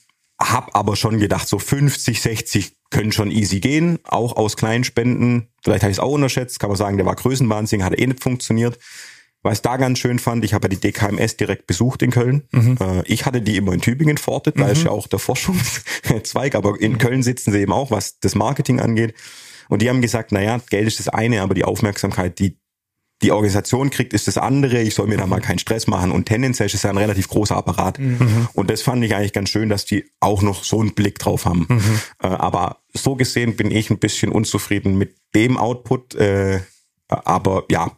habe 0.41 0.73
aber 0.75 0.95
schon 0.95 1.19
gedacht, 1.19 1.47
so 1.47 1.59
50, 1.59 2.21
60 2.21 2.75
können 2.89 3.11
schon 3.11 3.31
easy 3.31 3.59
gehen, 3.59 3.99
auch 4.03 4.35
aus 4.35 4.57
kleinen 4.57 4.83
Spenden. 4.83 5.47
Vielleicht 5.63 5.83
habe 5.83 5.91
ich 5.91 5.97
es 5.97 6.03
auch 6.03 6.11
unterschätzt, 6.11 6.59
kann 6.59 6.69
man 6.69 6.77
sagen, 6.77 6.97
der 6.97 7.05
war 7.05 7.15
Größenwahnsinn, 7.15 7.83
hat 7.83 7.97
eh 7.97 8.07
nicht 8.07 8.21
funktioniert. 8.21 8.77
Was 9.43 9.59
ich 9.59 9.61
da 9.61 9.77
ganz 9.77 9.99
schön 9.99 10.19
fand, 10.19 10.43
ich 10.45 10.53
habe 10.53 10.65
ja 10.65 10.69
die 10.69 10.79
DKMS 10.79 11.37
direkt 11.37 11.67
besucht 11.67 12.01
in 12.01 12.11
Köln. 12.11 12.47
Mhm. 12.51 12.77
Äh, 12.79 13.03
ich 13.05 13.25
hatte 13.25 13.41
die 13.41 13.57
immer 13.57 13.73
in 13.73 13.81
Tübingen 13.81 14.17
fortet, 14.17 14.57
da 14.57 14.65
mhm. 14.65 14.71
ist 14.71 14.83
ja 14.83 14.91
auch 14.91 15.07
der 15.07 15.19
Forschungszweig, 15.19 16.55
aber 16.55 16.79
in 16.79 16.97
Köln 16.97 17.23
sitzen 17.23 17.51
sie 17.51 17.59
eben 17.59 17.73
auch, 17.73 17.91
was 17.91 18.19
das 18.19 18.35
Marketing 18.35 18.79
angeht. 18.79 19.13
Und 19.69 19.81
die 19.81 19.89
haben 19.89 20.01
gesagt, 20.01 20.31
naja, 20.31 20.59
Geld 20.69 20.87
ist 20.87 20.99
das 20.99 21.09
eine, 21.09 21.41
aber 21.41 21.53
die 21.53 21.65
Aufmerksamkeit, 21.65 22.39
die 22.39 22.57
die 23.23 23.31
Organisation 23.31 23.89
kriegt, 23.89 24.13
ist 24.13 24.27
das 24.27 24.37
andere. 24.37 24.81
Ich 24.81 24.95
soll 24.95 25.07
mir 25.07 25.17
da 25.17 25.25
mal 25.25 25.39
keinen 25.39 25.59
Stress 25.59 25.87
machen. 25.87 26.11
Und 26.11 26.25
tendenziell 26.25 26.67
ist 26.67 26.83
ja 26.83 26.89
ein 26.89 26.97
relativ 26.97 27.29
großer 27.29 27.55
Apparat. 27.55 27.97
Mhm. 27.97 28.49
Und 28.53 28.69
das 28.69 28.81
fand 28.81 29.03
ich 29.03 29.15
eigentlich 29.15 29.31
ganz 29.33 29.49
schön, 29.49 29.69
dass 29.69 29.85
die 29.85 30.05
auch 30.19 30.41
noch 30.41 30.63
so 30.63 30.81
einen 30.81 30.93
Blick 30.93 31.19
drauf 31.19 31.45
haben. 31.45 31.65
Mhm. 31.69 31.99
Äh, 32.21 32.27
aber 32.27 32.81
so 32.93 33.15
gesehen 33.15 33.55
bin 33.55 33.71
ich 33.71 33.89
ein 33.89 33.99
bisschen 33.99 34.31
unzufrieden 34.31 34.97
mit 34.97 35.15
dem 35.35 35.57
Output. 35.57 36.15
Äh, 36.15 36.59
aber 37.07 37.63
ja, 37.71 37.91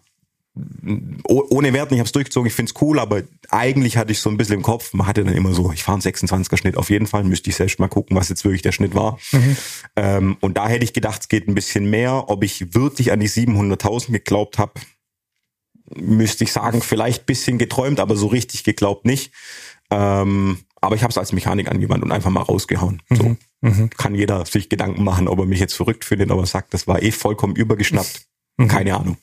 ohne 1.27 1.73
Werten, 1.73 1.95
ich 1.95 1.99
habe 1.99 2.05
es 2.05 2.13
durchgezogen, 2.13 2.47
ich 2.47 2.53
find's 2.53 2.73
cool, 2.79 2.99
aber 2.99 3.23
eigentlich 3.49 3.97
hatte 3.97 4.13
ich 4.13 4.19
so 4.21 4.29
ein 4.29 4.37
bisschen 4.37 4.55
im 4.55 4.61
Kopf, 4.61 4.93
man 4.93 5.05
hatte 5.05 5.23
dann 5.23 5.33
immer 5.33 5.53
so, 5.53 5.71
ich 5.73 5.83
fahre 5.83 5.99
einen 6.01 6.13
26er 6.13 6.57
Schnitt 6.57 6.77
auf 6.77 6.89
jeden 6.89 7.07
Fall, 7.07 7.25
müsste 7.25 7.49
ich 7.49 7.57
selbst 7.57 7.79
mal 7.79 7.89
gucken, 7.89 8.15
was 8.15 8.29
jetzt 8.29 8.45
wirklich 8.45 8.61
der 8.61 8.71
Schnitt 8.71 8.95
war. 8.95 9.19
Mhm. 9.33 9.57
Ähm, 9.97 10.37
und 10.39 10.55
da 10.57 10.69
hätte 10.69 10.85
ich 10.85 10.93
gedacht, 10.93 11.21
es 11.23 11.27
geht 11.27 11.49
ein 11.49 11.55
bisschen 11.55 11.89
mehr. 11.89 12.29
Ob 12.29 12.43
ich 12.43 12.73
wirklich 12.73 13.11
an 13.11 13.19
die 13.19 13.29
700.000 13.29 14.11
geglaubt 14.11 14.57
habe, 14.57 14.73
müsste 15.93 16.45
ich 16.45 16.53
sagen, 16.53 16.81
vielleicht 16.81 17.25
bisschen 17.25 17.57
geträumt, 17.57 17.99
aber 17.99 18.15
so 18.15 18.27
richtig 18.27 18.63
geglaubt 18.63 19.05
nicht. 19.05 19.33
Ähm, 19.91 20.59
aber 20.79 20.95
ich 20.95 21.03
habe 21.03 21.11
es 21.11 21.17
als 21.17 21.33
Mechanik 21.33 21.69
angewandt 21.69 22.03
und 22.03 22.11
einfach 22.11 22.29
mal 22.29 22.41
rausgehauen. 22.41 23.01
Mhm. 23.09 23.15
So 23.15 23.37
mhm. 23.61 23.89
kann 23.89 24.15
jeder 24.15 24.45
sich 24.45 24.69
Gedanken 24.69 25.03
machen, 25.03 25.27
ob 25.27 25.39
er 25.39 25.45
mich 25.45 25.59
jetzt 25.59 25.73
verrückt 25.73 26.05
findet, 26.05 26.31
aber 26.31 26.45
sagt, 26.45 26.73
das 26.73 26.87
war 26.87 27.03
eh 27.03 27.11
vollkommen 27.11 27.55
übergeschnappt. 27.55 28.25
Mhm. 28.57 28.67
Keine 28.67 28.95
Ahnung. 28.95 29.17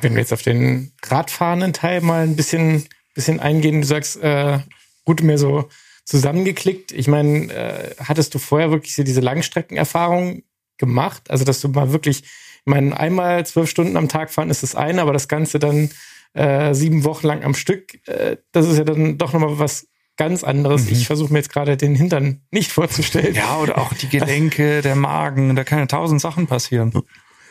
Wenn 0.00 0.14
wir 0.14 0.20
jetzt 0.20 0.32
auf 0.32 0.42
den 0.42 0.92
radfahrenden 1.04 1.72
Teil 1.72 2.00
mal 2.00 2.22
ein 2.22 2.36
bisschen, 2.36 2.84
bisschen 3.14 3.40
eingehen, 3.40 3.80
du 3.80 3.86
sagst, 3.86 4.16
äh, 4.22 4.58
gut 5.04 5.22
mir 5.22 5.38
so 5.38 5.68
zusammengeklickt. 6.04 6.92
Ich 6.92 7.08
meine, 7.08 7.52
äh, 7.52 7.94
hattest 7.98 8.34
du 8.34 8.38
vorher 8.38 8.70
wirklich 8.70 8.94
so 8.94 9.02
diese 9.02 9.20
Langstreckenerfahrung 9.20 10.42
gemacht? 10.78 11.30
Also, 11.30 11.44
dass 11.44 11.60
du 11.60 11.68
mal 11.68 11.92
wirklich, 11.92 12.22
ich 12.22 12.66
meine, 12.66 12.98
einmal 12.98 13.44
zwölf 13.46 13.68
Stunden 13.68 13.96
am 13.96 14.08
Tag 14.08 14.30
fahren 14.30 14.50
ist 14.50 14.62
das 14.62 14.74
eine, 14.74 15.02
aber 15.02 15.12
das 15.12 15.28
Ganze 15.28 15.58
dann 15.58 15.90
äh, 16.34 16.74
sieben 16.74 17.04
Wochen 17.04 17.26
lang 17.26 17.44
am 17.44 17.54
Stück, 17.54 18.06
äh, 18.06 18.36
das 18.52 18.66
ist 18.66 18.78
ja 18.78 18.84
dann 18.84 19.18
doch 19.18 19.32
nochmal 19.32 19.58
was 19.58 19.88
ganz 20.16 20.44
anderes. 20.44 20.86
Mhm. 20.86 20.92
Ich 20.92 21.06
versuche 21.06 21.32
mir 21.32 21.38
jetzt 21.38 21.52
gerade 21.52 21.76
den 21.76 21.94
Hintern 21.94 22.42
nicht 22.50 22.72
vorzustellen. 22.72 23.34
Ja, 23.34 23.58
oder 23.58 23.78
auch 23.78 23.92
die 23.92 24.08
Gelenke, 24.08 24.82
der 24.82 24.96
Magen, 24.96 25.56
da 25.56 25.64
können 25.64 25.82
ja 25.82 25.86
tausend 25.86 26.20
Sachen 26.20 26.46
passieren. 26.46 26.92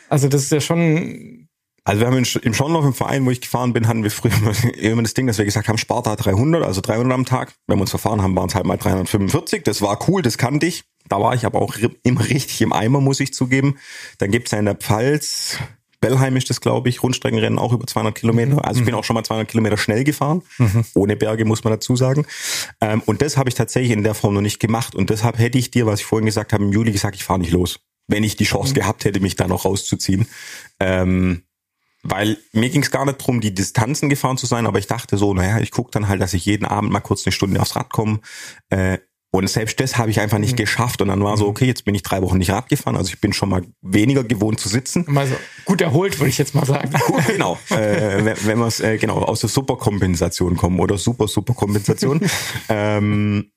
Also 0.10 0.28
das 0.28 0.44
ist 0.44 0.52
ja 0.52 0.62
schon 0.62 1.45
also 1.86 2.02
wir 2.02 2.08
haben 2.08 2.18
im 2.18 2.54
Schorndorf 2.54 2.84
im 2.84 2.94
Verein, 2.94 3.26
wo 3.26 3.32
ich 3.32 3.42
gefahren 3.42 3.72
bin, 3.72 3.88
hatten 3.88 4.04
wir 4.04 4.12
früher 4.12 4.32
immer 4.78 5.02
das 5.04 5.14
Ding, 5.14 5.28
dass 5.28 5.38
wir 5.38 5.46
gesagt 5.46 5.68
haben, 5.68 5.78
Sparta 5.78 6.16
300, 6.16 6.64
also 6.64 6.82
300 6.82 7.14
am 7.14 7.26
Tag. 7.26 7.54
Wenn 7.68 7.78
wir 7.78 7.82
uns 7.82 7.92
verfahren 7.92 8.22
haben, 8.22 8.36
waren 8.36 8.50
es 8.50 8.56
halt 8.56 8.66
mal 8.66 8.78
345. 8.78 9.64
Das 9.64 9.82
war 9.82 9.98
cool, 10.10 10.22
das 10.22 10.38
kannte 10.38 10.66
ich. 10.66 10.84
Da 11.08 11.22
war 11.22 11.36
ich 11.36 11.46
aber 11.46 11.62
auch 11.62 11.76
immer 12.04 12.22
richtig 12.28 12.62
im 12.62 12.74
Eimer, 12.74 13.00
muss 13.00 13.20
ich 13.20 13.34
zugeben. 13.34 13.78
Dann 14.18 14.32
gibt's 14.32 14.52
ja 14.52 14.58
in 14.58 14.66
der 14.66 14.76
Pfalz, 14.76 15.60
Bellheim 16.06 16.36
ist 16.36 16.50
das, 16.52 16.62
glaube 16.62 16.90
ich, 16.90 17.02
Rundstreckenrennen 17.02 17.58
auch 17.58 17.74
über 17.74 17.88
200 17.88 18.14
Kilometer. 18.14 18.64
Also 18.64 18.80
ich 18.80 18.86
bin 18.86 18.94
auch 18.94 19.04
schon 19.04 19.16
mal 19.16 19.24
200 19.24 19.48
Kilometer 19.48 19.78
schnell 19.78 20.04
gefahren, 20.04 20.44
mhm. 20.58 20.86
ohne 20.94 21.16
Berge, 21.16 21.46
muss 21.46 21.64
man 21.64 21.74
dazu 21.74 21.96
sagen. 21.96 22.26
Ähm, 22.80 23.02
und 23.06 23.22
das 23.24 23.38
habe 23.38 23.50
ich 23.50 23.56
tatsächlich 23.56 23.92
in 23.92 24.04
der 24.04 24.14
Form 24.14 24.34
noch 24.36 24.42
nicht 24.42 24.60
gemacht. 24.60 24.94
Und 24.94 25.10
deshalb 25.10 25.40
hätte 25.40 25.58
ich 25.58 25.72
dir, 25.72 25.86
was 25.86 26.02
ich 26.02 26.06
vorhin 26.06 26.26
gesagt 26.26 26.54
habe, 26.54 26.64
im 26.64 26.72
Juli 26.72 26.92
gesagt, 26.92 27.16
ich 27.16 27.24
fahre 27.24 27.40
nicht 27.40 27.52
los. 27.52 27.80
Wenn 28.08 28.24
ich 28.24 28.36
die 28.36 28.44
Chance 28.44 28.72
mhm. 28.72 28.76
gehabt 28.76 29.06
hätte, 29.06 29.20
mich 29.20 29.36
da 29.36 29.48
noch 29.48 29.66
rauszuziehen. 29.66 30.28
Ähm, 30.80 31.42
weil 32.08 32.38
mir 32.54 32.70
ging 32.70 32.84
es 32.84 32.92
gar 32.92 33.06
nicht 33.06 33.18
drum, 33.18 33.42
die 33.42 33.54
Distanzen 33.54 34.10
gefahren 34.10 34.38
zu 34.38 34.46
sein, 34.46 34.68
aber 34.68 34.78
ich 34.78 34.88
dachte 34.88 35.18
so, 35.18 35.34
naja, 35.34 35.60
ich 35.60 35.72
gucke 35.72 35.90
dann 35.92 36.08
halt, 36.08 36.22
dass 36.22 36.34
ich 36.34 36.46
jeden 36.46 36.66
Abend 36.66 36.92
mal 36.92 37.00
kurz 37.00 37.26
eine 37.26 37.32
Stunde 37.32 37.60
aufs 37.60 37.76
Rad 37.76 37.92
komme. 37.92 38.20
Äh, 38.70 39.00
und 39.32 39.50
selbst 39.50 39.80
das 39.80 39.98
habe 39.98 40.12
ich 40.12 40.20
einfach 40.20 40.38
nicht 40.38 40.54
mhm. 40.54 40.58
geschafft. 40.58 41.02
Und 41.02 41.10
dann 41.10 41.24
war 41.24 41.36
so, 41.36 41.46
mhm. 41.46 41.50
okay, 41.50 41.66
jetzt 41.66 41.84
bin 41.84 41.96
ich 41.96 42.04
drei 42.04 42.22
Wochen 42.22 42.38
nicht 42.38 42.52
Rad 42.52 42.70
gefahren, 42.70 42.96
also 42.96 43.10
ich 43.10 43.20
bin 43.20 43.34
schon 43.34 43.50
mal 43.50 43.64
weniger 43.82 44.24
gewohnt 44.24 44.60
zu 44.60 44.70
sitzen. 44.70 45.04
Mal 45.08 45.28
so 45.28 45.36
gut 45.66 45.82
erholt, 45.82 46.20
würde 46.20 46.30
ich 46.30 46.38
jetzt 46.38 46.54
mal 46.54 46.66
sagen. 46.66 46.92
genau, 47.28 47.58
äh, 47.70 48.24
wenn, 48.24 48.38
wenn 48.46 48.60
wir 48.60 48.80
äh, 48.82 48.98
genau 48.98 49.18
aus 49.18 49.40
der 49.40 49.50
Superkompensation 49.50 50.56
kommen 50.58 50.80
oder 50.80 51.00
super 51.00 51.28
Superkompensation. 51.28 52.22
ähm, 52.70 53.52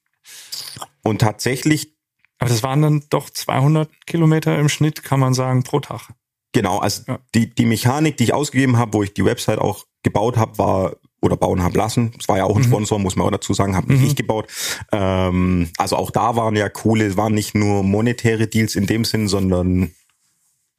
und 1.03 1.21
tatsächlich. 1.21 1.95
Aber 2.39 2.49
das 2.49 2.63
waren 2.63 2.81
dann 2.81 3.05
doch 3.11 3.29
200 3.29 4.07
Kilometer 4.07 4.59
im 4.59 4.69
Schnitt, 4.69 5.05
kann 5.05 5.21
man 5.21 5.35
sagen, 5.35 5.65
pro 5.65 5.81
Tag. 5.81 6.09
Genau, 6.53 6.79
also 6.79 7.03
Ja. 7.07 7.19
die, 7.35 7.55
die 7.55 7.67
Mechanik, 7.67 8.17
die 8.17 8.25
ich 8.25 8.35
ausgegeben 8.35 8.79
habe, 8.79 8.95
wo 8.95 9.03
ich 9.03 9.13
die 9.15 9.25
Website 9.25 9.59
auch 9.59 9.85
gebaut 10.03 10.37
habe, 10.37 10.59
war 10.59 10.97
oder 11.21 11.37
bauen 11.37 11.63
habe 11.63 11.77
lassen. 11.77 12.13
Es 12.19 12.29
war 12.29 12.39
ja 12.39 12.45
auch 12.45 12.57
ein 12.57 12.63
Sponsor, 12.65 12.99
muss 12.99 13.17
man 13.17 13.27
auch 13.27 13.31
dazu 13.33 13.53
sagen, 13.53 13.75
habe 13.75 13.93
nicht 13.93 14.05
ich 14.05 14.17
gebaut. 14.17 14.47
Ähm, 14.93 15.69
also 15.77 15.97
auch 15.97 16.11
da 16.11 16.37
waren 16.37 16.55
ja 16.55 16.69
coole, 16.69 17.17
waren 17.17 17.35
nicht 17.35 17.55
nur 17.55 17.83
monetäre 17.83 18.47
Deals 18.47 18.77
in 18.77 18.87
dem 18.87 19.05
Sinn, 19.05 19.27
sondern 19.29 19.93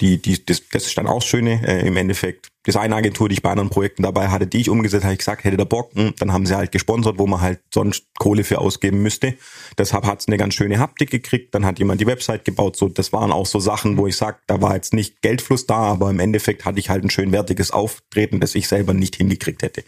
die, 0.02 0.22
die, 0.22 0.44
das, 0.46 0.64
das 0.72 0.86
ist 0.86 0.98
dann 0.98 1.08
auch 1.08 1.22
Schöne. 1.22 1.62
Äh, 1.68 1.86
Im 1.86 1.98
Endeffekt, 1.98 2.49
Designagentur, 2.68 3.30
die 3.30 3.34
ich 3.34 3.42
bei 3.42 3.52
anderen 3.52 3.70
Projekten 3.70 4.04
dabei 4.04 4.28
hatte, 4.28 4.46
die 4.46 4.60
ich 4.60 4.70
umgesetzt 4.70 5.04
habe, 5.04 5.14
ich 5.14 5.20
gesagt, 5.20 5.44
hätte 5.46 5.56
der 5.56 5.66
Bock, 5.66 5.94
hm, 5.96 6.14
dann 6.20 6.34
haben 6.34 6.46
sie 6.46 6.56
halt 6.56 6.72
gesponsert, 6.72 7.18
wo 7.18 7.26
man 7.26 7.40
halt 7.40 7.62
sonst 7.74 8.06
Kohle 8.18 8.44
für 8.44 8.60
ausgeben 8.60 9.02
müsste. 9.02 9.36
Deshalb 9.78 10.06
hat's 10.06 10.28
eine 10.28 10.38
ganz 10.38 10.56
schöne 10.56 10.78
Haptik 10.80 11.10
gekriegt, 11.10 11.56
dann 11.56 11.66
hat 11.66 11.80
jemand 11.80 12.02
die 12.02 12.08
Website 12.08 12.44
gebaut. 12.44 12.76
So, 12.76 12.90
das 12.90 13.14
waren 13.14 13.32
auch 13.32 13.46
so 13.46 13.60
Sachen, 13.60 13.98
wo 13.98 14.08
ich 14.08 14.18
sag, 14.18 14.46
da 14.48 14.62
war 14.62 14.76
jetzt 14.76 14.94
nicht 14.94 15.22
Geldfluss 15.22 15.68
da, 15.68 15.78
aber 15.78 16.10
im 16.10 16.20
Endeffekt 16.20 16.66
hatte 16.66 16.80
ich 16.80 16.90
halt 16.90 17.04
ein 17.04 17.10
schön 17.10 17.32
wertiges 17.32 17.72
Auftreten, 17.72 18.42
das 18.42 18.56
ich 18.56 18.68
selber 18.68 18.94
nicht 18.94 19.16
hingekriegt 19.16 19.64
hätte. 19.64 19.84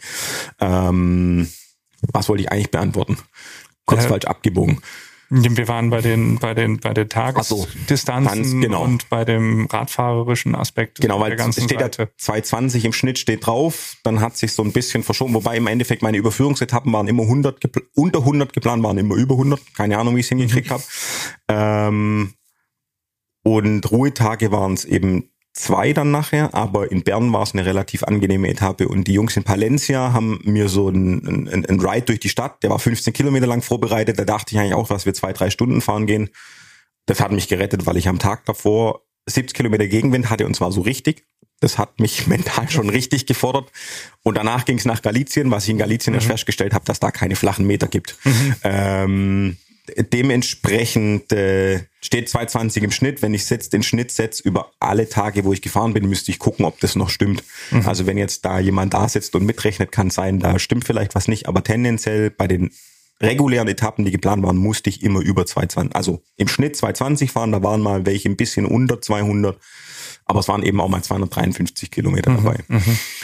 Ähm, 0.58 1.48
was 2.12 2.28
wollte 2.28 2.42
ich 2.42 2.50
eigentlich 2.50 2.70
beantworten? 2.70 3.18
Kurz 3.84 4.04
Äh, 4.04 4.08
falsch 4.08 4.24
abgebogen. 4.24 4.80
Wir 5.34 5.66
waren 5.66 5.88
bei 5.88 6.02
den, 6.02 6.38
bei 6.38 6.52
den, 6.52 6.78
bei 6.78 6.92
den 6.92 7.08
Ach 7.14 7.42
so, 7.44 7.66
genau. 8.60 8.82
und 8.82 9.08
bei 9.08 9.24
dem 9.24 9.64
radfahrerischen 9.64 10.54
Aspekt 10.54 11.00
Genau, 11.00 11.20
weil 11.20 11.30
der 11.30 11.38
es 11.48 11.64
steht 11.64 11.80
da 11.80 11.84
Seite. 11.84 12.10
220 12.18 12.84
im 12.84 12.92
Schnitt 12.92 13.18
steht 13.18 13.46
drauf, 13.46 13.96
dann 14.04 14.20
hat 14.20 14.36
sich 14.36 14.52
so 14.52 14.62
ein 14.62 14.72
bisschen 14.72 15.02
verschoben, 15.02 15.32
wobei 15.32 15.56
im 15.56 15.66
Endeffekt 15.68 16.02
meine 16.02 16.18
Überführungsetappen 16.18 16.92
waren 16.92 17.08
immer 17.08 17.22
100, 17.22 17.62
gepl- 17.64 17.84
unter 17.94 18.18
100 18.18 18.52
geplant, 18.52 18.82
waren 18.82 18.98
immer 18.98 19.14
über 19.14 19.34
100, 19.34 19.74
keine 19.74 19.96
Ahnung, 19.96 20.16
wie 20.16 20.20
ich 20.20 20.26
es 20.26 20.28
hingekriegt 20.28 20.70
habe. 20.70 20.82
Ähm, 21.48 22.34
und 23.42 23.90
Ruhetage 23.90 24.52
waren 24.52 24.74
es 24.74 24.84
eben 24.84 25.31
zwei 25.52 25.92
dann 25.92 26.10
nachher, 26.10 26.54
aber 26.54 26.90
in 26.90 27.02
Bern 27.02 27.32
war 27.32 27.42
es 27.42 27.52
eine 27.52 27.66
relativ 27.66 28.02
angenehme 28.04 28.48
Etappe 28.48 28.88
und 28.88 29.06
die 29.06 29.12
Jungs 29.12 29.36
in 29.36 29.44
Palencia 29.44 30.12
haben 30.12 30.40
mir 30.44 30.68
so 30.68 30.88
einen 30.88 31.48
ein, 31.48 31.66
ein 31.66 31.80
Ride 31.80 32.06
durch 32.06 32.20
die 32.20 32.30
Stadt, 32.30 32.62
der 32.62 32.70
war 32.70 32.78
15 32.78 33.12
Kilometer 33.12 33.46
lang 33.46 33.62
vorbereitet, 33.62 34.18
da 34.18 34.24
dachte 34.24 34.54
ich 34.54 34.60
eigentlich 34.60 34.74
auch, 34.74 34.88
dass 34.88 35.06
wir 35.06 35.14
zwei, 35.14 35.32
drei 35.32 35.50
Stunden 35.50 35.80
fahren 35.80 36.06
gehen. 36.06 36.30
Das 37.06 37.20
hat 37.20 37.32
mich 37.32 37.48
gerettet, 37.48 37.84
weil 37.84 37.96
ich 37.96 38.08
am 38.08 38.18
Tag 38.18 38.44
davor 38.46 39.02
70 39.26 39.54
Kilometer 39.54 39.86
Gegenwind 39.86 40.30
hatte 40.30 40.46
und 40.46 40.54
zwar 40.54 40.72
so 40.72 40.80
richtig. 40.80 41.26
Das 41.60 41.78
hat 41.78 42.00
mich 42.00 42.26
mental 42.28 42.70
schon 42.70 42.88
richtig 42.88 43.26
gefordert. 43.26 43.70
Und 44.22 44.36
danach 44.36 44.64
ging 44.64 44.78
es 44.78 44.84
nach 44.84 45.02
Galizien, 45.02 45.50
was 45.50 45.64
ich 45.64 45.70
in 45.70 45.78
Galizien 45.78 46.14
erst 46.14 46.26
festgestellt 46.26 46.74
habe, 46.74 46.84
dass 46.84 47.00
da 47.00 47.10
keine 47.10 47.36
flachen 47.36 47.66
Meter 47.66 47.88
gibt. 47.88 48.16
Ähm, 48.64 49.56
dementsprechend 50.12 51.32
äh, 51.32 51.80
steht 52.00 52.28
220 52.28 52.82
im 52.82 52.90
Schnitt. 52.90 53.22
Wenn 53.22 53.34
ich 53.34 53.48
jetzt 53.50 53.72
den 53.72 53.82
Schnitt 53.82 54.10
setze 54.10 54.42
über 54.42 54.70
alle 54.80 55.08
Tage, 55.08 55.44
wo 55.44 55.52
ich 55.52 55.62
gefahren 55.62 55.92
bin, 55.92 56.08
müsste 56.08 56.30
ich 56.30 56.38
gucken, 56.38 56.64
ob 56.64 56.80
das 56.80 56.96
noch 56.96 57.10
stimmt. 57.10 57.42
Also 57.86 58.06
wenn 58.06 58.18
jetzt 58.18 58.44
da 58.44 58.58
jemand 58.58 58.94
da 58.94 59.08
sitzt 59.08 59.34
und 59.34 59.44
mitrechnet, 59.44 59.92
kann 59.92 60.10
sein, 60.10 60.38
da 60.38 60.58
stimmt 60.58 60.84
vielleicht 60.84 61.14
was 61.14 61.28
nicht. 61.28 61.48
Aber 61.48 61.64
tendenziell 61.64 62.30
bei 62.30 62.46
den 62.46 62.70
regulären 63.20 63.68
Etappen, 63.68 64.04
die 64.04 64.10
geplant 64.10 64.42
waren, 64.42 64.56
musste 64.56 64.90
ich 64.90 65.02
immer 65.02 65.20
über 65.20 65.46
220, 65.46 65.94
also 65.94 66.22
im 66.36 66.48
Schnitt 66.48 66.76
220 66.76 67.30
fahren. 67.30 67.52
Da 67.52 67.62
waren 67.62 67.80
mal 67.80 68.04
welche 68.06 68.28
ein 68.28 68.36
bisschen 68.36 68.66
unter 68.66 69.00
200. 69.00 69.58
Aber 70.24 70.40
es 70.40 70.48
waren 70.48 70.62
eben 70.62 70.80
auch 70.80 70.88
mal 70.88 71.02
253 71.02 71.90
Kilometer 71.90 72.32
dabei. 72.32 72.58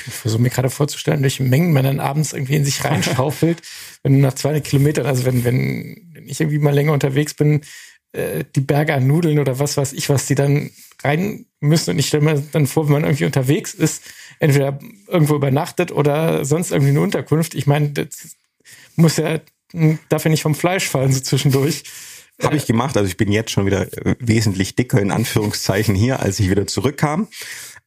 Ich 0.07 0.13
versuche 0.13 0.43
mir 0.43 0.51
gerade 0.51 0.71
vorzustellen, 0.71 1.23
welche 1.23 1.43
Mengen 1.43 1.73
man 1.73 1.85
dann 1.85 2.01
abends 2.01 2.33
irgendwie 2.33 2.57
in 2.57 2.65
sich 2.65 2.85
reinschaufelt, 2.85 3.63
wenn 4.03 4.15
du 4.15 4.19
nach 4.19 4.35
200 4.35 4.65
Kilometern, 4.65 5.07
also 5.07 5.25
wenn, 5.25 5.45
wenn, 5.45 6.09
wenn 6.13 6.29
ich 6.29 6.41
irgendwie 6.41 6.59
mal 6.59 6.75
länger 6.75 6.93
unterwegs 6.93 7.35
bin, 7.35 7.63
äh, 8.13 8.45
die 8.57 8.61
Berge 8.61 8.95
an 8.95 9.07
Nudeln 9.07 9.39
oder 9.39 9.59
was 9.59 9.77
weiß 9.77 9.93
ich, 9.93 10.09
was 10.09 10.27
die 10.27 10.35
dann 10.35 10.71
rein 11.03 11.47
müssen. 11.61 11.91
Und 11.91 11.99
ich 11.99 12.09
stelle 12.09 12.25
mir 12.25 12.43
dann 12.53 12.67
vor, 12.67 12.87
wenn 12.87 12.95
man 12.95 13.05
irgendwie 13.05 13.27
unterwegs 13.27 13.75
ist, 13.75 14.03
entweder 14.39 14.79
irgendwo 15.07 15.35
übernachtet 15.35 15.93
oder 15.93 16.45
sonst 16.45 16.71
irgendwie 16.73 16.91
eine 16.91 17.01
Unterkunft. 17.01 17.55
Ich 17.55 17.67
meine, 17.67 17.91
das 17.91 18.37
muss 18.97 19.17
ja, 19.17 19.41
darf 20.09 20.25
ja 20.25 20.31
nicht 20.31 20.43
vom 20.43 20.55
Fleisch 20.55 20.89
fallen 20.89 21.13
so 21.13 21.21
zwischendurch. 21.21 21.85
Habe 22.43 22.57
ich 22.57 22.67
gemacht. 22.67 22.97
Also 22.97 23.09
ich 23.09 23.17
bin 23.17 23.33
jetzt 23.33 23.51
schon 23.51 23.67
wieder 23.67 23.93
äh, 24.07 24.15
wesentlich 24.21 24.77
dicker 24.77 25.01
in 25.01 25.11
Anführungszeichen 25.11 25.95
hier, 25.95 26.21
als 26.21 26.39
ich 26.41 26.51
wieder 26.51 26.67
zurückkam. 26.67 27.29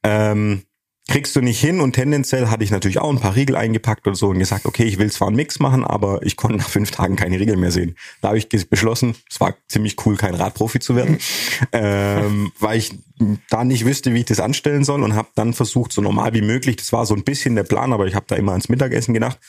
Ähm, 0.04 0.64
kriegst 1.08 1.36
du 1.36 1.42
nicht 1.42 1.60
hin 1.60 1.82
und 1.82 1.94
tendenziell 1.94 2.48
hatte 2.48 2.64
ich 2.64 2.72
natürlich 2.72 3.00
auch 3.00 3.10
ein 3.10 3.20
paar 3.20 3.36
Riegel 3.36 3.56
eingepackt 3.56 4.08
oder 4.08 4.16
so 4.16 4.30
und 4.30 4.40
gesagt, 4.40 4.66
okay, 4.66 4.84
ich 4.84 4.98
will 4.98 5.12
zwar 5.12 5.28
einen 5.28 5.36
Mix 5.36 5.60
machen, 5.60 5.84
aber 5.84 6.24
ich 6.24 6.38
konnte 6.38 6.58
nach 6.58 6.70
fünf 6.70 6.92
Tagen 6.92 7.16
keine 7.16 7.40
Riegel 7.40 7.58
mehr 7.58 7.72
sehen. 7.72 7.98
Da 8.22 8.30
habe 8.30 8.38
ich 8.38 8.48
beschlossen, 8.48 9.16
es 9.30 9.40
war 9.40 9.56
ziemlich 9.68 9.98
cool, 10.06 10.16
kein 10.16 10.36
Radprofi 10.36 10.80
zu 10.80 10.96
werden, 10.96 11.18
ähm, 11.74 12.52
weil 12.60 12.78
ich 12.78 12.94
da 13.50 13.64
nicht 13.64 13.86
wüsste, 13.86 14.14
wie 14.14 14.20
ich 14.20 14.26
das 14.26 14.40
anstellen 14.40 14.84
soll 14.84 15.04
und 15.04 15.16
habe 15.16 15.30
dann 15.36 15.54
versucht, 15.54 15.92
so 15.92 16.02
normal 16.02 16.34
wie 16.34 16.42
möglich, 16.42 16.78
das 16.78 16.94
war 16.94 17.06
so 17.06 17.14
ein 17.14 17.24
bisschen 17.24 17.56
der 17.56 17.64
Plan, 17.64 17.94
aber 17.94 18.08
ich 18.08 18.16
habe 18.16 18.26
da 18.28 18.36
immer 18.36 18.54
ans 18.54 18.70
Mittagessen 18.70 19.14
gedacht, 19.14 19.38
und 19.38 19.42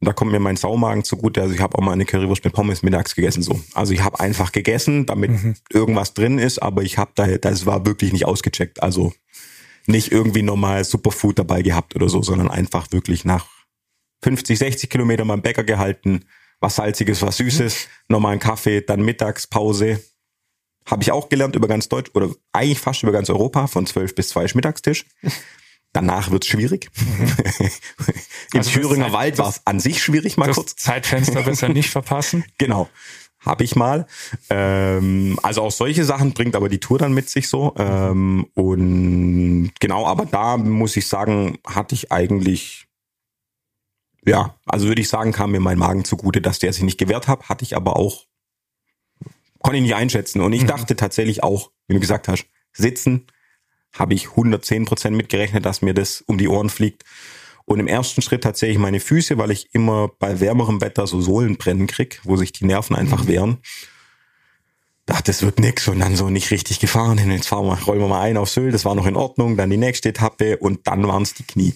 da 0.00 0.12
kommt 0.12 0.32
mir 0.32 0.40
mein 0.40 0.56
Saumagen 0.56 1.04
zugute. 1.04 1.42
Also 1.42 1.54
ich 1.54 1.60
habe 1.60 1.76
auch 1.76 1.82
mal 1.82 1.92
eine 1.92 2.06
Currywurst 2.06 2.44
mit 2.44 2.54
Pommes 2.54 2.82
mittags 2.82 3.14
gegessen. 3.14 3.42
so. 3.42 3.60
Also 3.74 3.92
ich 3.92 4.02
habe 4.02 4.18
einfach 4.18 4.50
gegessen, 4.50 5.04
damit 5.04 5.30
irgendwas 5.70 6.14
drin 6.14 6.38
ist, 6.38 6.58
aber 6.60 6.82
ich 6.82 6.96
habe 6.96 7.12
da, 7.14 7.26
das 7.26 7.66
war 7.66 7.84
wirklich 7.84 8.12
nicht 8.12 8.24
ausgecheckt. 8.24 8.82
Also 8.82 9.12
nicht 9.86 10.10
irgendwie 10.10 10.42
normal 10.42 10.84
Superfood 10.84 11.38
dabei 11.38 11.62
gehabt 11.62 11.94
oder 11.96 12.08
so, 12.08 12.22
sondern 12.22 12.50
einfach 12.50 12.90
wirklich 12.92 13.24
nach 13.24 13.46
50, 14.22 14.58
60 14.58 14.90
Kilometer 14.90 15.24
beim 15.24 15.42
Bäcker 15.42 15.64
gehalten, 15.64 16.24
was 16.60 16.76
Salziges, 16.76 17.22
was 17.22 17.38
Süßes, 17.38 17.88
normalen 18.08 18.38
Kaffee, 18.38 18.80
dann 18.80 19.02
Mittagspause. 19.02 20.02
Habe 20.86 21.02
ich 21.02 21.12
auch 21.12 21.28
gelernt 21.28 21.56
über 21.56 21.68
ganz 21.68 21.88
Deutsch 21.88 22.10
oder 22.14 22.30
eigentlich 22.52 22.78
fast 22.78 23.02
über 23.02 23.12
ganz 23.12 23.28
Europa, 23.28 23.66
von 23.66 23.86
12 23.86 24.14
bis 24.14 24.28
2 24.30 24.44
ist 24.44 24.54
Mittagstisch. 24.54 25.04
Danach 25.92 26.30
wird's 26.30 26.46
schwierig. 26.46 26.90
Im 28.52 28.58
Also 28.60 28.70
Thüringer 28.70 29.06
Zeit- 29.06 29.12
Wald 29.12 29.38
war 29.38 29.48
es 29.48 29.62
an 29.66 29.80
sich 29.80 30.02
schwierig, 30.02 30.36
mal 30.36 30.46
Das 30.46 30.56
kurz. 30.56 30.76
Zeitfenster 30.76 31.42
besser 31.42 31.68
nicht 31.68 31.90
verpassen. 31.90 32.44
Genau. 32.58 32.88
Habe 33.40 33.64
ich 33.64 33.74
mal. 33.74 34.06
Ähm, 34.50 35.38
also 35.42 35.62
auch 35.62 35.72
solche 35.72 36.04
Sachen 36.04 36.32
bringt 36.34 36.54
aber 36.54 36.68
die 36.68 36.78
Tour 36.78 36.98
dann 36.98 37.14
mit 37.14 37.30
sich 37.30 37.48
so. 37.48 37.74
Ähm, 37.78 38.46
und 38.54 39.72
genau, 39.80 40.06
aber 40.06 40.26
da 40.26 40.58
muss 40.58 40.96
ich 40.96 41.08
sagen, 41.08 41.58
hatte 41.66 41.94
ich 41.94 42.12
eigentlich, 42.12 42.86
ja, 44.26 44.54
also 44.66 44.86
würde 44.88 45.00
ich 45.00 45.08
sagen, 45.08 45.32
kam 45.32 45.52
mir 45.52 45.60
mein 45.60 45.78
Magen 45.78 46.04
zugute, 46.04 46.42
dass 46.42 46.58
der 46.58 46.72
sich 46.74 46.82
nicht 46.82 46.98
gewehrt 46.98 47.28
hat, 47.28 47.48
hatte 47.48 47.64
ich 47.64 47.74
aber 47.76 47.96
auch, 47.96 48.26
konnte 49.60 49.78
ich 49.78 49.82
nicht 49.84 49.94
einschätzen. 49.94 50.42
Und 50.42 50.52
ich 50.52 50.66
dachte 50.66 50.94
tatsächlich 50.94 51.42
auch, 51.42 51.70
wie 51.88 51.94
du 51.94 52.00
gesagt 52.00 52.28
hast, 52.28 52.44
sitzen, 52.74 53.26
habe 53.92 54.14
ich 54.14 54.30
110 54.30 54.84
Prozent 54.84 55.16
mitgerechnet, 55.16 55.64
dass 55.64 55.82
mir 55.82 55.94
das 55.94 56.22
um 56.22 56.38
die 56.38 56.48
Ohren 56.48 56.70
fliegt. 56.70 57.04
Und 57.64 57.78
im 57.78 57.86
ersten 57.86 58.22
Schritt 58.22 58.42
tatsächlich 58.42 58.78
meine 58.78 59.00
Füße, 59.00 59.38
weil 59.38 59.50
ich 59.50 59.74
immer 59.74 60.08
bei 60.18 60.40
wärmerem 60.40 60.80
Wetter 60.80 61.06
so 61.06 61.20
Sohlenbrennen 61.20 61.86
krieg, 61.86 62.20
wo 62.24 62.36
sich 62.36 62.52
die 62.52 62.64
Nerven 62.64 62.96
einfach 62.96 63.26
wehren. 63.26 63.58
Dachte, 65.06 65.24
das 65.30 65.42
wird 65.42 65.58
nix 65.58 65.88
und 65.88 66.00
dann 66.00 66.16
so 66.16 66.30
nicht 66.30 66.50
richtig 66.50 66.80
gefahren. 66.80 67.18
Und 67.18 67.30
Jetzt 67.30 67.48
fahren 67.48 67.66
wir, 67.66 67.80
rollen 67.84 68.00
wir 68.00 68.08
mal 68.08 68.22
ein 68.22 68.36
auf 68.36 68.50
Sylt, 68.50 68.74
das 68.74 68.84
war 68.84 68.94
noch 68.94 69.06
in 69.06 69.16
Ordnung. 69.16 69.56
Dann 69.56 69.70
die 69.70 69.76
nächste 69.76 70.08
Etappe 70.08 70.56
und 70.56 70.86
dann 70.86 71.06
waren 71.06 71.22
es 71.22 71.34
die 71.34 71.44
Knie. 71.44 71.74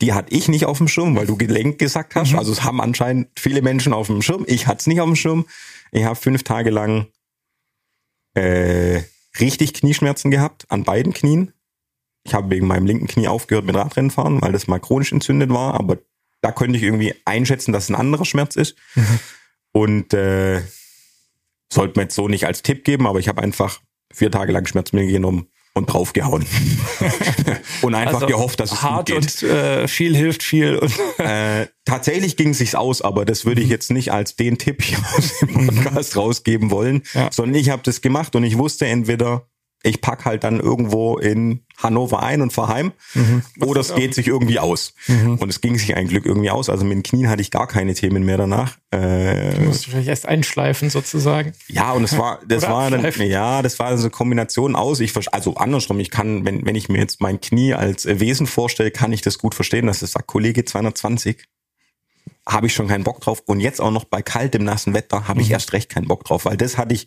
Die 0.00 0.12
hatte 0.12 0.34
ich 0.34 0.48
nicht 0.48 0.66
auf 0.66 0.78
dem 0.78 0.88
Schirm, 0.88 1.14
weil 1.14 1.26
du 1.26 1.36
Gelenk 1.36 1.78
gesagt 1.78 2.16
hast. 2.16 2.34
Also 2.34 2.50
es 2.50 2.64
haben 2.64 2.80
anscheinend 2.80 3.28
viele 3.38 3.62
Menschen 3.62 3.92
auf 3.92 4.08
dem 4.08 4.20
Schirm. 4.20 4.44
Ich 4.48 4.66
hatte 4.66 4.80
es 4.80 4.86
nicht 4.88 5.00
auf 5.00 5.06
dem 5.06 5.14
Schirm. 5.14 5.46
Ich 5.92 6.04
habe 6.04 6.16
fünf 6.16 6.42
Tage 6.42 6.70
lang 6.70 7.06
äh, 8.34 9.02
richtig 9.40 9.74
Knieschmerzen 9.74 10.30
gehabt 10.30 10.70
an 10.70 10.84
beiden 10.84 11.12
Knien. 11.12 11.52
Ich 12.24 12.34
habe 12.34 12.50
wegen 12.50 12.66
meinem 12.66 12.86
linken 12.86 13.06
Knie 13.06 13.28
aufgehört 13.28 13.64
mit 13.64 13.74
Radrennen 13.74 14.10
fahren, 14.10 14.40
weil 14.40 14.52
das 14.52 14.66
mal 14.66 14.78
chronisch 14.78 15.12
entzündet 15.12 15.50
war. 15.50 15.74
Aber 15.74 15.98
da 16.40 16.52
konnte 16.52 16.76
ich 16.76 16.82
irgendwie 16.82 17.14
einschätzen, 17.24 17.72
dass 17.72 17.84
es 17.84 17.90
ein 17.90 17.96
anderer 17.96 18.24
Schmerz 18.24 18.56
ist. 18.56 18.76
Und 19.72 20.12
äh, 20.12 20.62
sollte 21.72 21.98
man 21.98 22.04
jetzt 22.04 22.14
so 22.14 22.28
nicht 22.28 22.46
als 22.46 22.62
Tipp 22.62 22.84
geben, 22.84 23.06
aber 23.06 23.18
ich 23.18 23.28
habe 23.28 23.42
einfach 23.42 23.80
vier 24.12 24.30
Tage 24.30 24.52
lang 24.52 24.66
Schmerzmittel 24.66 25.10
genommen 25.10 25.48
und 25.74 25.86
draufgehauen. 25.92 26.44
und 27.82 27.94
einfach 27.94 28.14
Also 28.14 28.26
gehofft, 28.26 28.60
dass 28.60 28.72
es 28.72 28.82
hart 28.82 29.10
gut 29.10 29.20
geht. 29.26 29.42
und 29.42 29.50
äh, 29.50 29.88
viel 29.88 30.14
hilft 30.16 30.42
viel. 30.42 30.76
Und 30.78 30.92
Äh, 31.18 31.68
tatsächlich 31.84 32.36
ging 32.36 32.50
es 32.50 32.58
sich 32.58 32.76
aus, 32.76 33.00
aber 33.02 33.24
das 33.24 33.44
würde 33.44 33.60
ich 33.62 33.68
jetzt 33.68 33.90
nicht 33.90 34.12
als 34.12 34.34
den 34.36 34.58
Tipp 34.58 34.82
hier 34.82 34.98
aus 35.16 35.38
dem 35.40 35.66
Podcast 35.68 36.16
rausgeben 36.16 36.70
wollen, 36.70 37.02
Ja. 37.14 37.30
sondern 37.32 37.54
ich 37.54 37.70
habe 37.70 37.82
das 37.84 38.00
gemacht 38.00 38.34
und 38.34 38.44
ich 38.44 38.58
wusste 38.58 38.86
entweder, 38.86 39.46
ich 39.84 40.00
pack 40.00 40.24
halt 40.24 40.44
dann 40.44 40.60
irgendwo 40.60 41.18
in 41.18 41.64
Hannover 41.76 42.22
ein 42.22 42.40
und 42.40 42.52
fahr 42.52 42.68
heim 42.68 42.92
oder 43.60 43.80
es 43.80 43.94
geht 43.94 44.14
sich 44.14 44.28
irgendwie 44.28 44.60
aus. 44.60 44.94
Und 45.08 45.48
es 45.48 45.60
ging 45.60 45.76
sich 45.76 45.96
ein 45.96 46.06
Glück 46.06 46.24
irgendwie 46.24 46.50
aus. 46.50 46.70
Also 46.70 46.84
mit 46.84 46.94
den 46.94 47.02
Knien 47.02 47.28
hatte 47.28 47.42
ich 47.42 47.50
gar 47.50 47.66
keine 47.66 47.94
Themen 47.94 48.24
mehr 48.24 48.36
danach. 48.36 48.78
Äh, 48.92 49.54
Du 49.56 49.62
musst 49.62 49.86
vielleicht 49.86 50.08
erst 50.08 50.26
einschleifen 50.26 50.88
sozusagen. 50.90 51.52
ja, 51.66 51.90
und 51.92 52.04
es 52.04 52.16
war, 52.16 52.38
das 52.46 52.62
Oder 52.64 52.72
war 52.72 52.90
dann, 52.90 53.12
ja, 53.26 53.62
das 53.62 53.78
war 53.80 53.96
so 53.96 54.04
eine 54.04 54.10
Kombination 54.10 54.76
aus. 54.76 55.00
Ich, 55.00 55.12
also 55.32 55.56
andersrum, 55.56 55.98
ich 55.98 56.10
kann, 56.10 56.44
wenn, 56.44 56.64
wenn 56.64 56.76
ich 56.76 56.88
mir 56.88 56.98
jetzt 56.98 57.20
mein 57.20 57.40
Knie 57.40 57.74
als 57.74 58.06
äh, 58.06 58.20
Wesen 58.20 58.46
vorstelle, 58.46 58.92
kann 58.92 59.12
ich 59.12 59.22
das 59.22 59.38
gut 59.38 59.54
verstehen, 59.56 59.86
dass 59.86 60.02
es 60.02 60.12
sagt, 60.12 60.28
Kollege 60.28 60.64
220, 60.64 61.38
habe 62.46 62.66
ich 62.66 62.74
schon 62.74 62.88
keinen 62.88 63.04
Bock 63.04 63.20
drauf. 63.20 63.42
Und 63.46 63.60
jetzt 63.60 63.80
auch 63.80 63.90
noch 63.90 64.04
bei 64.04 64.22
kaltem, 64.22 64.64
nassen 64.64 64.94
Wetter 64.94 65.28
habe 65.28 65.40
ich 65.40 65.50
erst 65.50 65.72
recht 65.72 65.90
keinen 65.90 66.06
Bock 66.08 66.24
drauf, 66.24 66.44
weil 66.44 66.56
das 66.56 66.76
hatte 66.78 66.94
ich, 66.94 67.06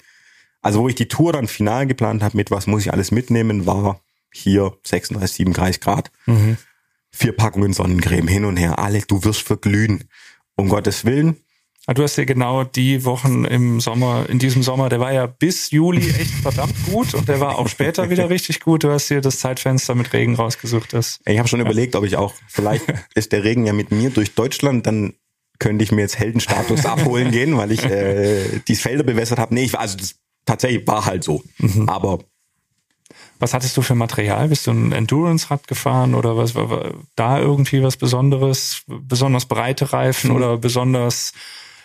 also 0.66 0.82
wo 0.82 0.90
ich 0.90 0.96
die 0.96 1.08
Tour 1.08 1.32
dann 1.32 1.48
final 1.48 1.86
geplant 1.86 2.24
habe 2.24 2.36
mit, 2.36 2.50
was 2.50 2.66
muss 2.66 2.82
ich 2.82 2.92
alles 2.92 3.12
mitnehmen, 3.12 3.68
war 3.68 4.02
hier 4.34 4.76
36, 4.84 5.38
37 5.38 5.80
Grad, 5.80 6.12
mhm. 6.26 6.58
vier 7.12 7.34
Packungen 7.34 7.72
Sonnencreme 7.72 8.28
hin 8.28 8.46
und 8.46 8.58
her, 8.58 8.80
alle, 8.80 9.00
du 9.02 9.24
wirst 9.24 9.44
verglühen. 9.44 10.06
Um 10.58 10.70
Gottes 10.70 11.06
Willen, 11.06 11.38
Ah, 11.88 11.94
du 11.94 12.02
hast 12.02 12.16
ja 12.16 12.24
genau 12.26 12.64
die 12.64 13.06
Wochen 13.06 13.46
im 13.46 13.80
Sommer, 13.80 14.26
in 14.28 14.40
diesem 14.40 14.64
Sommer, 14.64 14.90
der 14.90 15.00
war 15.00 15.14
ja 15.14 15.28
bis 15.28 15.70
Juli 15.70 16.10
echt 16.20 16.34
verdammt 16.42 16.74
gut 16.88 17.14
und 17.14 17.30
der 17.30 17.40
war 17.40 17.60
auch 17.60 17.68
später 17.68 18.10
wieder 18.10 18.28
richtig 18.32 18.60
gut. 18.60 18.84
Du 18.84 18.90
hast 18.90 19.10
dir 19.10 19.22
das 19.22 19.38
Zeitfenster 19.38 19.94
mit 19.94 20.12
Regen 20.12 20.34
rausgesucht. 20.34 20.94
Das, 20.94 21.20
ich 21.28 21.38
habe 21.38 21.48
schon 21.48 21.60
ja. 21.60 21.66
überlegt, 21.66 21.96
ob 21.96 22.04
ich 22.04 22.16
auch, 22.16 22.34
vielleicht 22.48 22.86
ist 23.14 23.34
der 23.34 23.44
Regen 23.44 23.68
ja 23.68 23.74
mit 23.74 23.92
mir 23.92 24.10
durch 24.10 24.34
Deutschland, 24.34 24.88
dann 24.88 25.14
könnte 25.60 25.84
ich 25.84 25.92
mir 25.92 26.02
jetzt 26.02 26.18
Heldenstatus 26.18 26.86
abholen 26.88 27.30
gehen, 27.30 27.56
weil 27.56 27.72
ich 27.72 27.84
äh, 27.86 28.62
die 28.68 28.76
Felder 28.76 29.04
bewässert 29.04 29.38
habe. 29.38 29.54
Nee, 29.54 29.66
ich 29.66 29.74
war, 29.74 29.82
also 29.82 29.96
das 29.96 30.16
tatsächlich 30.46 30.88
war 30.88 31.06
halt 31.06 31.24
so. 31.24 31.44
Mhm. 31.58 31.90
Aber 31.90 32.20
was 33.40 33.54
hattest 33.54 33.76
du 33.78 33.82
für 33.82 33.96
Material? 33.96 34.48
Bist 34.48 34.68
du 34.68 34.72
ein 34.72 34.92
Endurance-Rad 34.92 35.68
gefahren 35.68 36.16
oder 36.16 36.38
was 36.38 36.56
war 36.56 36.94
da 37.16 37.40
irgendwie 37.40 37.84
was 37.84 37.98
Besonderes? 37.98 38.84
Besonders 38.88 39.46
breite 39.46 39.92
Reifen 39.92 40.30
mhm. 40.30 40.36
oder 40.38 40.58
besonders 40.58 41.34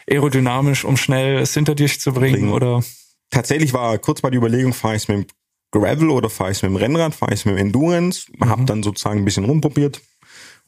aerodynamisch, 0.09 0.85
um 0.85 0.97
schnell 0.97 1.39
es 1.39 1.55
hinter 1.55 1.75
dich 1.75 2.01
zu 2.01 2.13
bringen? 2.13 2.35
bringen. 2.35 2.53
Oder? 2.53 2.83
Tatsächlich 3.31 3.73
war 3.73 3.99
kurz 3.99 4.23
mal 4.23 4.31
die 4.31 4.39
Überlegung, 4.39 4.73
fahre 4.73 4.97
ich 4.97 5.03
es 5.03 5.09
mit 5.09 5.19
dem 5.19 5.27
Gravel 5.73 6.11
oder 6.11 6.31
fahre 6.31 6.51
ich 6.51 6.59
es 6.59 6.63
mit 6.63 6.71
dem 6.71 6.77
Rennrad, 6.77 7.15
fahre 7.15 7.33
ich 7.33 7.41
es 7.41 7.45
mit 7.47 7.57
dem 7.57 7.67
Endurance, 7.67 8.27
mhm. 8.37 8.49
habe 8.49 8.65
dann 8.65 8.83
sozusagen 8.83 9.21
ein 9.21 9.25
bisschen 9.25 9.45
rumprobiert 9.45 10.01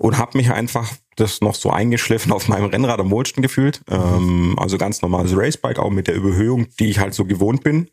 und 0.02 0.18
habe 0.18 0.36
mich 0.36 0.50
einfach 0.50 0.92
das 1.16 1.40
noch 1.40 1.54
so 1.54 1.70
eingeschliffen 1.70 2.32
auf 2.32 2.48
meinem 2.48 2.66
Rennrad 2.66 2.98
am 2.98 3.10
wohlsten 3.10 3.42
gefühlt. 3.42 3.82
Ähm, 3.88 4.56
also 4.58 4.76
ganz 4.76 5.00
normales 5.00 5.36
Racebike, 5.36 5.80
auch 5.80 5.90
mit 5.90 6.08
der 6.08 6.16
Überhöhung, 6.16 6.66
die 6.80 6.90
ich 6.90 6.98
halt 6.98 7.14
so 7.14 7.24
gewohnt 7.24 7.62
bin 7.62 7.88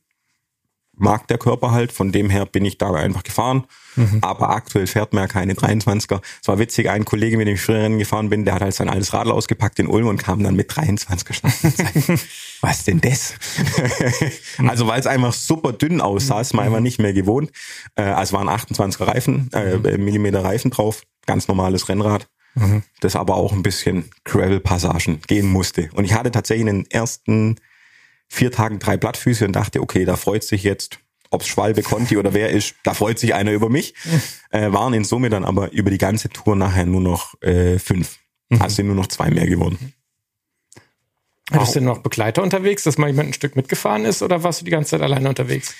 mag 1.00 1.28
der 1.28 1.38
Körper 1.38 1.72
halt. 1.72 1.92
Von 1.92 2.12
dem 2.12 2.30
her 2.30 2.46
bin 2.46 2.66
ich 2.66 2.78
da 2.78 2.92
einfach 2.94 3.24
gefahren. 3.24 3.66
Mhm. 3.96 4.20
Aber 4.22 4.50
aktuell 4.52 4.88
fährt 4.88 5.14
man 5.14 5.24
ja 5.24 5.28
keine 5.28 5.54
23er. 5.54 6.22
Es 6.42 6.48
war 6.48 6.60
witzig, 6.60 6.90
ein 6.90 7.06
Kollege, 7.06 7.38
mit 7.38 7.48
dem 7.48 7.56
ich 7.56 7.62
früher 7.62 7.90
gefahren 7.90 8.30
bin, 8.30 8.46
der 8.46 8.56
hat 8.56 8.62
halt 8.62 8.74
sein 8.74 8.90
altes 8.90 9.14
Radl 9.14 9.32
ausgepackt 9.32 9.80
in 9.80 9.88
Ulm 9.88 10.08
und 10.08 10.18
kam 10.18 10.44
dann 10.44 10.56
mit 10.56 10.72
23er 10.72 11.34
Schnappen. 11.34 12.20
Was 12.62 12.84
denn 12.84 13.02
das? 13.02 13.34
also 14.68 14.88
weil 14.88 15.00
es 15.00 15.08
einfach 15.08 15.34
super 15.34 15.74
dünn 15.74 16.02
aussah, 16.02 16.42
ist 16.42 16.54
man 16.54 16.66
einfach 16.66 16.82
nicht 16.82 17.00
mehr 17.00 17.14
gewohnt. 17.14 17.52
Äh, 17.96 18.04
also 18.04 18.38
waren 18.38 18.50
28er 18.50 19.08
Reifen, 19.08 19.50
äh, 19.54 19.78
mhm. 19.78 20.04
Millimeter 20.04 20.44
Reifen 20.44 20.72
drauf, 20.72 21.04
ganz 21.26 21.48
normales 21.48 21.90
Rennrad. 21.90 22.28
Mhm. 22.56 22.84
Das 23.00 23.16
aber 23.16 23.36
auch 23.36 23.54
ein 23.54 23.64
bisschen 23.64 24.10
Gravel-Passagen 24.26 25.22
gehen 25.28 25.48
musste. 25.48 25.90
Und 25.94 26.06
ich 26.06 26.14
hatte 26.14 26.32
tatsächlich 26.32 26.68
in 26.68 26.84
den 26.84 26.92
ersten 26.92 27.58
vier 28.30 28.52
Tagen 28.52 28.80
drei 28.80 28.96
Blattfüße 28.96 29.46
und 29.46 29.54
dachte, 29.54 29.82
okay, 29.82 30.06
da 30.06 30.16
freut 30.16 30.44
sich 30.44 30.64
jetzt, 30.64 31.00
ob's 31.32 31.48
Schwalbe, 31.48 31.82
Conti 31.82 32.16
oder 32.18 32.34
wer 32.34 32.50
ist, 32.52 32.76
da 32.84 32.94
freut 32.94 33.20
sich 33.20 33.34
einer 33.34 33.52
über 33.52 33.70
mich. 33.70 33.94
Äh, 34.52 34.72
waren 34.72 34.94
in 34.94 35.04
Summe 35.04 35.30
dann 35.30 35.44
aber 35.44 35.72
über 35.72 35.92
die 35.92 35.98
ganze 35.98 36.30
Tour 36.30 36.56
nachher 36.56 36.86
nur 36.86 37.02
noch 37.02 37.40
äh, 37.42 37.78
fünf. 37.80 38.20
Mhm. 38.50 38.62
Also 38.62 38.78
sind 38.78 38.88
nur 38.88 38.96
noch 38.96 39.08
zwei 39.08 39.30
mehr 39.30 39.48
geworden. 39.48 39.94
Hattest 41.52 41.76
du 41.76 41.82
noch 41.82 42.00
Begleiter 42.00 42.44
unterwegs, 42.44 42.84
dass 42.84 42.98
mal 42.98 43.08
jemand 43.08 43.30
ein 43.30 43.34
Stück 43.34 43.56
mitgefahren 43.56 44.06
ist 44.06 44.22
oder 44.22 44.44
warst 44.44 44.62
du 44.62 44.66
die 44.66 44.72
ganze 44.72 44.92
Zeit 44.92 45.02
alleine 45.02 45.30
unterwegs? 45.30 45.74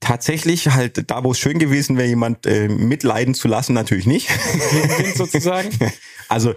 Tatsächlich 0.00 0.68
halt 0.68 1.10
da, 1.10 1.22
wo 1.24 1.32
es 1.32 1.38
schön 1.38 1.58
gewesen 1.58 1.96
wäre, 1.96 2.08
jemand 2.08 2.46
äh, 2.46 2.68
mitleiden 2.68 3.34
zu 3.34 3.48
lassen, 3.48 3.74
natürlich 3.74 4.06
nicht. 4.06 4.28
sozusagen. 5.14 5.68
Also 6.28 6.54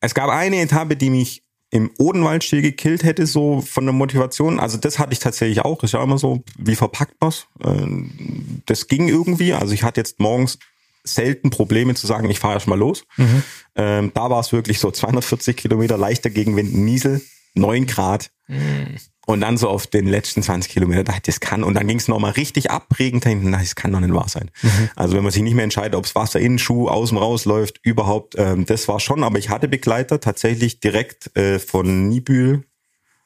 es 0.00 0.14
gab 0.14 0.28
eine 0.28 0.60
Etappe, 0.60 0.96
die 0.96 1.10
mich 1.10 1.42
im 1.70 1.90
Odenwaldstil 1.98 2.62
gekillt 2.62 3.04
hätte, 3.04 3.26
so 3.26 3.60
von 3.60 3.84
der 3.84 3.92
Motivation. 3.92 4.58
Also 4.58 4.78
das 4.78 4.98
hatte 4.98 5.12
ich 5.12 5.18
tatsächlich 5.18 5.60
auch. 5.60 5.82
Ist 5.82 5.92
ja 5.92 6.02
immer 6.02 6.18
so, 6.18 6.42
wie 6.56 6.76
verpackt 6.76 7.14
man's? 7.20 7.46
Ähm, 7.62 8.62
das 8.66 8.88
ging 8.88 9.08
irgendwie. 9.08 9.52
Also 9.52 9.74
ich 9.74 9.82
hatte 9.82 10.00
jetzt 10.00 10.18
morgens 10.18 10.58
selten 11.04 11.50
Probleme 11.50 11.94
zu 11.94 12.06
sagen, 12.06 12.30
ich 12.30 12.38
fahre 12.38 12.54
erst 12.54 12.68
mal 12.68 12.78
los. 12.78 13.04
Mhm. 13.16 13.42
Ähm, 13.76 14.10
da 14.14 14.30
war 14.30 14.40
es 14.40 14.52
wirklich 14.52 14.78
so 14.78 14.90
240 14.90 15.56
Kilometer 15.56 15.98
leichter 15.98 16.30
Gegenwind, 16.30 16.74
Niesel, 16.74 17.22
9 17.54 17.86
Grad. 17.86 18.30
Mhm. 18.46 18.96
Und 19.28 19.42
dann 19.42 19.58
so 19.58 19.68
auf 19.68 19.86
den 19.86 20.06
letzten 20.06 20.42
20 20.42 20.72
Kilometer 20.72 21.04
dachte 21.04 21.18
ich, 21.18 21.34
das 21.34 21.40
kann. 21.40 21.62
Und 21.62 21.74
dann 21.74 21.86
ging 21.86 21.98
es 21.98 22.08
nochmal 22.08 22.30
richtig 22.30 22.70
abregend. 22.70 23.26
Na, 23.42 23.58
das 23.58 23.74
kann 23.74 23.92
doch 23.92 24.00
nicht 24.00 24.14
wahr 24.14 24.26
sein. 24.26 24.50
Mhm. 24.62 24.88
Also 24.96 25.16
wenn 25.16 25.22
man 25.22 25.30
sich 25.32 25.42
nicht 25.42 25.52
mehr 25.52 25.64
entscheidet, 25.64 25.96
ob 25.96 26.06
es 26.06 26.14
Wasser 26.14 26.40
in 26.40 26.52
den 26.52 26.58
Schuh, 26.58 26.88
außen 26.88 27.18
rausläuft, 27.18 27.78
überhaupt, 27.82 28.36
ähm, 28.38 28.64
das 28.64 28.88
war 28.88 29.00
schon. 29.00 29.22
Aber 29.22 29.38
ich 29.38 29.50
hatte 29.50 29.68
Begleiter 29.68 30.18
tatsächlich 30.20 30.80
direkt 30.80 31.36
äh, 31.36 31.58
von 31.58 32.08
Nibül 32.08 32.64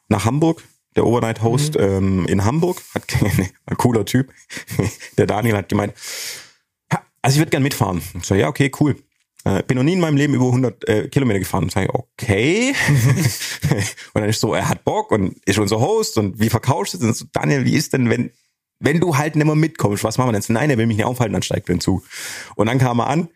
nach 0.09 0.25
Hamburg. 0.25 0.61
Der 0.97 1.05
Overnight 1.05 1.41
Host 1.41 1.75
mhm. 1.75 1.81
ähm, 1.81 2.25
in 2.25 2.43
Hamburg 2.43 2.81
hat 2.93 3.05
ein 3.65 3.77
cooler 3.77 4.03
Typ. 4.03 4.29
Der 5.17 5.25
Daniel 5.25 5.55
hat 5.55 5.69
gemeint, 5.69 5.93
also 7.21 7.35
ich 7.35 7.39
würde 7.39 7.51
gern 7.51 7.63
mitfahren. 7.63 8.01
Ich 8.19 8.25
so, 8.25 8.35
ja, 8.35 8.49
okay, 8.49 8.69
cool. 8.81 8.97
Äh, 9.45 9.63
bin 9.63 9.77
noch 9.77 9.83
nie 9.83 9.93
in 9.93 9.99
meinem 9.99 10.17
Leben 10.17 10.33
über 10.33 10.45
100 10.45 10.87
äh, 10.87 11.07
Kilometer 11.09 11.39
gefahren. 11.39 11.65
Und 11.65 11.71
sage 11.71 11.87
ich, 11.87 11.93
okay. 11.93 12.73
und 14.13 14.21
dann 14.21 14.29
ist 14.29 14.39
so, 14.39 14.53
er 14.53 14.69
hat 14.69 14.83
Bock 14.83 15.11
und 15.11 15.37
ist 15.45 15.59
unser 15.59 15.79
Host 15.79 16.17
und 16.17 16.39
wie 16.39 16.49
verkaufst 16.49 16.93
du 16.93 16.97
das? 16.99 17.07
Und 17.07 17.15
so, 17.15 17.25
Daniel, 17.33 17.65
wie 17.65 17.75
ist 17.75 17.93
denn, 17.93 18.09
wenn, 18.09 18.31
wenn 18.79 18.99
du 18.99 19.17
halt 19.17 19.35
nicht 19.35 19.45
mehr 19.45 19.55
mitkommst, 19.55 20.03
was 20.03 20.17
machen 20.17 20.29
wir 20.29 20.33
denn? 20.33 20.41
So, 20.41 20.53
nein, 20.53 20.69
er 20.69 20.77
will 20.77 20.87
mich 20.87 20.97
nicht 20.97 21.05
aufhalten, 21.05 21.33
dann 21.33 21.43
steigt 21.43 21.69
er 21.69 21.79
zu. 21.79 22.03
Und 22.55 22.67
dann 22.67 22.79
kam 22.79 22.99
er 22.99 23.07
an 23.07 23.29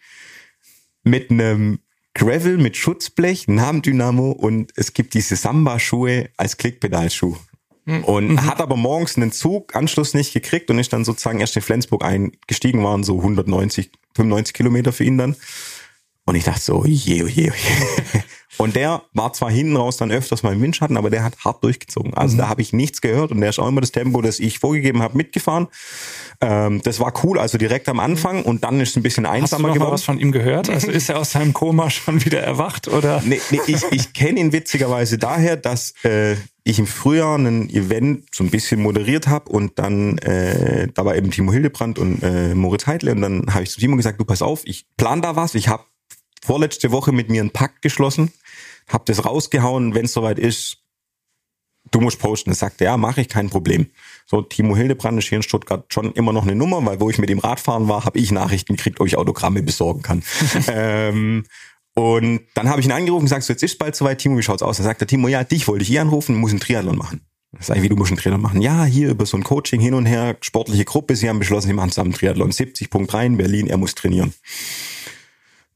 mit 1.04 1.32
einem 1.32 1.80
Gravel 2.14 2.58
mit 2.58 2.76
Schutzblech, 2.76 3.48
Namendynamo 3.48 4.32
und 4.32 4.72
es 4.76 4.94
gibt 4.94 5.14
diese 5.14 5.36
Samba-Schuhe 5.36 6.30
als 6.36 6.58
Klickpedalschuh. 6.58 7.38
Hm. 7.86 8.04
Und 8.04 8.28
mhm. 8.32 8.46
hat 8.46 8.60
aber 8.60 8.76
morgens 8.76 9.18
einen 9.18 9.32
Zug, 9.32 9.76
Anschluss 9.76 10.14
nicht 10.14 10.34
gekriegt 10.34 10.70
und 10.70 10.80
ist 10.80 10.92
dann 10.94 11.06
sozusagen 11.06 11.40
erst 11.40 11.56
in 11.56 11.62
Flensburg 11.62 12.04
eingestiegen, 12.04 12.84
waren 12.84 13.04
so 13.04 13.18
190, 13.18 13.92
95 14.16 14.54
Kilometer 14.54 14.92
für 14.92 15.04
ihn 15.04 15.18
dann. 15.18 15.36
Und 16.28 16.36
ich 16.36 16.44
dachte 16.44 16.60
so, 16.60 16.84
je, 16.86 17.24
je, 17.26 17.26
je. 17.26 17.52
Und 18.58 18.76
der 18.76 19.04
war 19.14 19.34
zwar 19.34 19.52
hinten 19.52 19.78
raus 19.78 19.98
dann 19.98 20.12
öfters 20.12 20.44
mal 20.44 20.54
im 20.54 20.62
Windschatten, 20.62 20.98
aber 20.98 21.10
der 21.10 21.24
hat 21.24 21.38
hart 21.46 21.64
durchgezogen. 21.64 22.14
Also 22.16 22.34
mhm. 22.34 22.40
da 22.40 22.50
habe 22.50 22.62
ich 22.62 22.74
nichts 22.74 23.02
gehört 23.02 23.32
und 23.32 23.40
der 23.40 23.52
ist 23.52 23.60
auch 23.60 23.68
immer 23.68 23.82
das 23.82 23.92
Tempo, 23.92 24.22
das 24.22 24.40
ich 24.40 24.60
vorgegeben 24.60 25.02
habe, 25.02 25.16
mitgefahren. 25.16 25.68
Ähm, 26.42 26.82
das 26.84 27.00
war 27.00 27.14
cool, 27.24 27.40
also 27.40 27.58
direkt 27.58 27.88
am 27.88 28.00
Anfang 28.00 28.44
und 28.44 28.64
dann 28.64 28.82
ist 28.82 28.90
es 28.90 28.96
ein 28.96 29.04
bisschen 29.04 29.28
einsamer 29.28 29.44
Hast 29.44 29.60
du 29.60 29.68
noch 29.68 29.74
geworden. 29.76 29.92
was 29.92 30.04
von 30.04 30.20
ihm 30.20 30.32
gehört? 30.32 30.70
Also 30.70 30.90
ist 30.90 31.08
er 31.10 31.20
aus 31.20 31.32
seinem 31.32 31.54
Koma 31.54 31.90
schon 31.92 32.26
wieder 32.26 32.42
erwacht 32.42 32.88
oder? 32.88 33.22
Nee, 33.24 33.40
nee 33.52 33.60
ich, 33.68 33.84
ich 33.92 34.14
kenne 34.14 34.40
ihn 34.40 34.52
witzigerweise 34.52 35.20
daher, 35.20 35.56
dass 35.56 35.94
äh, 36.04 36.36
ich 36.64 36.80
im 36.80 36.88
Frühjahr 36.88 37.38
ein 37.38 37.70
Event 37.70 38.26
so 38.34 38.44
ein 38.44 38.50
bisschen 38.50 38.82
moderiert 38.82 39.28
habe 39.28 39.52
und 39.52 39.78
dann 39.78 40.18
äh, 40.18 40.88
da 40.94 41.06
war 41.06 41.16
eben 41.16 41.30
Timo 41.30 41.54
Hildebrand 41.54 42.00
und 42.00 42.24
äh, 42.24 42.56
Moritz 42.56 42.88
Heidle 42.88 43.12
und 43.12 43.22
dann 43.22 43.54
habe 43.54 43.64
ich 43.64 43.70
zu 43.70 43.80
Timo 43.80 43.96
gesagt, 43.98 44.20
du 44.20 44.26
pass 44.26 44.42
auf, 44.42 44.62
ich 44.66 44.88
plan 44.98 45.22
da 45.22 45.36
was, 45.36 45.54
ich 45.54 45.68
habe 45.68 45.84
vorletzte 46.48 46.92
Woche 46.92 47.12
mit 47.12 47.30
mir 47.30 47.42
einen 47.42 47.52
Pakt 47.52 47.82
geschlossen, 47.82 48.32
hab 48.88 49.06
das 49.06 49.26
rausgehauen, 49.26 49.94
wenn 49.94 50.06
es 50.06 50.14
soweit 50.14 50.40
ist, 50.40 50.78
du 51.92 52.02
musst 52.02 52.20
posten. 52.20 52.52
Das 52.52 52.60
sagte, 52.60 52.86
ja, 52.86 52.98
mache 52.98 53.22
ich, 53.22 53.30
kein 53.30 53.50
Problem. 53.50 53.88
So, 54.26 54.42
Timo 54.42 54.76
Hildebrand 54.76 55.20
ist 55.20 55.28
hier 55.28 55.38
in 55.38 55.44
Stuttgart 55.44 55.86
schon 55.94 56.14
immer 56.14 56.34
noch 56.34 56.44
eine 56.44 56.56
Nummer, 56.56 56.86
weil 56.86 57.00
wo 57.00 57.10
ich 57.10 57.18
mit 57.18 57.30
ihm 57.30 57.40
Radfahren 57.40 57.88
war, 57.88 58.06
habe 58.06 58.20
ich 58.20 58.32
Nachrichten 58.32 58.76
gekriegt, 58.76 59.00
ob 59.00 59.08
ich 59.08 59.18
Autogramme 59.18 59.62
besorgen 59.62 60.02
kann. 60.02 60.24
ähm, 60.68 61.46
und 61.96 62.42
dann 62.54 62.70
habe 62.70 62.80
ich 62.80 62.86
ihn 62.86 62.92
angerufen 62.92 63.22
und 63.22 63.26
gesagt, 63.26 63.44
so, 63.44 63.54
jetzt 63.54 63.64
ist 63.64 63.80
bald 63.80 63.96
soweit, 63.96 64.20
Timo, 64.20 64.38
wie 64.38 64.44
schaut's 64.44 64.62
aus? 64.62 64.78
Dann 64.78 64.86
sagt 64.86 65.02
der 65.02 65.08
Timo, 65.08 65.28
ja, 65.28 65.44
dich 65.44 65.68
wollte 65.68 65.82
ich 65.82 65.88
hier 65.88 66.02
anrufen, 66.02 66.36
muss 66.36 66.52
einen 66.52 66.60
Triathlon 66.60 66.98
machen. 66.98 67.22
Sag 67.60 67.78
ich, 67.78 67.84
wie 67.84 67.90
du 67.90 67.96
musst 67.96 68.12
einen 68.12 68.20
Triathlon 68.20 68.42
machen? 68.42 68.62
Ja, 68.62 68.86
hier 68.86 69.10
über 69.10 69.26
so 69.26 69.36
ein 69.36 69.44
Coaching 69.44 69.82
hin 69.82 69.94
und 69.94 70.06
her, 70.06 70.38
sportliche 70.42 70.86
Gruppe, 70.86 71.16
sie 71.16 71.28
haben 71.28 71.40
beschlossen, 71.40 71.68
sie 71.68 71.74
machen 71.74 71.92
zusammen 71.92 72.14
Triathlon. 72.14 72.52
70.3 72.52 73.26
in 73.26 73.38
Berlin, 73.38 73.68
er 73.68 73.78
muss 73.78 73.96
trainieren. 73.96 74.34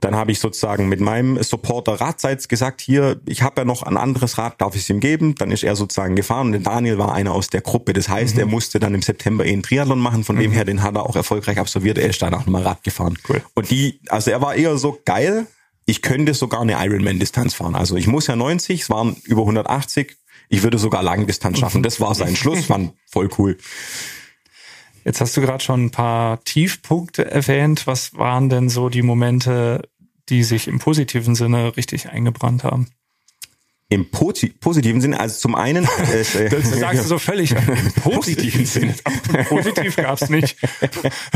Dann 0.01 0.15
habe 0.15 0.31
ich 0.31 0.39
sozusagen 0.39 0.89
mit 0.89 0.99
meinem 0.99 1.41
Supporter 1.41 1.93
Radseits 1.93 2.47
gesagt, 2.47 2.81
hier, 2.81 3.21
ich 3.25 3.43
habe 3.43 3.61
ja 3.61 3.65
noch 3.65 3.83
ein 3.83 3.97
anderes 3.97 4.37
Rad, 4.37 4.59
darf 4.59 4.75
ich 4.75 4.81
es 4.81 4.89
ihm 4.89 4.99
geben? 4.99 5.35
Dann 5.35 5.51
ist 5.51 5.63
er 5.63 5.75
sozusagen 5.75 6.15
gefahren 6.15 6.53
und 6.53 6.63
Daniel 6.63 6.97
war 6.97 7.13
einer 7.13 7.33
aus 7.33 7.49
der 7.49 7.61
Gruppe. 7.61 7.93
Das 7.93 8.09
heißt, 8.09 8.35
mhm. 8.35 8.39
er 8.41 8.45
musste 8.47 8.79
dann 8.79 8.95
im 8.95 9.01
September 9.01 9.45
eh 9.45 9.53
einen 9.53 9.63
Triathlon 9.63 9.99
machen, 9.99 10.23
von 10.23 10.35
mhm. 10.35 10.41
dem 10.41 10.51
her, 10.51 10.65
den 10.65 10.83
hat 10.83 10.95
er 10.95 11.05
auch 11.05 11.15
erfolgreich 11.15 11.59
absolviert. 11.59 11.97
Er 11.97 12.09
ist 12.09 12.21
dann 12.21 12.33
auch 12.33 12.39
nochmal 12.39 12.63
Rad 12.63 12.83
gefahren. 12.83 13.17
Cool. 13.29 13.41
Und 13.53 13.69
die, 13.69 14.01
also 14.09 14.31
er 14.31 14.41
war 14.41 14.55
eher 14.55 14.77
so 14.77 14.99
geil, 15.05 15.47
ich 15.85 16.01
könnte 16.01 16.33
sogar 16.33 16.61
eine 16.61 16.83
Ironman-Distanz 16.83 17.53
fahren. 17.53 17.75
Also 17.75 17.95
ich 17.95 18.07
muss 18.07 18.27
ja 18.27 18.35
90, 18.35 18.81
es 18.81 18.89
waren 18.89 19.15
über 19.25 19.41
180. 19.41 20.17
Ich 20.49 20.63
würde 20.63 20.77
sogar 20.77 21.01
Langdistanz 21.01 21.59
schaffen. 21.59 21.83
Das 21.83 21.99
war 21.99 22.13
sein 22.15 22.35
Schluss, 22.37 22.65
fand 22.65 22.93
voll 23.09 23.29
cool. 23.37 23.57
Jetzt 25.03 25.21
hast 25.21 25.35
du 25.35 25.41
gerade 25.41 25.63
schon 25.63 25.85
ein 25.85 25.91
paar 25.91 26.43
Tiefpunkte 26.43 27.29
erwähnt. 27.29 27.87
Was 27.87 28.15
waren 28.15 28.49
denn 28.49 28.69
so 28.69 28.89
die 28.89 29.01
Momente, 29.01 29.87
die 30.29 30.43
sich 30.43 30.67
im 30.67 30.79
positiven 30.79 31.35
Sinne 31.35 31.75
richtig 31.75 32.09
eingebrannt 32.09 32.63
haben? 32.63 32.87
Im 33.89 34.09
Posi 34.09 34.49
positiven 34.49 35.01
Sinne, 35.01 35.19
also 35.19 35.37
zum 35.39 35.55
einen. 35.55 35.87
Äh, 35.97 36.49
das 36.49 36.69
sagst 36.79 37.03
du 37.03 37.07
so 37.07 37.19
völlig 37.19 37.51
im 37.51 37.91
positiven 38.01 38.65
Sinne. 38.65 38.95
Positiv 39.49 39.95
gab's 39.97 40.29
nicht. 40.29 40.57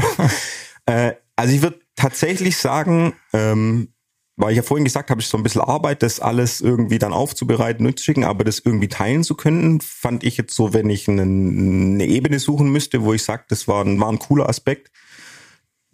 äh, 0.85 1.13
also 1.35 1.53
ich 1.53 1.61
würde 1.61 1.79
tatsächlich 1.95 2.57
sagen, 2.57 3.13
ähm, 3.33 3.89
weil 4.37 4.51
ich 4.51 4.57
ja 4.57 4.63
vorhin 4.63 4.83
gesagt 4.83 5.09
habe, 5.09 5.21
ich 5.21 5.27
so 5.27 5.37
ein 5.37 5.43
bisschen 5.43 5.61
Arbeit, 5.61 6.03
das 6.03 6.19
alles 6.19 6.61
irgendwie 6.61 6.99
dann 6.99 7.13
aufzubereiten 7.13 7.85
und 7.85 7.97
zu 7.97 8.05
schicken, 8.05 8.25
aber 8.25 8.43
das 8.43 8.59
irgendwie 8.59 8.89
teilen 8.89 9.23
zu 9.23 9.35
können, 9.35 9.79
fand 9.81 10.23
ich 10.23 10.37
jetzt 10.37 10.55
so, 10.55 10.73
wenn 10.73 10.89
ich 10.89 11.07
eine, 11.07 11.21
eine 11.21 12.05
Ebene 12.05 12.39
suchen 12.39 12.69
müsste, 12.69 13.03
wo 13.03 13.13
ich 13.13 13.23
sage, 13.23 13.45
das 13.47 13.67
war 13.67 13.83
ein, 13.83 13.99
war 13.99 14.11
ein 14.11 14.19
cooler 14.19 14.49
Aspekt, 14.49 14.91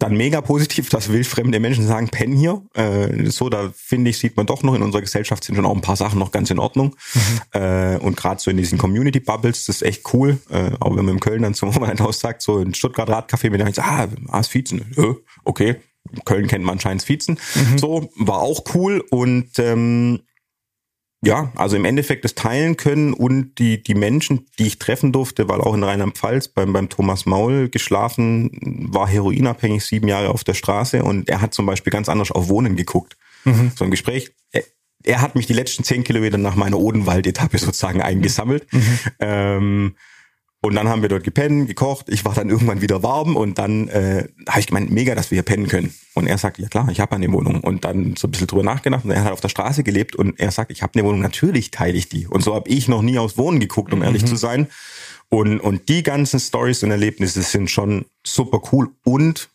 dann 0.02 0.16
mega 0.16 0.40
positiv, 0.40 0.88
dass 0.90 1.10
wildfremde 1.10 1.60
Menschen 1.60 1.86
sagen, 1.86 2.08
pennen 2.08 2.36
hier. 2.36 2.62
Äh, 2.74 3.30
so, 3.30 3.48
da 3.48 3.72
finde 3.74 4.10
ich, 4.10 4.18
sieht 4.18 4.36
man 4.36 4.46
doch 4.46 4.62
noch, 4.62 4.74
in 4.74 4.82
unserer 4.82 5.02
Gesellschaft 5.02 5.44
sind 5.44 5.54
schon 5.54 5.66
auch 5.66 5.74
ein 5.74 5.80
paar 5.80 5.96
Sachen 5.96 6.18
noch 6.18 6.32
ganz 6.32 6.50
in 6.50 6.58
Ordnung. 6.58 6.96
Mhm. 7.14 7.60
Äh, 7.60 7.96
und 7.98 8.16
gerade 8.16 8.40
so 8.40 8.50
in 8.50 8.56
diesen 8.56 8.78
Community-Bubbles, 8.78 9.66
das 9.66 9.76
ist 9.76 9.82
echt 9.82 10.12
cool. 10.12 10.38
Äh, 10.50 10.72
auch 10.80 10.96
wenn 10.96 11.04
man 11.04 11.14
in 11.14 11.20
Köln 11.20 11.42
dann 11.42 11.54
zum 11.54 11.70
Moment 11.72 12.02
sagt, 12.14 12.42
so 12.42 12.58
in 12.58 12.74
Stuttgart 12.74 13.08
Radcafé, 13.08 13.52
wenn 13.52 13.66
ich 13.66 13.78
ah, 13.80 14.08
ah, 14.28 14.40
ist 14.40 14.48
Viezen. 14.48 14.92
Ja, 14.96 15.14
okay. 15.44 15.76
Köln 16.24 16.46
kennt 16.46 16.64
man 16.64 16.74
anscheinend 16.74 17.02
Viezen. 17.02 17.38
Mhm. 17.54 17.78
So, 17.78 18.10
war 18.16 18.40
auch 18.40 18.64
cool. 18.74 19.02
Und 19.10 19.58
ähm, 19.58 20.20
ja, 21.24 21.52
also 21.54 21.76
im 21.76 21.84
Endeffekt 21.84 22.24
das 22.24 22.34
teilen 22.34 22.76
können 22.76 23.12
und 23.12 23.58
die, 23.58 23.80
die 23.80 23.94
Menschen, 23.94 24.46
die 24.58 24.66
ich 24.66 24.80
treffen 24.80 25.12
durfte, 25.12 25.48
weil 25.48 25.60
auch 25.60 25.74
in 25.74 25.84
Rheinland-Pfalz 25.84 26.48
beim, 26.48 26.72
beim 26.72 26.88
Thomas 26.88 27.26
Maul 27.26 27.68
geschlafen, 27.68 28.50
war 28.90 29.06
heroinabhängig, 29.06 29.84
sieben 29.84 30.08
Jahre 30.08 30.30
auf 30.30 30.42
der 30.42 30.54
Straße 30.54 31.04
und 31.04 31.28
er 31.28 31.40
hat 31.40 31.54
zum 31.54 31.64
Beispiel 31.64 31.92
ganz 31.92 32.08
anders 32.08 32.32
auf 32.32 32.48
Wohnen 32.48 32.74
geguckt. 32.74 33.16
Mhm. 33.44 33.70
So 33.76 33.84
ein 33.84 33.92
Gespräch. 33.92 34.32
Er, 34.50 34.64
er, 35.04 35.20
hat 35.20 35.36
mich 35.36 35.46
die 35.46 35.52
letzten 35.52 35.84
zehn 35.84 36.02
Kilometer 36.02 36.38
nach 36.38 36.56
meiner 36.56 36.78
Odenwald-Etappe 36.78 37.58
sozusagen 37.58 38.02
eingesammelt. 38.02 38.66
Mhm. 38.72 38.98
Ähm, 39.20 39.94
und 40.64 40.76
dann 40.76 40.88
haben 40.88 41.02
wir 41.02 41.08
dort 41.08 41.24
gepennt, 41.24 41.66
gekocht. 41.66 42.06
Ich 42.08 42.24
war 42.24 42.34
dann 42.34 42.48
irgendwann 42.48 42.80
wieder 42.80 43.02
warm 43.02 43.36
und 43.36 43.58
dann 43.58 43.88
äh, 43.88 44.28
habe 44.48 44.60
ich 44.60 44.68
gemeint, 44.68 44.92
mega, 44.92 45.16
dass 45.16 45.32
wir 45.32 45.36
hier 45.36 45.42
pennen 45.42 45.66
können. 45.66 45.92
Und 46.14 46.28
er 46.28 46.38
sagt, 46.38 46.58
ja 46.58 46.68
klar, 46.68 46.88
ich 46.88 47.00
habe 47.00 47.16
eine 47.16 47.30
Wohnung. 47.32 47.62
Und 47.62 47.84
dann 47.84 48.14
so 48.16 48.28
ein 48.28 48.30
bisschen 48.30 48.46
drüber 48.46 48.62
nachgedacht 48.62 49.04
und 49.04 49.10
er 49.10 49.24
hat 49.24 49.32
auf 49.32 49.40
der 49.40 49.48
Straße 49.48 49.82
gelebt 49.82 50.14
und 50.14 50.38
er 50.38 50.52
sagt, 50.52 50.70
ich 50.70 50.82
habe 50.82 50.94
eine 50.94 51.04
Wohnung, 51.04 51.20
natürlich 51.20 51.72
teile 51.72 51.98
ich 51.98 52.08
die. 52.08 52.28
Und 52.28 52.44
so 52.44 52.54
habe 52.54 52.70
ich 52.70 52.86
noch 52.86 53.02
nie 53.02 53.18
aufs 53.18 53.36
Wohnen 53.36 53.58
geguckt, 53.58 53.92
um 53.92 53.98
mhm. 53.98 54.04
ehrlich 54.04 54.24
zu 54.24 54.36
sein. 54.36 54.68
Und, 55.28 55.58
und 55.58 55.88
die 55.88 56.04
ganzen 56.04 56.38
Stories 56.38 56.84
und 56.84 56.92
Erlebnisse 56.92 57.42
sind 57.42 57.68
schon 57.68 58.04
super 58.24 58.62
cool 58.70 58.90
und 59.02 59.48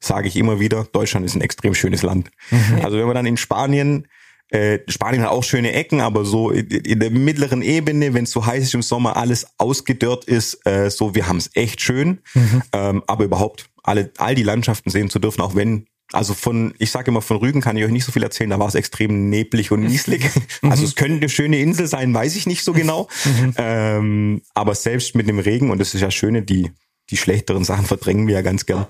sage 0.00 0.26
ich 0.26 0.34
immer 0.34 0.58
wieder, 0.58 0.88
Deutschland 0.90 1.24
ist 1.24 1.36
ein 1.36 1.40
extrem 1.40 1.74
schönes 1.74 2.02
Land. 2.02 2.30
Mhm. 2.50 2.80
Also 2.82 2.98
wenn 2.98 3.06
man 3.06 3.14
dann 3.14 3.26
in 3.26 3.36
Spanien 3.36 4.08
äh, 4.50 4.78
Spanien 4.88 5.22
hat 5.22 5.30
auch 5.30 5.44
schöne 5.44 5.72
Ecken, 5.72 6.00
aber 6.00 6.24
so 6.24 6.50
in 6.50 7.00
der 7.00 7.10
mittleren 7.10 7.62
Ebene, 7.62 8.14
wenn 8.14 8.24
es 8.24 8.30
so 8.30 8.46
heiß 8.46 8.64
ist 8.64 8.74
im 8.74 8.82
Sommer, 8.82 9.16
alles 9.16 9.46
ausgedörrt 9.58 10.24
ist, 10.24 10.66
äh, 10.66 10.90
so 10.90 11.14
wir 11.14 11.28
haben 11.28 11.36
es 11.36 11.50
echt 11.54 11.80
schön. 11.80 12.20
Mhm. 12.34 12.62
Ähm, 12.72 13.02
aber 13.06 13.24
überhaupt 13.24 13.68
alle, 13.82 14.10
all 14.18 14.34
die 14.34 14.42
Landschaften 14.42 14.90
sehen 14.90 15.10
zu 15.10 15.18
dürfen, 15.18 15.42
auch 15.42 15.54
wenn 15.54 15.86
also 16.12 16.32
von, 16.32 16.74
ich 16.78 16.90
sage 16.90 17.10
immer, 17.10 17.20
von 17.20 17.36
Rügen 17.36 17.60
kann 17.60 17.76
ich 17.76 17.84
euch 17.84 17.90
nicht 17.90 18.04
so 18.04 18.12
viel 18.12 18.22
erzählen, 18.22 18.50
da 18.50 18.58
war 18.58 18.68
es 18.68 18.74
extrem 18.74 19.28
neblig 19.28 19.70
und 19.70 19.82
nieslig. 19.82 20.24
Mhm. 20.62 20.70
Also 20.70 20.84
es 20.84 20.94
könnte 20.94 21.18
eine 21.18 21.28
schöne 21.28 21.58
Insel 21.60 21.86
sein, 21.86 22.14
weiß 22.14 22.34
ich 22.36 22.46
nicht 22.46 22.64
so 22.64 22.72
genau. 22.72 23.08
Mhm. 23.24 23.54
Ähm, 23.58 24.42
aber 24.54 24.74
selbst 24.74 25.14
mit 25.14 25.28
dem 25.28 25.38
Regen, 25.38 25.70
und 25.70 25.78
das 25.78 25.94
ist 25.94 26.00
ja 26.00 26.10
schöne, 26.10 26.42
die, 26.42 26.70
die 27.10 27.16
schlechteren 27.16 27.64
Sachen 27.64 27.84
verdrängen 27.84 28.26
wir 28.26 28.36
ja 28.36 28.42
ganz 28.42 28.64
gern. 28.64 28.86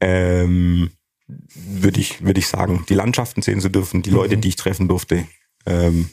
Ähm, 0.00 0.90
würde 1.54 2.00
ich, 2.00 2.24
würde 2.24 2.40
ich 2.40 2.46
sagen, 2.46 2.84
die 2.88 2.94
Landschaften 2.94 3.42
sehen 3.42 3.60
zu 3.60 3.68
dürfen, 3.68 4.02
die 4.02 4.10
Leute, 4.10 4.36
mhm. 4.36 4.40
die 4.42 4.48
ich 4.48 4.56
treffen 4.56 4.88
durfte. 4.88 5.26
Ähm, 5.66 6.10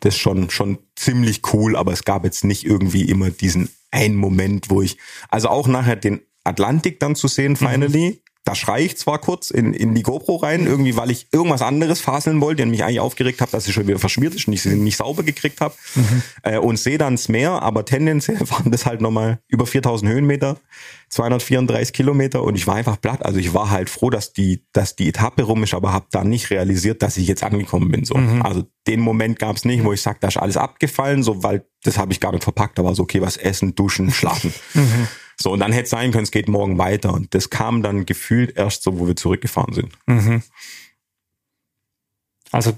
das 0.00 0.14
ist 0.14 0.20
schon, 0.20 0.50
schon 0.50 0.78
ziemlich 0.96 1.42
cool, 1.52 1.76
aber 1.76 1.92
es 1.92 2.04
gab 2.04 2.24
jetzt 2.24 2.44
nicht 2.44 2.64
irgendwie 2.64 3.02
immer 3.02 3.30
diesen 3.30 3.68
einen 3.90 4.16
Moment, 4.16 4.70
wo 4.70 4.82
ich, 4.82 4.96
also 5.28 5.48
auch 5.48 5.68
nachher 5.68 5.96
den 5.96 6.20
Atlantik 6.44 7.00
dann 7.00 7.16
zu 7.16 7.28
sehen, 7.28 7.56
finally, 7.56 8.10
mhm 8.12 8.29
da 8.44 8.54
schreie 8.54 8.84
ich 8.84 8.96
zwar 8.96 9.18
kurz 9.18 9.50
in, 9.50 9.74
in 9.74 9.94
die 9.94 10.02
GoPro 10.02 10.36
rein, 10.36 10.66
irgendwie, 10.66 10.96
weil 10.96 11.10
ich 11.10 11.28
irgendwas 11.30 11.62
anderes 11.62 12.00
faseln 12.00 12.40
wollte 12.40 12.62
und 12.62 12.70
mich 12.70 12.82
eigentlich 12.82 13.00
aufgeregt 13.00 13.40
habe, 13.40 13.50
dass 13.50 13.64
sie 13.64 13.72
schon 13.72 13.86
wieder 13.86 13.98
verschmiert 13.98 14.34
ist 14.34 14.48
und 14.48 14.54
ich 14.54 14.62
sie 14.62 14.74
nicht 14.76 14.96
sauber 14.96 15.22
gekriegt 15.22 15.60
habe. 15.60 15.74
Mhm. 15.94 16.22
Äh, 16.42 16.58
und 16.58 16.78
sehe 16.78 16.96
dann 16.96 17.14
das 17.14 17.28
Meer, 17.28 17.62
aber 17.62 17.84
tendenziell 17.84 18.40
waren 18.50 18.70
das 18.70 18.86
halt 18.86 19.02
nochmal 19.02 19.40
über 19.48 19.66
4000 19.66 20.10
Höhenmeter, 20.10 20.56
234 21.10 21.92
Kilometer 21.92 22.42
und 22.42 22.54
ich 22.56 22.66
war 22.66 22.76
einfach 22.76 23.00
platt. 23.00 23.24
Also 23.24 23.38
ich 23.38 23.52
war 23.52 23.70
halt 23.70 23.90
froh, 23.90 24.10
dass 24.10 24.32
die, 24.32 24.64
dass 24.72 24.96
die 24.96 25.08
Etappe 25.08 25.42
rum 25.42 25.62
ist, 25.62 25.74
aber 25.74 25.92
habe 25.92 26.06
dann 26.10 26.28
nicht 26.28 26.50
realisiert, 26.50 27.02
dass 27.02 27.18
ich 27.18 27.26
jetzt 27.26 27.42
angekommen 27.42 27.90
bin. 27.90 28.04
So. 28.04 28.16
Mhm. 28.16 28.42
Also 28.42 28.64
den 28.86 29.00
Moment 29.00 29.38
gab 29.38 29.56
es 29.56 29.64
nicht, 29.64 29.84
wo 29.84 29.92
ich 29.92 30.00
sage, 30.00 30.18
da 30.20 30.28
ist 30.28 30.38
alles 30.38 30.56
abgefallen, 30.56 31.22
so 31.22 31.42
weil 31.42 31.66
das 31.82 31.98
habe 31.98 32.12
ich 32.12 32.20
gar 32.20 32.32
nicht 32.32 32.44
verpackt. 32.44 32.78
Da 32.78 32.84
war 32.84 32.94
so, 32.94 33.02
okay, 33.02 33.20
was 33.20 33.36
essen, 33.36 33.74
duschen, 33.74 34.10
schlafen. 34.10 34.54
Mhm. 34.74 35.08
So, 35.40 35.52
und 35.52 35.60
dann 35.60 35.72
hätte 35.72 35.84
es 35.84 35.90
sein 35.90 36.12
können, 36.12 36.24
es 36.24 36.30
geht 36.30 36.48
morgen 36.48 36.76
weiter. 36.78 37.14
Und 37.14 37.34
das 37.34 37.48
kam 37.48 37.82
dann 37.82 38.04
gefühlt 38.04 38.56
erst 38.56 38.82
so, 38.82 38.98
wo 38.98 39.06
wir 39.06 39.16
zurückgefahren 39.16 39.72
sind. 39.72 39.92
Mhm. 40.06 40.42
Also 42.52 42.76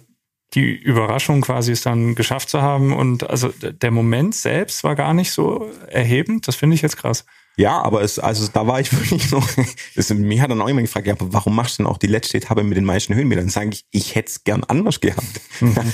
die 0.55 0.75
Überraschung 0.75 1.41
quasi 1.41 1.73
ist 1.73 1.87
dann 1.87 2.15
geschafft 2.15 2.51
zu 2.51 2.61
haben 2.61 2.93
und 2.93 3.29
also 3.29 3.49
der 3.49 3.91
Moment 3.91 4.35
selbst 4.35 4.85
war 4.85 4.95
gar 4.95 5.15
nicht 5.15 5.33
so 5.33 5.71
erhebend. 5.89 6.47
Das 6.47 6.57
finde 6.57 6.75
ich 6.75 6.83
jetzt 6.83 6.99
krass. 6.99 7.25
Ja, 7.57 7.83
aber 7.83 8.03
es, 8.03 8.19
also 8.19 8.49
da 8.53 8.67
war 8.67 8.81
ich 8.81 8.93
wirklich 8.99 9.31
noch, 9.31 9.49
das, 9.95 10.11
mich 10.11 10.41
hat 10.41 10.51
dann 10.51 10.61
auch 10.61 10.69
immer 10.69 10.83
gefragt, 10.83 11.07
ja, 11.07 11.15
warum 11.19 11.57
machst 11.57 11.79
du 11.79 11.83
denn 11.83 11.91
auch 11.91 11.99
die 11.99 12.07
letzte 12.07 12.39
Etappe 12.39 12.63
mit 12.63 12.77
den 12.77 12.85
meisten 12.85 13.15
Höhenmetern? 13.15 13.45
Dann 13.45 13.51
sage 13.51 13.71
ich, 13.71 13.87
ich 13.91 14.15
hätte 14.15 14.31
es 14.31 14.45
gern 14.45 14.63
anders 14.65 15.01
gehabt. 15.01 15.41
Mhm. 15.61 15.75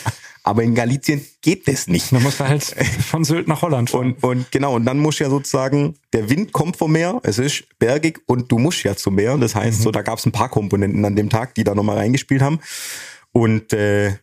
aber 0.48 0.62
in 0.62 0.74
Galizien 0.74 1.20
geht 1.42 1.68
das 1.68 1.88
nicht. 1.88 2.10
Man 2.10 2.22
muss 2.22 2.40
halt 2.40 2.62
von 3.10 3.22
Sylt 3.22 3.48
nach 3.48 3.60
Holland 3.60 3.90
fahren. 3.90 4.14
Und, 4.14 4.24
und 4.24 4.50
genau, 4.50 4.76
und 4.76 4.86
dann 4.86 4.98
muss 4.98 5.18
ja 5.18 5.28
sozusagen, 5.28 5.96
der 6.14 6.30
Wind 6.30 6.52
kommt 6.52 6.78
vom 6.78 6.92
Meer, 6.92 7.20
es 7.22 7.38
ist 7.38 7.64
bergig 7.78 8.20
und 8.26 8.50
du 8.50 8.58
musst 8.58 8.82
ja 8.82 8.96
zum 8.96 9.16
Meer. 9.16 9.36
Das 9.36 9.54
heißt, 9.54 9.80
mhm. 9.80 9.82
so 9.82 9.90
da 9.90 10.00
gab 10.00 10.18
es 10.18 10.24
ein 10.24 10.32
paar 10.32 10.48
Komponenten 10.48 11.04
an 11.04 11.16
dem 11.16 11.28
Tag, 11.28 11.54
die 11.54 11.64
da 11.64 11.74
nochmal 11.74 11.98
reingespielt 11.98 12.40
haben. 12.40 12.60
Und 13.32 13.74
äh, 13.74 14.14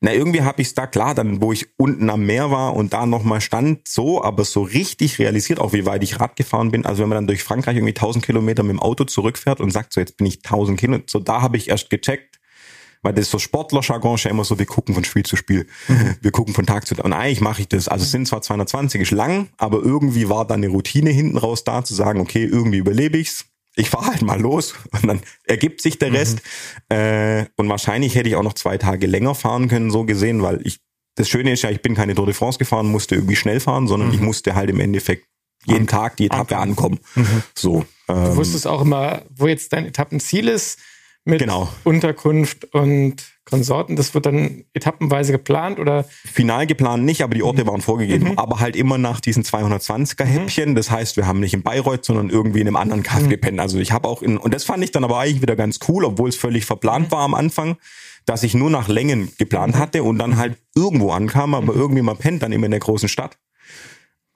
na, 0.00 0.12
irgendwie 0.12 0.42
habe 0.42 0.62
ich 0.62 0.68
es 0.68 0.74
da 0.74 0.86
klar, 0.86 1.16
dann 1.16 1.42
wo 1.42 1.52
ich 1.52 1.66
unten 1.78 2.10
am 2.10 2.26
Meer 2.26 2.52
war 2.52 2.76
und 2.76 2.92
da 2.92 3.04
nochmal 3.04 3.40
stand, 3.40 3.88
so, 3.88 4.22
aber 4.22 4.44
so 4.44 4.62
richtig 4.62 5.18
realisiert, 5.18 5.58
auch 5.58 5.72
wie 5.72 5.84
weit 5.84 6.04
ich 6.04 6.20
Rad 6.20 6.36
gefahren 6.36 6.70
bin. 6.70 6.86
Also 6.86 7.02
wenn 7.02 7.08
man 7.08 7.16
dann 7.16 7.26
durch 7.26 7.42
Frankreich 7.42 7.76
irgendwie 7.76 7.94
1000 7.94 8.24
Kilometer 8.24 8.62
mit 8.62 8.70
dem 8.70 8.80
Auto 8.80 9.02
zurückfährt 9.02 9.60
und 9.60 9.72
sagt, 9.72 9.92
so 9.92 10.00
jetzt 10.00 10.16
bin 10.16 10.28
ich 10.28 10.44
1000 10.44 10.78
Kilometer, 10.78 11.04
so 11.08 11.18
da 11.18 11.42
habe 11.42 11.56
ich 11.56 11.70
erst 11.70 11.90
gecheckt, 11.90 12.38
weil 13.02 13.12
das 13.12 13.26
ist 13.26 13.30
so 13.32 13.38
Sportler-Jargon 13.38 14.14
ist 14.14 14.24
ja 14.24 14.30
immer 14.30 14.44
so, 14.44 14.58
wir 14.58 14.66
gucken 14.66 14.94
von 14.94 15.04
Spiel 15.04 15.24
zu 15.24 15.36
Spiel, 15.36 15.66
mhm. 15.88 16.16
wir 16.20 16.30
gucken 16.30 16.54
von 16.54 16.66
Tag 16.66 16.86
zu 16.86 16.94
Tag. 16.94 17.04
Und 17.04 17.12
eigentlich 17.12 17.40
mache 17.40 17.60
ich 17.62 17.68
das, 17.68 17.88
also 17.88 18.04
es 18.04 18.12
sind 18.12 18.26
zwar 18.26 18.42
220 18.42 19.02
ist 19.02 19.10
lang, 19.10 19.48
aber 19.58 19.82
irgendwie 19.82 20.28
war 20.28 20.46
da 20.46 20.54
eine 20.54 20.68
Routine 20.68 21.10
hinten 21.10 21.36
raus 21.36 21.64
da, 21.64 21.84
zu 21.84 21.94
sagen, 21.94 22.20
okay, 22.20 22.44
irgendwie 22.44 22.78
überlebe 22.78 23.18
ich's, 23.18 23.46
ich 23.74 23.90
fahre 23.90 24.06
halt 24.06 24.22
mal 24.22 24.40
los 24.40 24.74
und 24.92 25.06
dann 25.06 25.20
ergibt 25.44 25.80
sich 25.80 25.98
der 25.98 26.12
Rest. 26.12 26.40
Mhm. 26.90 26.96
Äh, 26.96 27.46
und 27.56 27.68
wahrscheinlich 27.68 28.14
hätte 28.14 28.28
ich 28.28 28.36
auch 28.36 28.42
noch 28.42 28.54
zwei 28.54 28.78
Tage 28.78 29.06
länger 29.06 29.34
fahren 29.34 29.68
können, 29.68 29.90
so 29.90 30.04
gesehen, 30.04 30.42
weil 30.42 30.60
ich, 30.64 30.78
das 31.16 31.28
Schöne 31.28 31.52
ist 31.52 31.62
ja, 31.62 31.70
ich 31.70 31.82
bin 31.82 31.94
keine 31.94 32.14
Tour 32.14 32.26
de 32.26 32.34
France 32.34 32.58
gefahren, 32.58 32.86
musste 32.86 33.16
irgendwie 33.16 33.36
schnell 33.36 33.60
fahren, 33.60 33.88
sondern 33.88 34.10
mhm. 34.10 34.14
ich 34.14 34.20
musste 34.20 34.54
halt 34.54 34.70
im 34.70 34.80
Endeffekt 34.80 35.26
jeden 35.64 35.82
An 35.82 35.86
Tag 35.86 36.16
die 36.16 36.26
Etappe 36.26 36.56
ankommen. 36.56 37.00
Mhm. 37.14 37.42
So. 37.54 37.84
Ähm, 38.08 38.24
du 38.24 38.36
wusstest 38.36 38.66
auch 38.66 38.82
immer, 38.82 39.22
wo 39.30 39.46
jetzt 39.46 39.72
dein 39.72 39.86
Etappenziel 39.86 40.48
ist 40.48 40.78
mit 41.24 41.38
genau. 41.38 41.68
Unterkunft 41.84 42.74
und 42.74 43.22
Konsorten. 43.44 43.96
Das 43.96 44.14
wird 44.14 44.26
dann 44.26 44.64
etappenweise 44.72 45.32
geplant 45.32 45.78
oder? 45.78 46.04
Final 46.24 46.66
geplant 46.66 47.04
nicht, 47.04 47.22
aber 47.22 47.34
die 47.34 47.42
Orte 47.42 47.62
mhm. 47.64 47.68
waren 47.68 47.80
vorgegeben. 47.80 48.30
Mhm. 48.30 48.38
Aber 48.38 48.60
halt 48.60 48.76
immer 48.76 48.98
nach 48.98 49.20
diesen 49.20 49.42
220er 49.44 50.24
Häppchen. 50.24 50.70
Mhm. 50.70 50.74
Das 50.74 50.90
heißt, 50.90 51.16
wir 51.16 51.26
haben 51.26 51.40
nicht 51.40 51.54
in 51.54 51.62
Bayreuth, 51.62 52.04
sondern 52.04 52.30
irgendwie 52.30 52.60
in 52.60 52.66
einem 52.66 52.76
anderen 52.76 53.02
Kaff 53.02 53.22
mhm. 53.22 53.30
gepennt. 53.30 53.60
Also 53.60 53.78
ich 53.78 53.92
habe 53.92 54.08
auch 54.08 54.22
in, 54.22 54.36
und 54.36 54.54
das 54.54 54.64
fand 54.64 54.82
ich 54.82 54.90
dann 54.90 55.04
aber 55.04 55.18
eigentlich 55.18 55.42
wieder 55.42 55.56
ganz 55.56 55.80
cool, 55.88 56.04
obwohl 56.04 56.28
es 56.28 56.36
völlig 56.36 56.64
verplant 56.64 57.08
mhm. 57.08 57.12
war 57.12 57.20
am 57.20 57.34
Anfang, 57.34 57.76
dass 58.26 58.42
ich 58.42 58.54
nur 58.54 58.70
nach 58.70 58.88
Längen 58.88 59.32
geplant 59.38 59.74
mhm. 59.74 59.78
hatte 59.78 60.02
und 60.02 60.18
dann 60.18 60.36
halt 60.36 60.56
irgendwo 60.74 61.10
ankam, 61.10 61.54
aber 61.54 61.74
irgendwie 61.74 62.02
mal 62.02 62.14
pennt 62.14 62.42
dann 62.42 62.52
immer 62.52 62.66
in 62.66 62.72
der 62.72 62.80
großen 62.80 63.08
Stadt. 63.08 63.38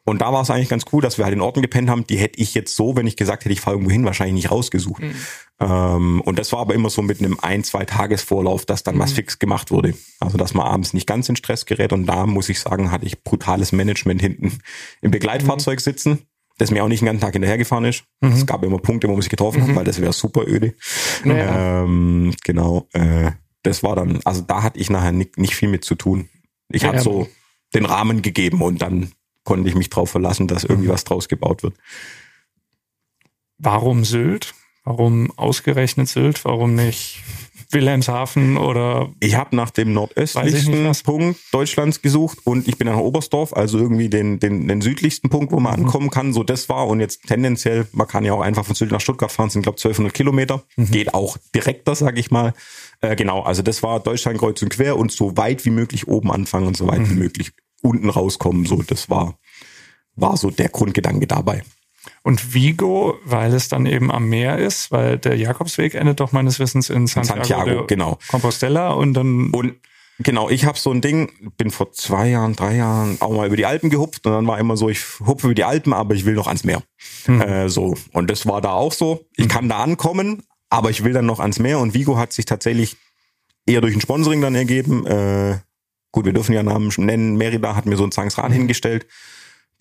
Und 0.07 0.23
da 0.23 0.33
war 0.33 0.41
es 0.41 0.51
eigentlich 0.51 0.69
ganz 0.69 0.85
cool, 0.93 1.03
dass 1.03 1.19
wir 1.19 1.25
halt 1.25 1.35
in 1.35 1.41
Orten 1.41 1.63
gepennt 1.63 1.91
haben, 1.91 2.07
die 2.07 2.17
hätte 2.17 2.41
ich 2.41 2.55
jetzt 2.55 2.77
so, 2.77 2.95
wenn 2.95 3.09
ich 3.09 3.17
gesagt 3.17 3.45
hätte, 3.45 3.53
ich 3.53 3.61
fahre 3.61 3.75
irgendwo 3.75 3.91
hin, 3.91 4.05
wahrscheinlich 4.05 4.35
nicht 4.35 4.51
rausgesucht. 4.53 5.03
Mhm. 5.03 5.15
Ähm, 5.59 6.21
und 6.21 6.39
das 6.39 6.53
war 6.53 6.61
aber 6.61 6.75
immer 6.75 6.91
so 6.91 7.03
mit 7.03 7.19
einem 7.19 7.39
ein, 7.43 7.65
zwei 7.65 7.85
Tagesvorlauf, 7.85 8.65
dass 8.65 8.85
dann 8.85 8.95
mhm. 8.95 9.01
was 9.01 9.13
fix 9.13 9.41
gemacht 9.41 9.73
wurde. 9.73 9.95
Also 10.21 10.39
dass 10.39 10.55
man 10.55 10.65
abends 10.65 10.95
nicht 10.95 11.09
ganz 11.09 11.29
in 11.29 11.35
Stress 11.35 11.67
gerät. 11.67 11.93
Und 11.93 12.07
da 12.07 12.25
muss 12.25 12.49
ich 12.49 12.61
sagen, 12.61 12.93
hatte 12.93 13.05
ich 13.05 13.25
brutales 13.25 13.73
Management 13.73 14.21
hinten 14.21 14.61
im 15.03 15.11
Begleitfahrzeug 15.11 15.81
mhm. 15.81 15.83
sitzen, 15.83 16.19
das 16.59 16.71
mir 16.71 16.85
auch 16.85 16.89
nicht 16.89 17.01
den 17.01 17.07
ganzen 17.07 17.23
Tag 17.23 17.33
hinterhergefahren 17.33 17.85
ist. 17.85 18.05
Mhm. 18.21 18.33
Es 18.33 18.47
gab 18.47 18.63
immer 18.63 18.79
Punkte, 18.79 19.09
wo 19.09 19.13
man 19.13 19.23
sich 19.23 19.31
getroffen 19.31 19.63
hat, 19.63 19.71
mhm. 19.71 19.75
weil 19.75 19.85
das 19.85 20.01
wäre 20.01 20.13
super 20.13 20.47
öde. 20.47 20.75
Ja. 21.25 21.83
Ähm, 21.83 22.33
genau. 22.45 22.87
Äh, 22.93 23.33
das 23.65 23.83
war 23.83 23.97
dann, 23.97 24.21
also 24.25 24.43
da 24.43 24.63
hatte 24.63 24.79
ich 24.79 24.89
nachher 24.89 25.11
nicht, 25.11 25.37
nicht 25.37 25.57
viel 25.57 25.69
mit 25.69 25.85
zu 25.85 25.97
tun. 25.97 26.29
Ich 26.69 26.83
ja, 26.83 26.91
hatte 26.91 27.01
so 27.01 27.27
den 27.75 27.85
Rahmen 27.85 28.23
gegeben 28.23 28.63
und 28.63 28.81
dann 28.83 29.11
konnte 29.47 29.71
ich 29.71 29.75
mich 29.75 29.89
darauf 29.89 30.11
verlassen, 30.11 30.47
dass 30.47 30.65
irgendwie 30.65 30.89
mhm. 30.89 30.93
was 30.93 31.05
draus 31.05 31.29
gebaut 31.29 31.63
wird. 31.63 31.75
Warum 33.57 34.05
Sylt? 34.05 34.53
Warum 34.85 35.33
ausgerechnet 35.37 36.09
Sylt? 36.09 36.45
Warum 36.45 36.75
nicht 36.75 37.23
Wilhelmshaven 37.71 38.57
oder? 38.57 39.13
Ich 39.21 39.35
habe 39.35 39.57
nach 39.57 39.71
dem 39.71 39.93
nordöstlichsten 39.93 40.93
Punkt 41.05 41.41
Deutschlands 41.53 42.03
gesucht 42.03 42.39
und 42.45 42.69
ich 42.69 42.79
bin 42.79 42.87
nach 42.87 42.99
Oberstdorf, 42.99 43.53
also 43.53 43.79
irgendwie 43.79 44.09
den, 44.09 44.39
den, 44.39 44.69
den 44.69 44.81
südlichsten 44.81 45.29
Punkt, 45.29 45.53
wo 45.53 45.59
man 45.59 45.79
mhm. 45.79 45.87
ankommen 45.87 46.11
kann. 46.11 46.33
So 46.33 46.45
das 46.45 46.69
war 46.69 46.87
und 46.87 47.01
jetzt 47.01 47.27
tendenziell, 47.27 47.87
man 47.93 48.07
kann 48.07 48.25
ja 48.25 48.35
auch 48.35 48.43
einfach 48.43 48.65
von 48.65 48.75
Sylt 48.75 48.93
nach 48.93 49.01
Stuttgart 49.01 49.33
fahren, 49.33 49.51
sind 49.51 49.63
glaube 49.63 49.79
1200 49.79 50.15
Kilometer, 50.15 50.63
mhm. 50.77 50.91
geht 50.91 51.15
auch 51.15 51.37
direkter, 51.55 51.95
sag 51.95 52.19
ich 52.19 52.31
mal. 52.31 52.53
Äh, 53.01 53.17
genau, 53.17 53.43
also 53.43 53.63
das 53.63 53.83
war 53.83 54.01
Deutschland 54.01 54.39
kreuz 54.39 54.63
und 54.63 54.69
quer 54.69 54.97
und 54.97 55.11
so 55.11 55.37
weit 55.37 55.65
wie 55.65 55.71
möglich 55.71 56.07
oben 56.07 56.31
anfangen 56.31 56.67
und 56.67 56.77
so 56.77 56.87
weit 56.87 57.01
mhm. 57.01 57.11
wie 57.11 57.15
möglich 57.15 57.53
unten 57.83 58.11
rauskommen. 58.11 58.67
So, 58.67 58.83
das 58.83 59.11
war, 59.11 59.39
war 60.15 60.37
so 60.37 60.51
der 60.51 60.69
Grundgedanke 60.69 61.27
dabei. 61.27 61.63
Und 62.23 62.55
Vigo, 62.55 63.19
weil 63.25 63.55
es 63.55 63.69
dann 63.69 63.87
eben 63.87 64.11
am 64.11 64.29
Meer 64.29 64.59
ist, 64.59 64.91
weil 64.91 65.19
der 65.19 65.37
Jakobsweg 65.37 65.95
endet 65.95 66.21
doch 66.21 66.33
meines 66.33 66.59
Wissens 66.59 66.91
in 66.91 67.07
Santiago, 67.07 67.45
Santiago, 67.45 67.87
genau. 67.87 68.19
Compostela 68.29 68.91
und 68.91 69.15
dann 69.15 69.51
Und 69.51 69.75
genau, 70.19 70.49
ich 70.49 70.65
habe 70.65 70.79
so 70.79 70.91
ein 70.91 71.01
Ding, 71.01 71.31
bin 71.57 71.71
vor 71.71 71.93
zwei 71.93 72.29
Jahren, 72.29 72.55
drei 72.55 72.77
Jahren 72.77 73.19
auch 73.21 73.33
mal 73.33 73.47
über 73.47 73.57
die 73.57 73.67
Alpen 73.67 73.91
gehupft 73.91 74.27
und 74.27 74.33
dann 74.33 74.47
war 74.47 74.59
immer 74.59 74.77
so, 74.77 74.89
ich 74.89 75.01
hupfe 75.21 75.49
über 75.49 75.55
die 75.55 75.65
Alpen, 75.65 75.93
aber 75.93 76.15
ich 76.15 76.25
will 76.25 76.35
noch 76.35 76.47
ans 76.47 76.65
Meer. 76.65 76.83
Äh, 77.29 77.69
so. 77.69 77.97
Und 78.13 78.31
das 78.31 78.47
war 78.47 78.61
da 78.61 78.73
auch 78.73 78.93
so. 78.93 79.27
Ich 79.37 79.49
kann 79.49 79.69
da 79.69 79.83
ankommen, 79.83 80.43
aber 80.71 80.91
ich 80.91 81.05
will 81.05 81.13
dann 81.13 81.27
noch 81.27 81.41
ans 81.41 81.59
Meer 81.59 81.79
und 81.79 81.95
Vigo 81.95 82.17
hat 82.17 82.33
sich 82.33 82.45
tatsächlich 82.45 82.97
eher 83.67 83.81
durch 83.81 83.95
ein 83.95 84.01
Sponsoring 84.01 84.41
dann 84.41 84.55
ergeben. 84.55 85.07
Äh, 85.07 85.59
gut, 86.17 86.25
wir 86.25 86.33
dürfen 86.33 86.55
ja 86.55 86.63
Namen 86.63 86.91
nennen. 86.97 87.37
Merida 87.37 87.77
hat 87.77 87.85
mir 87.85 87.99
so 87.99 88.05
ein 88.05 88.11
Zangsrad 88.11 88.51
hingestellt. 88.51 89.07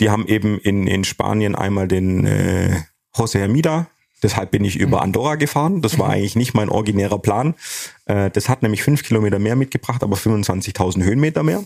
Die 0.02 0.10
haben 0.10 0.28
eben 0.28 0.60
in, 0.60 0.86
in 0.86 1.06
Spanien 1.06 1.56
einmal 1.56 1.88
den 1.88 2.26
äh, 2.26 2.82
José 3.16 3.40
Hermida. 3.40 3.88
Deshalb 4.22 4.52
bin 4.52 4.66
ich 4.66 4.76
über 4.76 5.02
Andorra 5.02 5.36
gefahren. 5.36 5.82
Das 5.82 5.98
war 5.98 6.10
eigentlich 6.10 6.36
nicht 6.36 6.54
mein 6.54 6.68
originärer 6.68 7.20
Plan. 7.20 7.56
Äh, 8.04 8.32
das 8.32 8.50
hat 8.50 8.64
nämlich 8.64 8.84
fünf 8.84 9.04
Kilometer 9.04 9.40
mehr 9.40 9.56
mitgebracht, 9.56 10.04
aber 10.04 10.18
25.000 10.18 11.04
Höhenmeter 11.04 11.42
mehr 11.42 11.64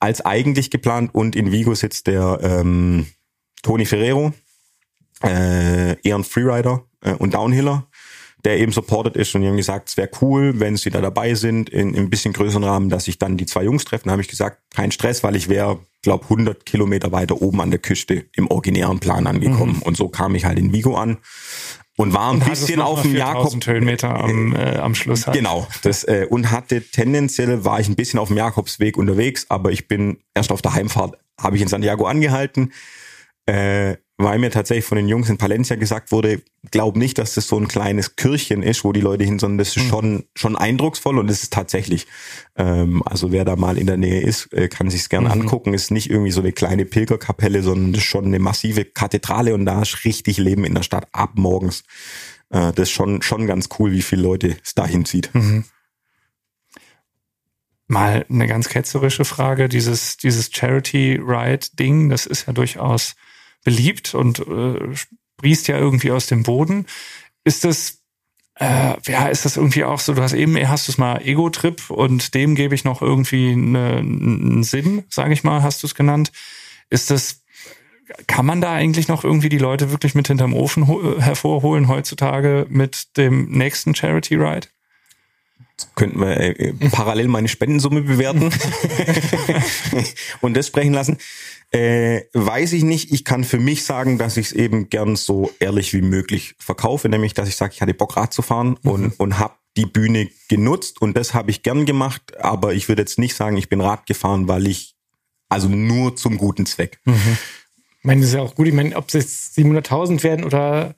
als 0.00 0.22
eigentlich 0.22 0.70
geplant. 0.70 1.14
Und 1.14 1.36
in 1.36 1.52
Vigo 1.52 1.74
sitzt 1.74 2.06
der 2.06 2.38
ähm, 2.42 3.08
Toni 3.62 3.84
Ferrero, 3.84 4.32
äh, 5.22 6.00
eher 6.00 6.16
ein 6.16 6.24
Freerider 6.24 6.84
äh, 7.02 7.12
und 7.12 7.34
Downhiller, 7.34 7.87
der 8.44 8.58
eben 8.58 8.72
supported 8.72 9.16
ist 9.16 9.34
und 9.34 9.42
die 9.42 9.48
haben 9.48 9.56
gesagt, 9.56 9.88
es 9.88 9.96
wäre 9.96 10.10
cool, 10.20 10.60
wenn 10.60 10.76
sie 10.76 10.90
da 10.90 11.00
dabei 11.00 11.34
sind, 11.34 11.68
in, 11.68 11.94
in 11.94 12.04
ein 12.04 12.10
bisschen 12.10 12.32
größeren 12.32 12.64
Rahmen, 12.64 12.88
dass 12.88 13.04
sich 13.04 13.18
dann 13.18 13.36
die 13.36 13.46
zwei 13.46 13.64
Jungs 13.64 13.84
treffen. 13.84 14.08
Da 14.08 14.12
habe 14.12 14.22
ich 14.22 14.28
gesagt, 14.28 14.58
kein 14.74 14.92
Stress, 14.92 15.24
weil 15.24 15.34
ich 15.36 15.48
wäre, 15.48 15.80
glaube 16.02 16.24
100 16.24 16.64
Kilometer 16.64 17.10
weiter 17.10 17.42
oben 17.42 17.60
an 17.60 17.70
der 17.70 17.80
Küste 17.80 18.26
im 18.36 18.48
originären 18.48 19.00
Plan 19.00 19.26
angekommen. 19.26 19.82
Und 19.84 19.96
so 19.96 20.08
kam 20.08 20.34
ich 20.34 20.44
halt 20.44 20.58
in 20.58 20.72
Vigo 20.72 20.96
an 20.96 21.18
und 21.96 22.14
war 22.14 22.32
ein 22.32 22.40
es 22.40 22.60
bisschen 22.60 22.80
auf 22.80 23.02
dem 23.02 23.12
4000 23.12 23.64
Jakob... 23.64 23.66
Höhenmeter 23.66 24.14
am, 24.14 24.54
äh, 24.54 24.76
am 24.76 24.94
Schluss 24.94 25.26
hat. 25.26 25.34
Genau, 25.34 25.66
das 25.82 26.04
äh, 26.04 26.26
und 26.30 26.52
hatte 26.52 26.80
tendenziell 26.80 27.64
war 27.64 27.80
ich 27.80 27.88
ein 27.88 27.96
bisschen 27.96 28.20
auf 28.20 28.28
dem 28.28 28.36
Jakobsweg 28.36 28.96
unterwegs, 28.96 29.46
aber 29.48 29.72
ich 29.72 29.88
bin 29.88 30.18
erst 30.34 30.52
auf 30.52 30.62
der 30.62 30.74
Heimfahrt 30.74 31.18
habe 31.40 31.56
ich 31.56 31.62
in 31.62 31.68
Santiago 31.68 32.06
angehalten, 32.06 32.72
äh, 33.46 33.96
weil 34.20 34.40
mir 34.40 34.50
tatsächlich 34.50 34.84
von 34.84 34.96
den 34.96 35.06
Jungs 35.06 35.30
in 35.30 35.38
Palencia 35.38 35.76
gesagt 35.76 36.10
wurde, 36.10 36.42
glaub 36.72 36.96
nicht, 36.96 37.18
dass 37.18 37.34
das 37.34 37.46
so 37.46 37.56
ein 37.56 37.68
kleines 37.68 38.16
Kirchen 38.16 38.64
ist, 38.64 38.82
wo 38.82 38.92
die 38.92 39.00
Leute 39.00 39.22
hin, 39.22 39.38
sondern 39.38 39.58
das 39.58 39.76
ist 39.76 39.84
schon 39.84 40.24
schon 40.34 40.56
eindrucksvoll 40.56 41.18
und 41.18 41.30
es 41.30 41.44
ist 41.44 41.52
tatsächlich. 41.52 42.08
Ähm, 42.56 43.04
also 43.06 43.30
wer 43.30 43.44
da 43.44 43.54
mal 43.54 43.78
in 43.78 43.86
der 43.86 43.96
Nähe 43.96 44.20
ist, 44.20 44.52
äh, 44.52 44.66
kann 44.68 44.90
sich's 44.90 45.08
gerne 45.08 45.30
angucken. 45.30 45.72
Ist 45.72 45.92
nicht 45.92 46.10
irgendwie 46.10 46.32
so 46.32 46.40
eine 46.40 46.50
kleine 46.50 46.84
Pilgerkapelle, 46.84 47.62
sondern 47.62 47.92
das 47.92 48.02
ist 48.02 48.08
schon 48.08 48.24
eine 48.26 48.40
massive 48.40 48.84
Kathedrale 48.84 49.54
und 49.54 49.64
da 49.64 49.82
ist 49.82 50.04
richtig 50.04 50.36
Leben 50.38 50.64
in 50.64 50.74
der 50.74 50.82
Stadt 50.82 51.06
ab 51.12 51.30
morgens. 51.34 51.84
Äh, 52.50 52.72
das 52.72 52.88
ist 52.88 52.90
schon 52.90 53.22
schon 53.22 53.46
ganz 53.46 53.68
cool, 53.78 53.92
wie 53.92 54.02
viele 54.02 54.22
Leute 54.22 54.56
es 54.64 54.74
dahin 54.74 55.04
zieht. 55.04 55.30
Mal 57.86 58.26
eine 58.28 58.48
ganz 58.48 58.68
ketzerische 58.68 59.24
Frage. 59.24 59.68
Dieses, 59.68 60.16
dieses 60.16 60.50
Charity-Ride-Ding, 60.52 62.10
das 62.10 62.26
ist 62.26 62.46
ja 62.46 62.52
durchaus 62.52 63.14
beliebt 63.64 64.14
und 64.14 64.40
äh, 64.40 64.94
sprießt 64.94 65.68
ja 65.68 65.78
irgendwie 65.78 66.10
aus 66.10 66.26
dem 66.26 66.42
Boden. 66.42 66.86
Ist 67.44 67.64
das, 67.64 68.02
äh, 68.56 68.94
ja, 69.06 69.28
ist 69.28 69.44
das 69.44 69.56
irgendwie 69.56 69.84
auch 69.84 70.00
so, 70.00 70.14
du 70.14 70.22
hast 70.22 70.32
eben, 70.32 70.56
hast 70.68 70.88
du 70.88 70.92
es 70.92 70.98
mal 70.98 71.20
Ego-Trip 71.22 71.90
und 71.90 72.34
dem 72.34 72.54
gebe 72.54 72.74
ich 72.74 72.84
noch 72.84 73.02
irgendwie 73.02 73.52
eine, 73.52 73.98
einen 73.98 74.64
Sinn, 74.64 75.04
sage 75.08 75.32
ich 75.32 75.44
mal, 75.44 75.62
hast 75.62 75.82
du 75.82 75.86
es 75.86 75.94
genannt. 75.94 76.32
Ist 76.90 77.10
das, 77.10 77.42
kann 78.26 78.46
man 78.46 78.60
da 78.60 78.72
eigentlich 78.72 79.08
noch 79.08 79.24
irgendwie 79.24 79.50
die 79.50 79.58
Leute 79.58 79.90
wirklich 79.90 80.14
mit 80.14 80.28
hinterm 80.28 80.54
Ofen 80.54 80.88
ho- 80.88 81.20
hervorholen 81.20 81.88
heutzutage 81.88 82.66
mit 82.68 83.16
dem 83.16 83.50
nächsten 83.50 83.94
Charity-Ride? 83.94 84.68
Könnten 85.94 86.20
wir 86.20 86.36
äh, 86.36 86.50
äh, 86.50 86.72
parallel 86.90 87.28
meine 87.28 87.48
Spendensumme 87.48 88.02
bewerten 88.02 88.50
und 90.40 90.56
das 90.56 90.66
sprechen 90.66 90.92
lassen. 90.92 91.18
Äh, 91.70 92.22
weiß 92.32 92.72
ich 92.72 92.82
nicht. 92.82 93.12
Ich 93.12 93.24
kann 93.24 93.44
für 93.44 93.58
mich 93.58 93.84
sagen, 93.84 94.18
dass 94.18 94.36
ich 94.36 94.46
es 94.46 94.52
eben 94.52 94.88
gern 94.88 95.16
so 95.16 95.50
ehrlich 95.60 95.92
wie 95.92 96.02
möglich 96.02 96.54
verkaufe, 96.58 97.08
nämlich 97.08 97.34
dass 97.34 97.48
ich 97.48 97.56
sage, 97.56 97.74
ich 97.74 97.82
hatte 97.82 97.94
Bock 97.94 98.16
Rad 98.16 98.32
zu 98.32 98.42
fahren 98.42 98.76
und, 98.82 99.18
und 99.20 99.38
habe 99.38 99.54
die 99.76 99.86
Bühne 99.86 100.28
genutzt 100.48 101.00
und 101.00 101.16
das 101.16 101.34
habe 101.34 101.50
ich 101.50 101.62
gern 101.62 101.86
gemacht, 101.86 102.36
aber 102.40 102.74
ich 102.74 102.88
würde 102.88 103.02
jetzt 103.02 103.18
nicht 103.18 103.34
sagen, 103.34 103.56
ich 103.56 103.68
bin 103.68 103.80
Rad 103.80 104.06
gefahren, 104.06 104.48
weil 104.48 104.66
ich 104.66 104.96
also 105.48 105.68
nur 105.68 106.16
zum 106.16 106.38
guten 106.38 106.66
Zweck. 106.66 107.00
Ich 107.04 108.04
meine, 108.04 108.20
das 108.20 108.30
ist 108.30 108.36
ja 108.36 108.42
auch 108.42 108.54
gut. 108.54 108.66
Ich 108.66 108.74
meine, 108.74 108.96
ob 108.96 109.08
es 109.08 109.14
jetzt 109.14 109.58
700.000 109.58 110.22
werden 110.22 110.44
oder 110.44 110.94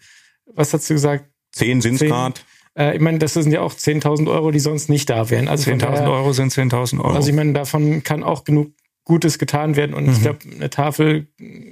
was 0.47 0.73
hast 0.73 0.89
du 0.91 0.95
gesagt? 0.95 1.27
Zehn 1.53 1.81
sind's 1.81 2.01
Zehn. 2.01 2.11
grad. 2.11 2.45
Äh, 2.81 2.95
ich 2.97 3.01
meine, 3.01 3.19
das 3.19 3.35
sind 3.35 3.53
ja 3.53 3.61
auch 3.61 3.75
10.000 3.75 4.31
Euro, 4.31 4.51
die 4.51 4.59
sonst 4.61 4.89
nicht 4.89 5.11
da 5.11 5.29
wären. 5.31 5.49
Also 5.49 5.65
von 5.71 5.79
10.000 5.79 5.81
daher- 5.81 6.11
Euro 6.11 6.33
sind 6.33 6.53
10.000 6.53 6.99
Euro. 7.05 7.15
Also 7.15 7.29
ich 7.29 7.35
meine, 7.37 7.53
davon 7.53 8.03
kann 8.03 8.23
auch 8.23 8.45
genug 8.45 8.73
Gutes 9.05 9.39
getan 9.39 9.77
werden. 9.77 9.95
Und 9.95 10.09
ich 10.11 10.21
glaube, 10.21 10.39
eine 10.55 10.71
Tafel 10.71 11.29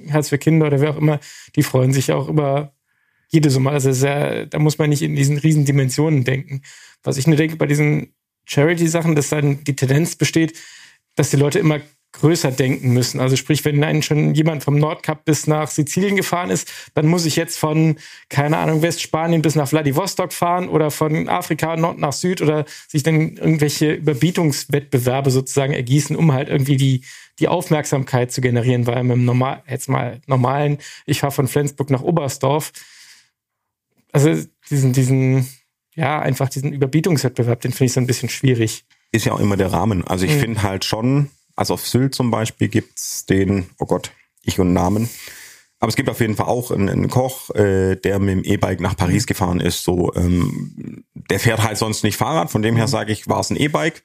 Herz 0.06 0.28
für 0.28 0.38
Kinder 0.38 0.66
oder 0.66 0.80
wer 0.80 0.90
auch 0.90 0.96
immer, 0.96 1.20
die 1.56 1.62
freuen 1.62 1.92
sich 1.92 2.12
auch 2.12 2.28
über 2.28 2.72
jede 3.30 3.50
Summe. 3.50 3.70
Also 3.70 3.90
ja, 3.90 4.44
da 4.46 4.59
muss 4.59 4.78
man 4.78 4.90
nicht 4.90 5.02
in 5.02 5.14
diesen 5.14 5.38
riesen 5.38 5.64
Dimensionen 5.64 6.24
denken. 6.24 6.62
Was 7.02 7.16
ich 7.16 7.26
nur 7.26 7.36
denke 7.36 7.56
bei 7.56 7.66
diesen 7.66 8.14
Charity-Sachen, 8.46 9.14
dass 9.14 9.28
dann 9.28 9.62
die 9.64 9.76
Tendenz 9.76 10.16
besteht, 10.16 10.59
dass 11.14 11.30
die 11.30 11.36
Leute 11.36 11.59
immer 11.59 11.80
größer 12.12 12.50
denken 12.50 12.92
müssen. 12.92 13.20
Also 13.20 13.36
sprich, 13.36 13.64
wenn 13.64 13.84
einen 13.84 14.02
schon 14.02 14.34
jemand 14.34 14.64
vom 14.64 14.76
Nordkap 14.78 15.24
bis 15.24 15.46
nach 15.46 15.68
Sizilien 15.68 16.16
gefahren 16.16 16.50
ist, 16.50 16.68
dann 16.94 17.06
muss 17.06 17.26
ich 17.26 17.36
jetzt 17.36 17.59
von, 17.59 17.96
keine 18.28 18.56
Ahnung, 18.59 18.82
Westspanien 18.82 19.42
bis 19.42 19.54
nach 19.54 19.68
Vladivostok 19.68 20.32
fahren 20.32 20.68
oder 20.68 20.90
von 20.90 21.28
Afrika 21.28 21.76
Nord 21.76 21.98
nach 21.98 22.12
Süd 22.14 22.40
oder 22.40 22.64
sich 22.88 23.02
dann 23.02 23.36
irgendwelche 23.36 23.92
Überbietungswettbewerbe 23.92 25.30
sozusagen 25.30 25.74
ergießen, 25.74 26.16
um 26.16 26.32
halt 26.32 26.48
irgendwie 26.48 26.76
die, 26.76 27.04
die 27.38 27.48
Aufmerksamkeit 27.48 28.32
zu 28.32 28.40
generieren, 28.40 28.86
weil 28.86 29.04
mit 29.04 29.16
dem 29.16 29.24
normal, 29.24 29.62
jetzt 29.68 29.88
mal 29.88 30.20
normalen, 30.26 30.78
ich 31.06 31.20
fahre 31.20 31.32
von 31.32 31.46
Flensburg 31.46 31.90
nach 31.90 32.02
Oberstdorf, 32.02 32.72
also 34.12 34.34
diesen, 34.70 34.92
diesen, 34.92 35.48
ja, 35.94 36.18
einfach 36.20 36.48
diesen 36.48 36.72
Überbietungswettbewerb, 36.72 37.61
den 37.61 37.72
finde 37.72 37.84
ich 37.86 37.92
so 37.92 38.00
ein 38.00 38.06
bisschen 38.06 38.28
schwierig. 38.30 38.84
ist 39.12 39.26
ja 39.26 39.32
auch 39.32 39.40
immer 39.40 39.56
der 39.56 39.72
Rahmen. 39.72 40.06
Also 40.06 40.24
ich 40.24 40.34
Mhm. 40.34 40.40
finde 40.40 40.62
halt 40.62 40.84
schon, 40.84 41.30
also 41.59 41.74
auf 41.74 41.86
Sylt 41.86 42.14
zum 42.14 42.30
Beispiel 42.30 42.68
gibt's 42.68 43.26
den, 43.26 43.66
oh 43.78 43.86
Gott, 43.86 44.12
ich 44.42 44.61
und 44.61 44.72
Namen. 44.72 45.09
Aber 45.80 45.88
es 45.88 45.96
gibt 45.96 46.09
auf 46.09 46.20
jeden 46.20 46.36
Fall 46.36 46.46
auch 46.46 46.70
einen, 46.70 46.88
einen 46.88 47.09
Koch, 47.09 47.50
äh, 47.50 47.96
der 47.96 48.18
mit 48.18 48.30
dem 48.30 48.44
E-Bike 48.44 48.80
nach 48.80 48.96
Paris 48.96 49.26
gefahren 49.26 49.61
ist. 49.61 49.84
So, 49.84 50.12
ähm, 50.14 51.04
der 51.14 51.38
fährt 51.38 51.62
halt 51.62 51.76
sonst 51.78 52.02
nicht 52.04 52.16
Fahrrad. 52.16 52.50
Von 52.50 52.62
dem 52.62 52.76
her 52.76 52.88
sage 52.88 53.12
ich, 53.12 53.28
war 53.28 53.40
es 53.40 53.50
ein 53.50 53.56
E-Bike. 53.56 54.02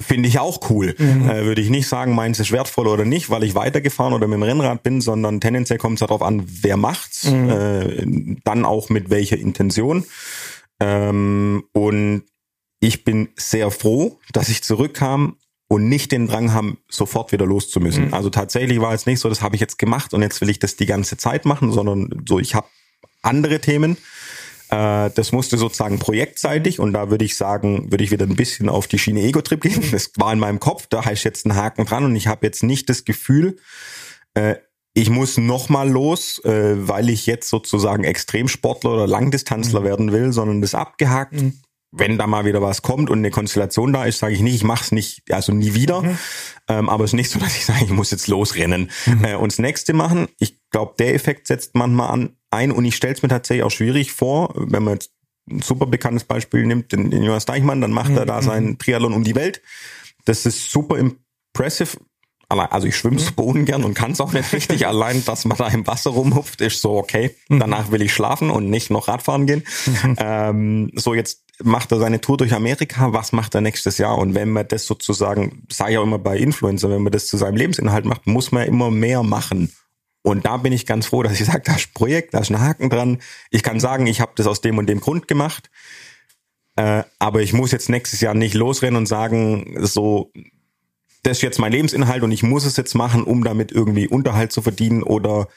Finde 0.00 0.28
ich 0.28 0.38
auch 0.38 0.70
cool. 0.70 0.94
Äh, 1.28 1.44
Würde 1.44 1.60
ich 1.60 1.70
nicht 1.70 1.88
sagen, 1.88 2.14
meins 2.14 2.38
ist 2.38 2.52
wertvoll 2.52 2.86
oder 2.86 3.04
nicht, 3.04 3.30
weil 3.30 3.42
ich 3.42 3.56
weitergefahren 3.56 4.12
oder 4.12 4.28
mit 4.28 4.36
dem 4.36 4.44
Rennrad 4.44 4.84
bin, 4.84 5.00
sondern 5.00 5.40
tendenziell 5.40 5.78
kommt 5.78 6.00
es 6.00 6.06
darauf 6.06 6.22
an, 6.22 6.44
wer 6.46 6.76
macht's, 6.76 7.24
äh, 7.26 8.06
dann 8.44 8.64
auch 8.64 8.90
mit 8.90 9.10
welcher 9.10 9.38
Intention. 9.38 10.04
Ähm, 10.78 11.64
und 11.72 12.22
ich 12.78 13.04
bin 13.04 13.28
sehr 13.36 13.72
froh, 13.72 14.20
dass 14.32 14.48
ich 14.48 14.62
zurückkam 14.62 15.36
und 15.68 15.88
nicht 15.88 16.12
den 16.12 16.26
Drang 16.26 16.52
haben, 16.52 16.78
sofort 16.90 17.30
wieder 17.30 17.46
loszumüssen. 17.46 18.12
Also 18.12 18.30
tatsächlich 18.30 18.80
war 18.80 18.94
es 18.94 19.06
nicht 19.06 19.20
so, 19.20 19.28
das 19.28 19.42
habe 19.42 19.54
ich 19.54 19.60
jetzt 19.60 19.78
gemacht 19.78 20.14
und 20.14 20.22
jetzt 20.22 20.40
will 20.40 20.48
ich 20.48 20.58
das 20.58 20.76
die 20.76 20.86
ganze 20.86 21.16
Zeit 21.18 21.44
machen, 21.44 21.72
sondern 21.72 22.24
so, 22.26 22.38
ich 22.38 22.54
habe 22.54 22.66
andere 23.22 23.60
Themen. 23.60 23.98
Äh, 24.70 25.10
das 25.14 25.32
musste 25.32 25.58
sozusagen 25.58 25.98
projektseitig 25.98 26.80
und 26.80 26.94
da 26.94 27.10
würde 27.10 27.24
ich 27.24 27.36
sagen, 27.36 27.90
würde 27.90 28.02
ich 28.02 28.10
wieder 28.10 28.26
ein 28.26 28.36
bisschen 28.36 28.68
auf 28.68 28.86
die 28.86 28.98
Schiene 28.98 29.20
Ego-Trip 29.20 29.60
gehen. 29.60 29.84
Das 29.92 30.10
war 30.16 30.32
in 30.32 30.38
meinem 30.38 30.58
Kopf, 30.58 30.86
da 30.88 31.04
heißt 31.04 31.24
jetzt 31.24 31.46
ein 31.46 31.54
Haken 31.54 31.84
dran 31.84 32.04
und 32.04 32.16
ich 32.16 32.26
habe 32.26 32.46
jetzt 32.46 32.62
nicht 32.62 32.88
das 32.88 33.04
Gefühl, 33.04 33.56
äh, 34.34 34.56
ich 34.94 35.10
muss 35.10 35.36
noch 35.36 35.68
mal 35.68 35.88
los, 35.88 36.42
äh, 36.44 36.88
weil 36.88 37.08
ich 37.08 37.26
jetzt 37.26 37.48
sozusagen 37.48 38.04
Extremsportler 38.04 38.94
oder 38.94 39.06
Langdistanzler 39.06 39.84
werden 39.84 40.12
will, 40.12 40.32
sondern 40.32 40.60
das 40.60 40.74
abgehakt. 40.74 41.34
Wenn 41.90 42.18
da 42.18 42.26
mal 42.26 42.44
wieder 42.44 42.60
was 42.60 42.82
kommt 42.82 43.08
und 43.08 43.18
eine 43.18 43.30
Konstellation 43.30 43.92
da 43.94 44.04
ist, 44.04 44.18
sage 44.18 44.34
ich 44.34 44.40
nicht, 44.40 44.54
ich 44.56 44.64
mache 44.64 44.84
es 44.84 44.92
nicht, 44.92 45.22
also 45.32 45.52
nie 45.52 45.72
wieder. 45.74 46.02
Ähm, 46.68 46.88
aber 46.90 47.04
es 47.04 47.10
ist 47.10 47.14
nicht 47.14 47.30
so, 47.30 47.38
dass 47.40 47.56
ich 47.56 47.64
sage, 47.64 47.84
ich 47.84 47.90
muss 47.90 48.10
jetzt 48.10 48.28
losrennen 48.28 48.90
äh, 49.22 49.34
und 49.36 49.52
das 49.52 49.58
nächste 49.58 49.94
machen. 49.94 50.28
Ich 50.38 50.58
glaube, 50.70 50.94
der 50.98 51.14
Effekt 51.14 51.46
setzt 51.46 51.74
manchmal 51.74 52.10
an 52.10 52.36
ein 52.50 52.72
und 52.72 52.84
ich 52.84 52.94
stelle 52.96 53.14
es 53.14 53.22
mir 53.22 53.28
tatsächlich 53.28 53.64
auch 53.64 53.70
schwierig 53.70 54.12
vor, 54.12 54.52
wenn 54.56 54.82
man 54.84 54.94
jetzt 54.94 55.12
ein 55.50 55.62
super 55.62 55.86
bekanntes 55.86 56.24
Beispiel 56.24 56.66
nimmt, 56.66 56.92
den, 56.92 57.10
den 57.10 57.22
Jonas 57.22 57.46
Deichmann, 57.46 57.80
dann 57.80 57.90
macht 57.92 58.10
er 58.12 58.26
da 58.26 58.42
seinen 58.42 58.76
Triathlon 58.78 59.14
um 59.14 59.24
die 59.24 59.34
Welt. 59.34 59.62
Das 60.26 60.44
ist 60.44 60.70
super 60.70 60.98
impressive. 60.98 61.96
Allein- 62.50 62.70
Also 62.70 62.86
ich 62.86 62.96
schwimme 62.96 63.16
zu 63.16 63.32
Boden 63.32 63.64
gern 63.64 63.82
und 63.84 63.94
kann 63.94 64.12
es 64.12 64.20
auch 64.20 64.32
nicht 64.34 64.52
richtig. 64.52 64.86
Allein, 64.86 65.24
dass 65.24 65.46
man 65.46 65.56
da 65.56 65.68
im 65.68 65.86
Wasser 65.86 66.10
rumhupft, 66.10 66.60
ist 66.60 66.82
so 66.82 66.96
okay. 66.98 67.34
Danach 67.48 67.90
will 67.90 68.02
ich 68.02 68.12
schlafen 68.12 68.50
und 68.50 68.68
nicht 68.68 68.90
noch 68.90 69.08
Radfahren 69.08 69.46
gehen. 69.46 69.64
Ähm, 70.18 70.90
so 70.94 71.14
jetzt 71.14 71.44
macht 71.62 71.92
er 71.92 71.98
seine 71.98 72.20
Tour 72.20 72.36
durch 72.36 72.54
Amerika. 72.54 73.12
Was 73.12 73.32
macht 73.32 73.54
er 73.54 73.60
nächstes 73.60 73.98
Jahr? 73.98 74.18
Und 74.18 74.34
wenn 74.34 74.50
man 74.50 74.68
das 74.68 74.86
sozusagen, 74.86 75.66
sage 75.70 75.92
ich 75.92 75.98
auch 75.98 76.04
immer 76.04 76.18
bei 76.18 76.38
Influencer, 76.38 76.90
wenn 76.90 77.02
man 77.02 77.12
das 77.12 77.26
zu 77.26 77.36
seinem 77.36 77.56
Lebensinhalt 77.56 78.04
macht, 78.04 78.26
muss 78.26 78.52
man 78.52 78.66
immer 78.66 78.90
mehr 78.90 79.22
machen 79.22 79.72
Und 80.22 80.44
da 80.44 80.56
bin 80.56 80.72
ich 80.72 80.86
ganz 80.86 81.06
froh, 81.06 81.22
dass 81.22 81.40
ich 81.40 81.46
sage, 81.46 81.62
das 81.64 81.86
Projekt, 81.86 82.34
da 82.34 82.40
ist 82.40 82.50
ein 82.50 82.60
Haken 82.60 82.90
dran. 82.90 83.18
Ich 83.50 83.62
kann 83.62 83.80
sagen, 83.80 84.06
ich 84.06 84.20
habe 84.20 84.32
das 84.36 84.46
aus 84.46 84.60
dem 84.60 84.78
und 84.78 84.86
dem 84.86 85.00
Grund 85.00 85.28
gemacht. 85.28 85.70
Äh, 86.76 87.04
aber 87.18 87.42
ich 87.42 87.52
muss 87.52 87.72
jetzt 87.72 87.88
nächstes 87.88 88.20
Jahr 88.20 88.34
nicht 88.34 88.54
losrennen 88.54 88.96
und 88.96 89.06
sagen, 89.06 89.76
so, 89.80 90.32
das 91.22 91.38
ist 91.38 91.42
jetzt 91.42 91.58
mein 91.58 91.72
Lebensinhalt 91.72 92.22
und 92.22 92.30
ich 92.30 92.42
muss 92.42 92.64
es 92.64 92.76
jetzt 92.76 92.94
machen, 92.94 93.24
um 93.24 93.42
damit 93.42 93.72
irgendwie 93.72 94.06
Unterhalt 94.06 94.52
zu 94.52 94.62
verdienen 94.62 95.02
oder 95.02 95.48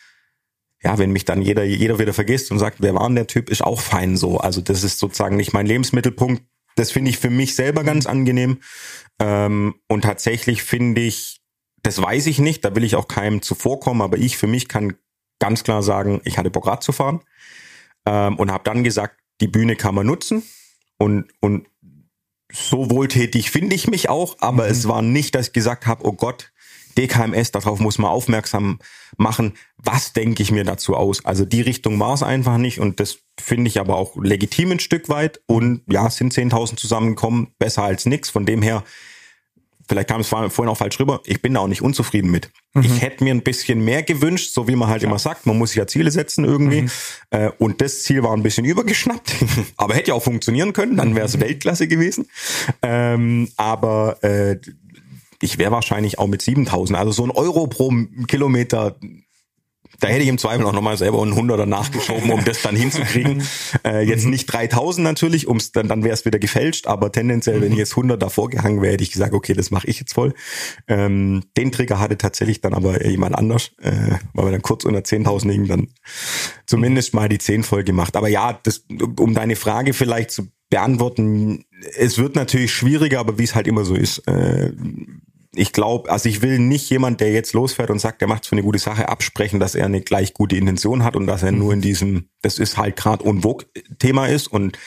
ja, 0.83 0.97
wenn 0.97 1.11
mich 1.11 1.25
dann 1.25 1.41
jeder, 1.41 1.63
jeder 1.63 1.99
wieder 1.99 2.13
vergisst 2.13 2.51
und 2.51 2.59
sagt, 2.59 2.77
wer 2.79 2.95
war 2.95 3.07
denn 3.07 3.15
der 3.15 3.27
Typ, 3.27 3.49
ist 3.49 3.63
auch 3.63 3.79
fein 3.79 4.17
so. 4.17 4.39
Also 4.39 4.61
das 4.61 4.83
ist 4.83 4.99
sozusagen 4.99 5.35
nicht 5.35 5.53
mein 5.53 5.67
Lebensmittelpunkt. 5.67 6.43
Das 6.75 6.91
finde 6.91 7.11
ich 7.11 7.17
für 7.17 7.29
mich 7.29 7.55
selber 7.55 7.83
ganz 7.83 8.07
angenehm. 8.07 8.59
Ähm, 9.19 9.75
und 9.87 10.01
tatsächlich 10.01 10.63
finde 10.63 11.01
ich, 11.01 11.41
das 11.83 12.01
weiß 12.01 12.27
ich 12.27 12.39
nicht, 12.39 12.65
da 12.65 12.75
will 12.75 12.83
ich 12.83 12.95
auch 12.95 13.07
keinem 13.07 13.41
zuvorkommen, 13.41 14.01
aber 14.01 14.17
ich 14.17 14.37
für 14.37 14.47
mich 14.47 14.67
kann 14.67 14.95
ganz 15.39 15.63
klar 15.63 15.83
sagen, 15.83 16.21
ich 16.23 16.37
hatte 16.37 16.51
Bock 16.51 16.67
Rad 16.67 16.83
zu 16.83 16.91
fahren 16.91 17.21
ähm, 18.05 18.37
und 18.37 18.51
habe 18.51 18.63
dann 18.63 18.83
gesagt, 18.83 19.19
die 19.41 19.47
Bühne 19.47 19.75
kann 19.75 19.95
man 19.95 20.05
nutzen 20.05 20.43
und, 20.97 21.25
und 21.39 21.67
so 22.51 22.89
wohltätig 22.89 23.49
finde 23.49 23.75
ich 23.75 23.87
mich 23.87 24.09
auch, 24.09 24.37
aber 24.39 24.65
mhm. 24.65 24.71
es 24.71 24.87
war 24.87 25.01
nicht, 25.01 25.35
dass 25.35 25.47
ich 25.47 25.53
gesagt 25.53 25.87
habe, 25.87 26.05
oh 26.05 26.13
Gott, 26.13 26.50
DKMS, 26.97 27.51
darauf 27.51 27.79
muss 27.79 27.97
man 27.97 28.11
aufmerksam 28.11 28.79
machen. 29.17 29.53
Was 29.77 30.13
denke 30.13 30.43
ich 30.43 30.51
mir 30.51 30.63
dazu 30.63 30.95
aus? 30.95 31.25
Also 31.25 31.45
die 31.45 31.61
Richtung 31.61 31.99
war 31.99 32.13
es 32.13 32.23
einfach 32.23 32.57
nicht 32.57 32.79
und 32.79 32.99
das 32.99 33.19
finde 33.39 33.69
ich 33.69 33.79
aber 33.79 33.95
auch 33.95 34.15
legitim 34.17 34.71
ein 34.71 34.79
Stück 34.79 35.09
weit 35.09 35.41
und 35.47 35.81
ja, 35.87 36.09
sind 36.09 36.33
10.000 36.33 36.77
zusammengekommen, 36.77 37.53
besser 37.59 37.83
als 37.83 38.05
nix. 38.05 38.29
Von 38.29 38.45
dem 38.45 38.61
her 38.61 38.83
vielleicht 39.91 40.07
kam 40.07 40.21
es 40.21 40.29
vorhin 40.29 40.69
auch 40.69 40.77
falsch 40.77 40.99
rüber, 41.01 41.21
ich 41.25 41.41
bin 41.41 41.53
da 41.53 41.59
auch 41.59 41.67
nicht 41.67 41.81
unzufrieden 41.81 42.31
mit. 42.31 42.49
Mhm. 42.73 42.83
Ich 42.83 43.01
hätte 43.01 43.25
mir 43.25 43.33
ein 43.33 43.41
bisschen 43.41 43.83
mehr 43.83 44.03
gewünscht, 44.03 44.53
so 44.53 44.67
wie 44.69 44.77
man 44.77 44.87
halt 44.87 45.01
ja. 45.01 45.09
immer 45.09 45.19
sagt, 45.19 45.45
man 45.45 45.57
muss 45.57 45.71
sich 45.71 45.77
ja 45.77 45.87
Ziele 45.87 46.11
setzen 46.11 46.45
irgendwie. 46.45 46.83
Mhm. 46.83 46.91
Äh, 47.31 47.51
und 47.57 47.81
das 47.81 48.03
Ziel 48.03 48.23
war 48.23 48.33
ein 48.33 48.41
bisschen 48.41 48.63
übergeschnappt, 48.65 49.35
aber 49.77 49.95
hätte 49.95 50.09
ja 50.09 50.13
auch 50.13 50.23
funktionionieren 50.23 50.71
können, 50.71 50.95
dann 50.95 51.15
wäre 51.15 51.25
es 51.25 51.35
mhm. 51.35 51.41
Weltklasse 51.41 51.89
gewesen. 51.89 52.27
Ähm, 52.81 53.49
aber 53.57 54.23
äh, 54.23 54.57
ich 55.41 55.57
wäre 55.57 55.71
wahrscheinlich 55.71 56.19
auch 56.19 56.27
mit 56.27 56.41
7000, 56.41 56.97
also 56.97 57.11
so 57.11 57.23
ein 57.23 57.31
Euro 57.31 57.67
pro 57.67 57.91
Kilometer 58.27 58.97
da 60.01 60.07
hätte 60.07 60.23
ich 60.23 60.29
im 60.29 60.37
Zweifel 60.39 60.65
auch 60.65 60.73
nochmal 60.73 60.97
selber 60.97 61.21
einen 61.21 61.35
Hunderter 61.35 61.67
nachgeschoben, 61.67 62.31
um 62.31 62.43
das 62.43 62.61
dann 62.61 62.75
hinzukriegen. 62.75 63.43
Äh, 63.83 64.05
jetzt 64.05 64.25
nicht 64.25 64.45
3000 64.47 65.03
natürlich, 65.03 65.47
um's 65.47 65.71
dann, 65.71 65.87
dann 65.87 66.03
wäre 66.03 66.13
es 66.13 66.25
wieder 66.25 66.39
gefälscht, 66.39 66.87
aber 66.87 67.11
tendenziell, 67.11 67.61
wenn 67.61 67.71
ich 67.71 67.77
jetzt 67.77 67.93
100 67.93 68.21
davor 68.21 68.49
gehangen 68.49 68.81
wäre, 68.81 68.93
hätte 68.93 69.03
ich 69.03 69.11
gesagt, 69.11 69.33
okay, 69.33 69.53
das 69.53 69.71
mache 69.71 69.87
ich 69.87 69.99
jetzt 69.99 70.13
voll. 70.13 70.33
Ähm, 70.87 71.43
den 71.57 71.71
Trigger 71.71 71.99
hatte 71.99 72.17
tatsächlich 72.17 72.61
dann 72.61 72.73
aber 72.73 73.05
jemand 73.05 73.35
anders, 73.35 73.71
äh, 73.81 73.91
weil 74.33 74.45
wir 74.45 74.51
dann 74.51 74.61
kurz 74.61 74.85
unter 74.85 74.99
10.000 74.99 75.47
liegen, 75.47 75.67
dann 75.67 75.87
zumindest 76.65 77.13
mal 77.13 77.29
die 77.29 77.37
10 77.37 77.63
voll 77.63 77.83
gemacht. 77.83 78.15
Aber 78.15 78.27
ja, 78.27 78.59
das, 78.61 78.85
um 79.19 79.33
deine 79.33 79.55
Frage 79.55 79.93
vielleicht 79.93 80.31
zu 80.31 80.47
beantworten, 80.69 81.65
es 81.97 82.17
wird 82.17 82.35
natürlich 82.35 82.73
schwieriger, 82.73 83.19
aber 83.19 83.37
wie 83.37 83.43
es 83.43 83.55
halt 83.55 83.67
immer 83.67 83.85
so 83.85 83.95
ist. 83.95 84.19
Äh, 84.27 84.73
ich 85.53 85.73
glaube, 85.73 86.09
also 86.09 86.29
ich 86.29 86.41
will 86.41 86.59
nicht 86.59 86.89
jemand, 86.89 87.19
der 87.19 87.31
jetzt 87.31 87.53
losfährt 87.53 87.89
und 87.89 87.99
sagt, 87.99 88.21
der 88.21 88.27
macht 88.27 88.45
für 88.45 88.53
eine 88.53 88.63
gute 88.63 88.79
Sache, 88.79 89.09
absprechen, 89.09 89.59
dass 89.59 89.75
er 89.75 89.85
eine 89.85 90.01
gleich 90.01 90.33
gute 90.33 90.55
Intention 90.55 91.03
hat 91.03 91.15
und 91.15 91.27
dass 91.27 91.43
er 91.43 91.51
nur 91.51 91.73
in 91.73 91.81
diesem, 91.81 92.29
das 92.41 92.57
ist 92.57 92.77
halt 92.77 92.95
gerade 92.95 93.23
Unvogue-Thema 93.23 94.27
ist. 94.27 94.47
Und 94.47 94.79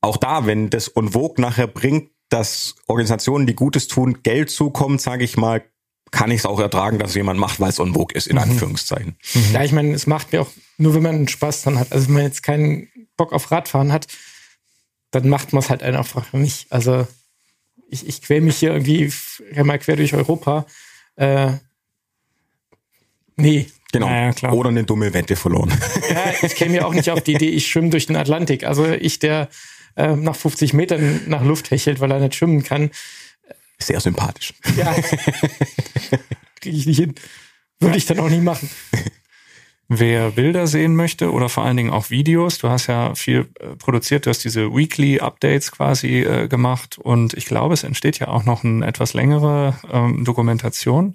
auch 0.00 0.16
da, 0.16 0.46
wenn 0.46 0.70
das 0.70 0.88
Unvogue 0.88 1.40
nachher 1.40 1.68
bringt, 1.68 2.10
dass 2.28 2.74
Organisationen, 2.88 3.46
die 3.46 3.54
Gutes 3.54 3.86
tun, 3.86 4.22
Geld 4.24 4.50
zukommt, 4.50 5.00
sage 5.00 5.22
ich 5.22 5.36
mal, 5.36 5.62
kann 6.10 6.32
ich 6.32 6.40
es 6.40 6.46
auch 6.46 6.58
ertragen, 6.58 6.98
dass 6.98 7.14
jemand 7.14 7.38
macht, 7.38 7.60
weil 7.60 7.70
es 7.70 7.78
Unvogue 7.78 8.14
ist, 8.14 8.26
in 8.26 8.36
mhm. 8.36 8.42
Anführungszeichen. 8.42 9.16
Mhm. 9.34 9.52
Ja, 9.52 9.62
ich 9.62 9.72
meine, 9.72 9.92
es 9.94 10.08
macht 10.08 10.32
mir 10.32 10.42
auch, 10.42 10.50
nur 10.78 10.94
wenn 10.94 11.02
man 11.02 11.28
Spaß 11.28 11.62
dran 11.62 11.78
hat, 11.78 11.92
also 11.92 12.08
wenn 12.08 12.14
man 12.14 12.22
jetzt 12.24 12.42
keinen 12.42 12.88
Bock 13.16 13.32
auf 13.32 13.52
Radfahren 13.52 13.92
hat, 13.92 14.08
dann 15.12 15.28
macht 15.28 15.52
man 15.52 15.62
es 15.62 15.70
halt 15.70 15.84
einfach 15.84 16.32
nicht. 16.32 16.72
Also 16.72 17.06
ich, 17.88 18.06
ich 18.06 18.22
quäl 18.22 18.40
mich 18.40 18.56
hier 18.56 18.72
irgendwie 18.72 19.12
mal 19.62 19.78
quer 19.78 19.96
durch 19.96 20.14
Europa. 20.14 20.66
Äh, 21.16 21.52
nee. 23.36 23.66
Genau. 23.92 24.08
Ja, 24.08 24.32
klar. 24.32 24.52
Oder 24.52 24.70
eine 24.70 24.84
dumme 24.84 25.14
Wette 25.14 25.36
verloren. 25.36 25.72
Ja, 26.08 26.32
ich 26.42 26.54
käme 26.54 26.76
ja 26.76 26.84
auch 26.84 26.94
nicht 26.94 27.10
auf 27.10 27.20
die 27.20 27.34
Idee, 27.34 27.50
ich 27.50 27.66
schwimme 27.66 27.90
durch 27.90 28.06
den 28.06 28.16
Atlantik. 28.16 28.64
Also 28.64 28.86
ich, 28.86 29.18
der 29.18 29.48
äh, 29.96 30.14
nach 30.14 30.36
50 30.36 30.72
Metern 30.72 31.22
nach 31.26 31.42
Luft 31.42 31.70
hechelt, 31.70 32.00
weil 32.00 32.10
er 32.10 32.20
nicht 32.20 32.34
schwimmen 32.36 32.62
kann. 32.62 32.90
Sehr 33.78 34.00
sympathisch. 34.00 34.54
Ja. 34.76 34.94
Kriege 36.60 36.76
ich 36.76 36.86
nicht 36.86 36.98
hin. 36.98 37.14
Würde 37.80 37.96
ich 37.96 38.06
dann 38.06 38.20
auch 38.20 38.28
nicht 38.28 38.42
machen. 38.42 38.70
Wer 39.88 40.32
Bilder 40.32 40.66
sehen 40.66 40.96
möchte 40.96 41.32
oder 41.32 41.48
vor 41.48 41.64
allen 41.64 41.76
Dingen 41.76 41.92
auch 41.92 42.10
Videos, 42.10 42.58
du 42.58 42.68
hast 42.68 42.88
ja 42.88 43.14
viel 43.14 43.48
äh, 43.60 43.76
produziert, 43.76 44.26
du 44.26 44.30
hast 44.30 44.42
diese 44.42 44.74
Weekly 44.74 45.20
Updates 45.20 45.70
quasi 45.70 46.22
äh, 46.22 46.48
gemacht 46.48 46.98
und 46.98 47.34
ich 47.34 47.46
glaube, 47.46 47.74
es 47.74 47.84
entsteht 47.84 48.18
ja 48.18 48.28
auch 48.28 48.44
noch 48.44 48.64
eine 48.64 48.84
etwas 48.84 49.14
längere 49.14 49.78
ähm, 49.92 50.24
Dokumentation. 50.24 51.14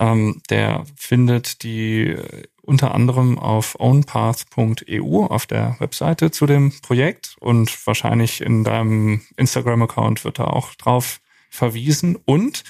Ähm, 0.00 0.42
der 0.50 0.84
findet 0.96 1.62
die 1.62 2.08
äh, 2.08 2.42
unter 2.62 2.94
anderem 2.94 3.38
auf 3.38 3.78
ownpath.eu 3.78 5.26
auf 5.26 5.46
der 5.46 5.76
Webseite 5.78 6.32
zu 6.32 6.46
dem 6.46 6.72
Projekt 6.82 7.36
und 7.38 7.86
wahrscheinlich 7.86 8.40
in 8.40 8.64
deinem 8.64 9.22
Instagram-Account 9.36 10.24
wird 10.24 10.40
da 10.40 10.44
auch 10.44 10.74
drauf 10.74 11.20
verwiesen 11.48 12.16
und 12.24 12.64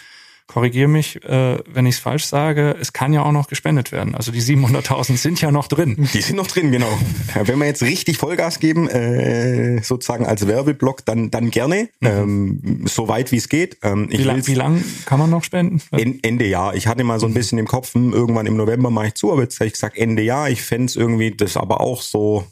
korrigiere 0.51 0.89
mich, 0.89 1.25
äh, 1.25 1.59
wenn 1.73 1.87
ich 1.87 1.95
es 1.95 2.01
falsch 2.01 2.25
sage, 2.25 2.77
es 2.81 2.93
kann 2.93 3.13
ja 3.13 3.23
auch 3.23 3.31
noch 3.31 3.47
gespendet 3.47 3.93
werden. 3.93 4.17
Also 4.17 4.33
die 4.33 4.43
700.000 4.43 5.17
sind 5.17 5.41
ja 5.41 5.53
noch 5.53 5.69
drin. 5.69 6.09
Die 6.13 6.21
sind 6.21 6.35
noch 6.35 6.49
drin, 6.49 6.73
genau. 6.73 6.93
Wenn 7.45 7.61
wir 7.61 7.67
jetzt 7.67 7.83
richtig 7.83 8.19
Vollgas 8.19 8.59
geben, 8.59 8.89
äh, 8.89 9.81
sozusagen 9.83 10.27
als 10.27 10.49
Werbeblock, 10.49 11.05
dann, 11.07 11.31
dann 11.31 11.51
gerne, 11.51 11.89
mhm. 12.01 12.09
ähm, 12.09 12.85
so 12.87 13.07
weit 13.07 13.31
wie 13.31 13.37
es 13.37 13.49
geht. 13.49 13.79
Ähm, 13.83 14.09
wie, 14.11 14.17
lang, 14.17 14.45
wie 14.49 14.55
lang 14.55 14.83
kann 15.07 15.21
man 15.21 15.31
noch 15.31 15.45
spenden? 15.45 15.81
Ende 15.93 16.47
Jahr. 16.47 16.75
Ich 16.75 16.89
hatte 16.89 17.05
mal 17.05 17.21
so 17.21 17.27
ein 17.27 17.31
mhm. 17.31 17.35
bisschen 17.35 17.59
im 17.59 17.69
Kopf, 17.69 17.95
hm, 17.95 18.13
irgendwann 18.13 18.47
im 18.47 18.57
November 18.57 18.91
mache 18.91 19.07
ich 19.07 19.15
zu, 19.15 19.31
aber 19.31 19.43
jetzt 19.43 19.61
habe 19.61 19.69
ich 19.69 19.75
gesagt 19.75 19.97
Ende 19.97 20.25
Jahr. 20.25 20.51
Ich 20.51 20.63
fände 20.63 20.93
irgendwie 20.97 21.31
das 21.31 21.57
aber 21.57 21.81
auch 21.81 22.03
so 22.03 22.45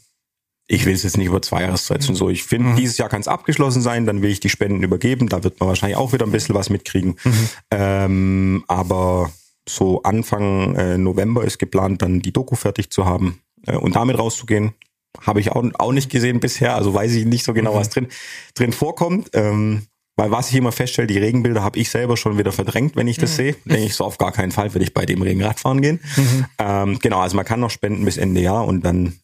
ich 0.71 0.85
will 0.85 0.93
es 0.93 1.01
jetzt 1.01 1.17
nicht 1.17 1.25
über 1.25 1.41
zwei 1.41 1.63
Jahreszeiten 1.63 2.13
so. 2.13 2.29
Ich 2.29 2.43
finde, 2.43 2.69
mhm. 2.69 2.75
dieses 2.75 2.99
Jahr 2.99 3.09
kann 3.09 3.21
es 3.21 3.27
abgeschlossen 3.27 3.81
sein, 3.81 4.05
dann 4.05 4.21
will 4.21 4.29
ich 4.29 4.39
die 4.39 4.49
Spenden 4.49 4.83
übergeben. 4.83 5.27
Da 5.27 5.43
wird 5.43 5.59
man 5.59 5.67
wahrscheinlich 5.67 5.97
auch 5.97 6.13
wieder 6.13 6.27
ein 6.27 6.31
bisschen 6.31 6.53
was 6.53 6.69
mitkriegen. 6.69 7.15
Mhm. 7.23 7.49
Ähm, 7.71 8.63
aber 8.67 9.31
so 9.67 10.03
Anfang 10.03 10.75
äh, 10.75 10.97
November 10.99 11.43
ist 11.43 11.57
geplant, 11.57 12.03
dann 12.03 12.21
die 12.21 12.31
Doku 12.31 12.55
fertig 12.55 12.91
zu 12.91 13.05
haben 13.05 13.41
äh, 13.65 13.75
und 13.75 13.95
damit 13.95 14.19
rauszugehen. 14.19 14.73
Habe 15.19 15.39
ich 15.39 15.51
auch, 15.51 15.65
auch 15.79 15.91
nicht 15.91 16.11
gesehen 16.11 16.39
bisher, 16.39 16.75
also 16.75 16.93
weiß 16.93 17.13
ich 17.15 17.25
nicht 17.25 17.43
so 17.43 17.53
genau, 17.53 17.73
mhm. 17.73 17.77
was 17.79 17.89
drin, 17.89 18.07
drin 18.53 18.71
vorkommt. 18.71 19.31
Ähm, 19.33 19.87
weil 20.17 20.29
was 20.29 20.49
ich 20.49 20.55
immer 20.55 20.71
feststelle, 20.71 21.07
die 21.07 21.17
Regenbilder 21.17 21.63
habe 21.63 21.79
ich 21.79 21.89
selber 21.89 22.15
schon 22.15 22.37
wieder 22.37 22.51
verdrängt, 22.51 22.95
wenn 22.95 23.07
ich 23.07 23.17
das 23.17 23.31
mhm. 23.31 23.35
sehe. 23.35 23.55
Denke 23.65 23.85
ich 23.85 23.95
so 23.95 24.03
auf 24.03 24.19
gar 24.19 24.33
keinen 24.33 24.51
Fall, 24.51 24.71
würde 24.75 24.83
ich 24.83 24.93
bei 24.93 25.07
dem 25.07 25.23
Regen 25.23 25.41
Radfahren 25.41 25.81
gehen. 25.81 25.99
Mhm. 26.15 26.45
Ähm, 26.59 26.99
genau, 26.99 27.21
also 27.21 27.35
man 27.35 27.45
kann 27.45 27.59
noch 27.59 27.71
spenden 27.71 28.05
bis 28.05 28.17
Ende 28.17 28.41
Jahr 28.41 28.67
und 28.67 28.85
dann 28.85 29.19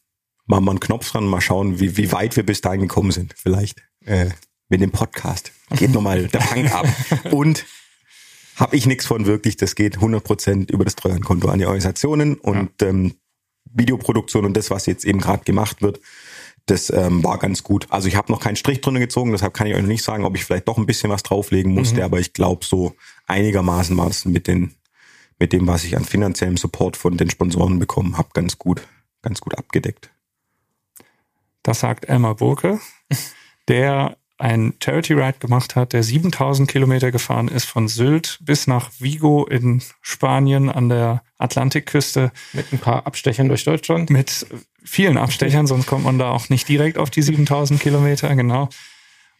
machen 0.46 0.64
wir 0.64 0.70
einen 0.70 0.80
Knopf 0.80 1.10
dran, 1.10 1.26
mal 1.26 1.40
schauen, 1.40 1.80
wie, 1.80 1.96
wie 1.96 2.12
weit 2.12 2.36
wir 2.36 2.46
bis 2.46 2.60
dahin 2.60 2.82
gekommen 2.82 3.10
sind. 3.10 3.34
Vielleicht 3.36 3.82
äh, 4.04 4.30
mit 4.68 4.80
dem 4.80 4.90
Podcast. 4.90 5.52
Geht 5.76 5.92
nochmal 5.92 6.28
der 6.28 6.40
Fang 6.40 6.68
ab. 6.68 6.86
Und 7.30 7.64
habe 8.56 8.76
ich 8.76 8.86
nichts 8.86 9.06
von 9.06 9.26
wirklich, 9.26 9.56
das 9.56 9.74
geht 9.74 9.98
100% 9.98 10.70
über 10.72 10.84
das 10.84 10.96
Treuhandkonto 10.96 11.48
an 11.48 11.58
die 11.58 11.66
Organisationen 11.66 12.36
und 12.36 12.70
ja. 12.80 12.88
ähm, 12.88 13.14
Videoproduktion 13.66 14.46
und 14.46 14.56
das, 14.56 14.70
was 14.70 14.86
jetzt 14.86 15.04
eben 15.04 15.20
gerade 15.20 15.44
gemacht 15.44 15.82
wird, 15.82 16.00
das 16.64 16.88
ähm, 16.88 17.22
war 17.22 17.38
ganz 17.38 17.62
gut. 17.62 17.86
Also 17.90 18.08
ich 18.08 18.16
habe 18.16 18.32
noch 18.32 18.40
keinen 18.40 18.56
Strich 18.56 18.80
drunter 18.80 19.00
gezogen, 19.00 19.32
deshalb 19.32 19.52
kann 19.52 19.66
ich 19.66 19.74
euch 19.74 19.82
noch 19.82 19.88
nicht 19.88 20.02
sagen, 20.02 20.24
ob 20.24 20.34
ich 20.36 20.44
vielleicht 20.44 20.66
doch 20.68 20.78
ein 20.78 20.86
bisschen 20.86 21.10
was 21.10 21.22
drauflegen 21.22 21.74
musste, 21.74 21.96
mhm. 21.96 22.02
aber 22.04 22.18
ich 22.18 22.32
glaube 22.32 22.64
so 22.64 22.94
einigermaßen 23.26 23.94
war 23.96 24.08
es 24.08 24.24
mit 24.24 24.46
den 24.46 24.74
mit 25.38 25.52
dem, 25.52 25.66
was 25.66 25.84
ich 25.84 25.98
an 25.98 26.04
finanziellem 26.06 26.56
Support 26.56 26.96
von 26.96 27.18
den 27.18 27.28
Sponsoren 27.28 27.78
bekommen 27.78 28.16
habe, 28.16 28.30
ganz 28.32 28.56
gut, 28.58 28.80
ganz 29.20 29.42
gut 29.42 29.56
abgedeckt. 29.58 30.10
Das 31.66 31.80
sagt 31.80 32.04
Elmar 32.08 32.36
Burke, 32.36 32.78
der 33.66 34.16
ein 34.38 34.74
Charity 34.80 35.14
Ride 35.14 35.38
gemacht 35.40 35.74
hat, 35.74 35.94
der 35.94 36.04
7000 36.04 36.70
Kilometer 36.70 37.10
gefahren 37.10 37.48
ist 37.48 37.64
von 37.64 37.88
Sylt 37.88 38.38
bis 38.40 38.68
nach 38.68 38.90
Vigo 39.00 39.46
in 39.46 39.82
Spanien 40.00 40.70
an 40.70 40.88
der 40.88 41.24
Atlantikküste. 41.38 42.30
Mit 42.52 42.72
ein 42.72 42.78
paar 42.78 43.04
Abstechern 43.08 43.48
durch 43.48 43.64
Deutschland. 43.64 44.10
Mit 44.10 44.46
vielen 44.84 45.18
Abstechern, 45.18 45.66
sonst 45.66 45.86
kommt 45.86 46.04
man 46.04 46.20
da 46.20 46.30
auch 46.30 46.50
nicht 46.50 46.68
direkt 46.68 46.98
auf 46.98 47.10
die 47.10 47.22
7000 47.22 47.80
Kilometer, 47.80 48.32
genau. 48.36 48.68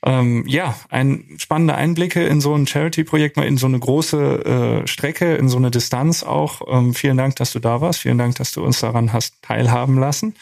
Ähm, 0.05 0.43
ja, 0.49 0.75
ein 0.89 1.37
spannende 1.39 1.77
Einblicke 1.77 2.27
in 2.27 2.41
so 2.41 2.57
ein 2.57 2.67
Charity-Projekt, 2.67 3.37
mal 3.37 3.47
in 3.47 3.57
so 3.57 3.67
eine 3.67 3.79
große 3.79 4.83
äh, 4.83 4.87
Strecke, 4.89 5.37
in 5.37 5.49
so 5.49 5.59
eine 5.59 5.71
Distanz 5.71 6.25
auch. 6.25 6.63
Ähm, 6.67 6.93
vielen 6.93 7.19
Dank, 7.19 7.37
dass 7.37 7.53
du 7.53 7.61
da 7.61 7.81
warst. 7.81 8.01
Vielen 8.01 8.19
Dank, 8.19 8.35
dass 8.35 8.51
du 8.51 8.65
uns 8.65 8.81
daran 8.81 9.13
hast 9.13 9.43
teilhaben 9.43 9.97
lassen. 9.99 10.35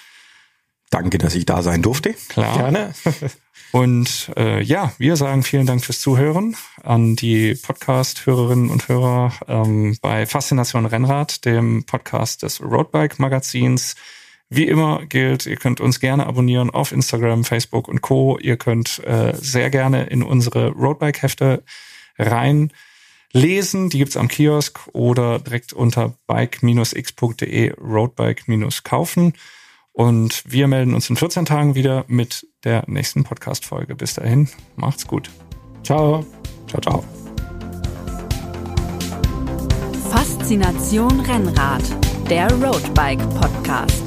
Danke, 0.94 1.18
dass 1.18 1.34
ich 1.34 1.44
da 1.44 1.60
sein 1.60 1.82
durfte. 1.82 2.14
Klar. 2.28 2.56
Gerne. 2.56 2.94
Und 3.72 4.30
äh, 4.36 4.62
ja, 4.62 4.92
wir 4.98 5.16
sagen 5.16 5.42
vielen 5.42 5.66
Dank 5.66 5.84
fürs 5.84 5.98
Zuhören 5.98 6.56
an 6.84 7.16
die 7.16 7.56
Podcast-Hörerinnen 7.56 8.70
und 8.70 8.86
Hörer 8.86 9.32
ähm, 9.48 9.96
bei 10.00 10.24
Faszination 10.24 10.86
Rennrad, 10.86 11.44
dem 11.46 11.82
Podcast 11.82 12.44
des 12.44 12.62
Roadbike 12.62 13.18
Magazins. 13.18 13.96
Wie 14.48 14.68
immer 14.68 15.04
gilt, 15.06 15.46
ihr 15.46 15.56
könnt 15.56 15.80
uns 15.80 15.98
gerne 15.98 16.28
abonnieren 16.28 16.70
auf 16.70 16.92
Instagram, 16.92 17.42
Facebook 17.42 17.88
und 17.88 18.00
Co. 18.00 18.38
Ihr 18.38 18.56
könnt 18.56 19.02
äh, 19.04 19.32
sehr 19.34 19.70
gerne 19.70 20.04
in 20.04 20.22
unsere 20.22 20.68
Roadbike-Hefte 20.68 21.64
rein 22.20 22.70
lesen. 23.32 23.90
Die 23.90 23.98
gibt's 23.98 24.16
am 24.16 24.28
Kiosk 24.28 24.78
oder 24.92 25.40
direkt 25.40 25.72
unter 25.72 26.14
bike-x.de 26.28 27.72
Roadbike-kaufen. 27.80 29.32
Und 29.94 30.42
wir 30.44 30.66
melden 30.66 30.92
uns 30.92 31.08
in 31.08 31.14
14 31.14 31.44
Tagen 31.44 31.76
wieder 31.76 32.04
mit 32.08 32.46
der 32.64 32.82
nächsten 32.88 33.22
Podcast-Folge. 33.22 33.94
Bis 33.94 34.14
dahin, 34.14 34.48
macht's 34.74 35.06
gut. 35.06 35.30
Ciao. 35.84 36.26
Ciao, 36.66 36.80
ciao. 36.80 37.04
Faszination 40.10 41.20
Rennrad, 41.20 41.82
der 42.28 42.52
Roadbike 42.54 43.22
Podcast. 43.40 44.02